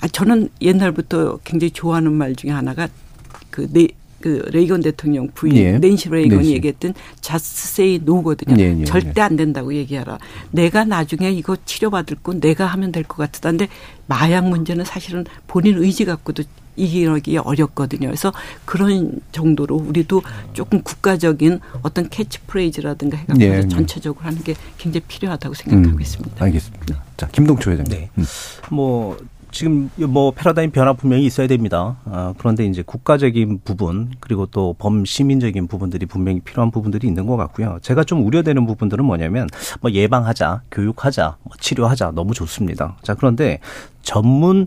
[0.00, 2.88] 아, 저는 옛날부터 굉장히 좋아하는 말 중에 하나가
[3.50, 3.88] 그 네,
[4.20, 5.78] 그 레이건 대통령 부인 예.
[5.78, 6.52] 낸시 레이건이 낸시.
[6.54, 8.56] 얘기했던 just say no거든요.
[8.58, 10.18] 예, 예, 절대 안 된다고 얘기하라.
[10.50, 13.68] 내가 나중에 이거 치료받을 건 내가 하면 될 것 같다는데
[14.06, 16.42] 마약 문제는 사실은 본인 의지 갖고도
[16.76, 18.08] 이기기 어렵거든요.
[18.08, 18.32] 그래서
[18.64, 20.22] 그런 정도로 우리도
[20.52, 23.68] 조금 국가적인 어떤 캐치프레이즈라든가 해가지고 예, 예.
[23.68, 26.44] 전체적으로 하는 게 굉장히 필요하다고 생각하고 음, 있습니다.
[26.44, 27.02] 알겠습니다.
[27.16, 27.92] 자, 김동초 회장님.
[27.92, 28.10] 네.
[28.70, 29.16] 뭐
[29.56, 31.96] 지금 뭐 패러다임 변화 분명히 있어야 됩니다.
[32.04, 37.78] 아, 그런데 이제 국가적인 부분 그리고 또 범시민적인 부분들이 분명히 필요한 부분들이 있는 것 같고요.
[37.80, 39.46] 제가 좀 우려되는 부분들은 뭐냐면
[39.80, 42.98] 뭐 예방하자, 교육하자, 뭐 치료하자 너무 좋습니다.
[43.02, 43.60] 자 그런데
[44.02, 44.66] 전문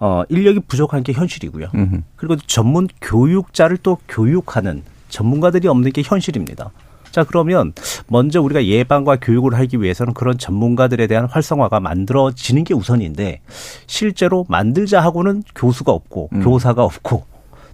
[0.00, 1.68] 어 인력이 부족한 게 현실이고요.
[1.74, 2.02] 음흠.
[2.16, 6.70] 그리고 전문 교육자를 또 교육하는 전문가들이 없는 게 현실입니다.
[7.10, 7.72] 자, 그러면
[8.06, 13.40] 먼저 우리가 예방과 교육을 하기 위해서는 그런 전문가들에 대한 활성화가 만들어지는 게 우선인데
[13.86, 16.42] 실제로 만들자 하고는 교수가 없고 음.
[16.42, 17.24] 교사가 없고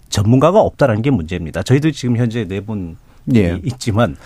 [0.08, 1.62] 전문가가 없다라는 게 문제입니다.
[1.62, 2.96] 저희도 지금 현재 네분
[3.34, 3.60] 예.
[3.64, 4.16] 있지만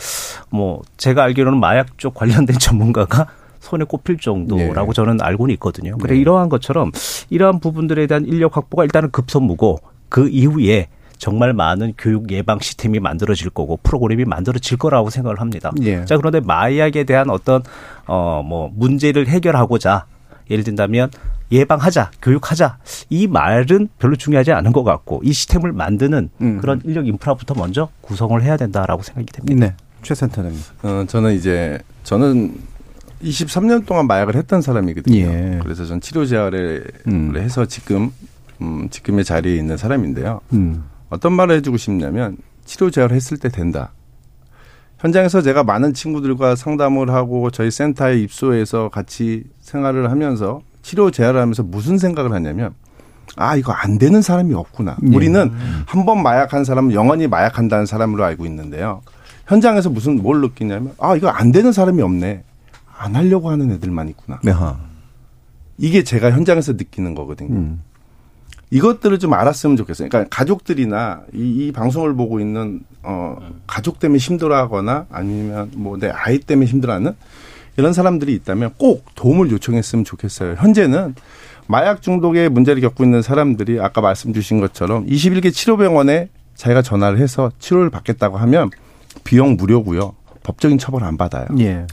[0.51, 3.27] 뭐 제가 알기로는 마약 쪽 관련된 전문가가
[3.61, 4.93] 손에 꼽힐 정도라고 예.
[4.95, 5.97] 저는 알고는 있거든요.
[5.99, 6.21] 그래 네.
[6.21, 6.91] 이러한 것처럼
[7.29, 10.89] 이러한 부분들에 대한 인력 확보가 일단은 급선무고 그 이후에
[11.19, 15.71] 정말 많은 교육 예방 시스템이 만들어질 거고 프로그램이 만들어질 거라고 생각을 합니다.
[15.83, 16.05] 예.
[16.07, 17.63] 자 그런데 마약에 대한 어떤
[18.07, 20.07] 어 뭐 문제를 해결하고자
[20.51, 21.11] 예를 든다면
[21.53, 22.79] 예방하자, 교육하자
[23.11, 26.59] 이 말은 별로 중요하지 않은 것 같고 이 시스템을 만드는 음.
[26.61, 29.67] 그런 인력 인프라부터 먼저 구성을 해야 된다라고 생각이 됩니다.
[29.67, 29.75] 네.
[30.03, 30.59] 최 센터장님.
[30.83, 32.55] 어, 저는 이제 저는
[33.23, 35.17] 23년 동안 마약을 했던 사람이거든요.
[35.17, 35.59] 예.
[35.63, 37.37] 그래서 전 치료 재활을 음.
[37.37, 38.11] 해서 지금
[38.63, 40.41] 음, 지금의 자리에 있는 사람인데요.
[40.53, 40.85] 음.
[41.11, 43.93] 어떤 말을 해주고 싶냐면 치료 재활을 했을 때 된다.
[44.99, 51.63] 현장에서 제가 많은 친구들과 상담을 하고 저희 센터에 입소해서 같이 생활을 하면서 치료 재활을 하면서
[51.63, 52.75] 무슨 생각을 하냐면
[53.37, 54.97] 아 이거 안 되는 사람이 없구나.
[55.11, 55.17] 예.
[55.17, 55.51] 우리는
[55.87, 59.01] 한 번 마약한 사람은 영원히 마약한다는 사람으로 알고 있는데요.
[59.47, 62.45] 현장에서 무슨 뭘 느끼냐면 아 이거 안 되는 사람이 없네.
[63.01, 64.41] 안 하려고 하는 애들만 있구나.
[64.47, 64.79] 아하.
[65.79, 67.55] 이게 제가 현장에서 느끼는 거거든요.
[67.55, 67.83] 음.
[68.71, 70.09] 이것들을 좀 알았으면 좋겠어요.
[70.11, 73.37] 그러니까 가족들이나 이, 이 방송을 보고 있는 어
[73.67, 77.15] 가족 때문에 힘들어하거나 아니면 뭐 내 아이 때문에 힘들어하는
[77.79, 80.55] 이런 사람들이 있다면 꼭 도움을 요청했으면 좋겠어요.
[80.59, 81.15] 현재는
[81.67, 87.51] 마약 중독의 문제를 겪고 있는 사람들이 아까 말씀 주신 것처럼 21개 치료병원에 자기가 전화를 해서
[87.59, 88.71] 치료를 받겠다고 하면
[89.25, 90.15] 비용 무료고요.
[90.43, 91.47] 법적인 처벌 안 받아요.
[91.59, 91.87] 예.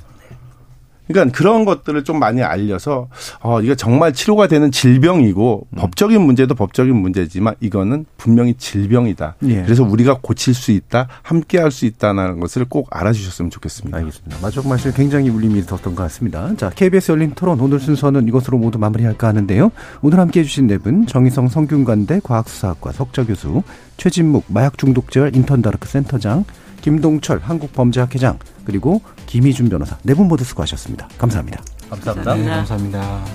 [1.07, 3.07] 그러니까 그런 것들을 좀 많이 알려서
[3.41, 9.35] 어 이거 정말 치료가 되는 질병이고 법적인 문제도 법적인 문제지만 이거는 분명히 질병이다.
[9.43, 9.61] 예.
[9.63, 13.97] 그래서 우리가 고칠 수 있다, 함께 할 수 있다는 것을 꼭 알아주셨으면 좋겠습니다.
[13.97, 14.37] 알겠습니다.
[14.41, 16.51] 마지막 말씀 굉장히 울림이 있었던 것 같습니다.
[16.57, 19.71] 자, KBS 열린 토론 오늘 순서는 이것으로 모두 마무리할까 하는데요.
[20.01, 23.61] 오늘 함께 해주신 네 분, 정희성 성균관대 과학수사학과 석좌 교수,
[23.97, 26.45] 최진묵 마약중독재활 인턴다르크 센터장,
[26.87, 31.09] 김동철 한국범죄학회장, 그리고 김희준 변호사 네 분 모두 수고하셨습니다.
[31.17, 31.61] 감사합니다.
[31.89, 32.35] 감사합니다.
[32.35, 33.25] 네, 감사합니다.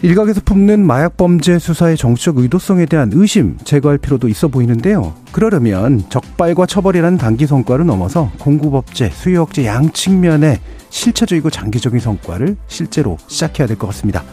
[0.00, 5.12] 일각에서 품는 마약 범죄 수사의 정치적 의도성에 대한 의심 제거할 필요도 있어 보이는데요.
[5.32, 13.66] 그러려면 적발과 처벌이라는 단기 성과를 넘어서 공구법제, 수요억제 양 측면의 실체적이고 장기적인 성과를 실제로 시작해야
[13.66, 14.24] 될 것 같습니다.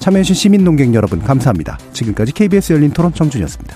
[0.00, 1.78] 참여해주신 시민 농객 여러분 감사합니다.
[1.94, 3.74] 지금까지 KBS 열린 토론 정준이었습니다.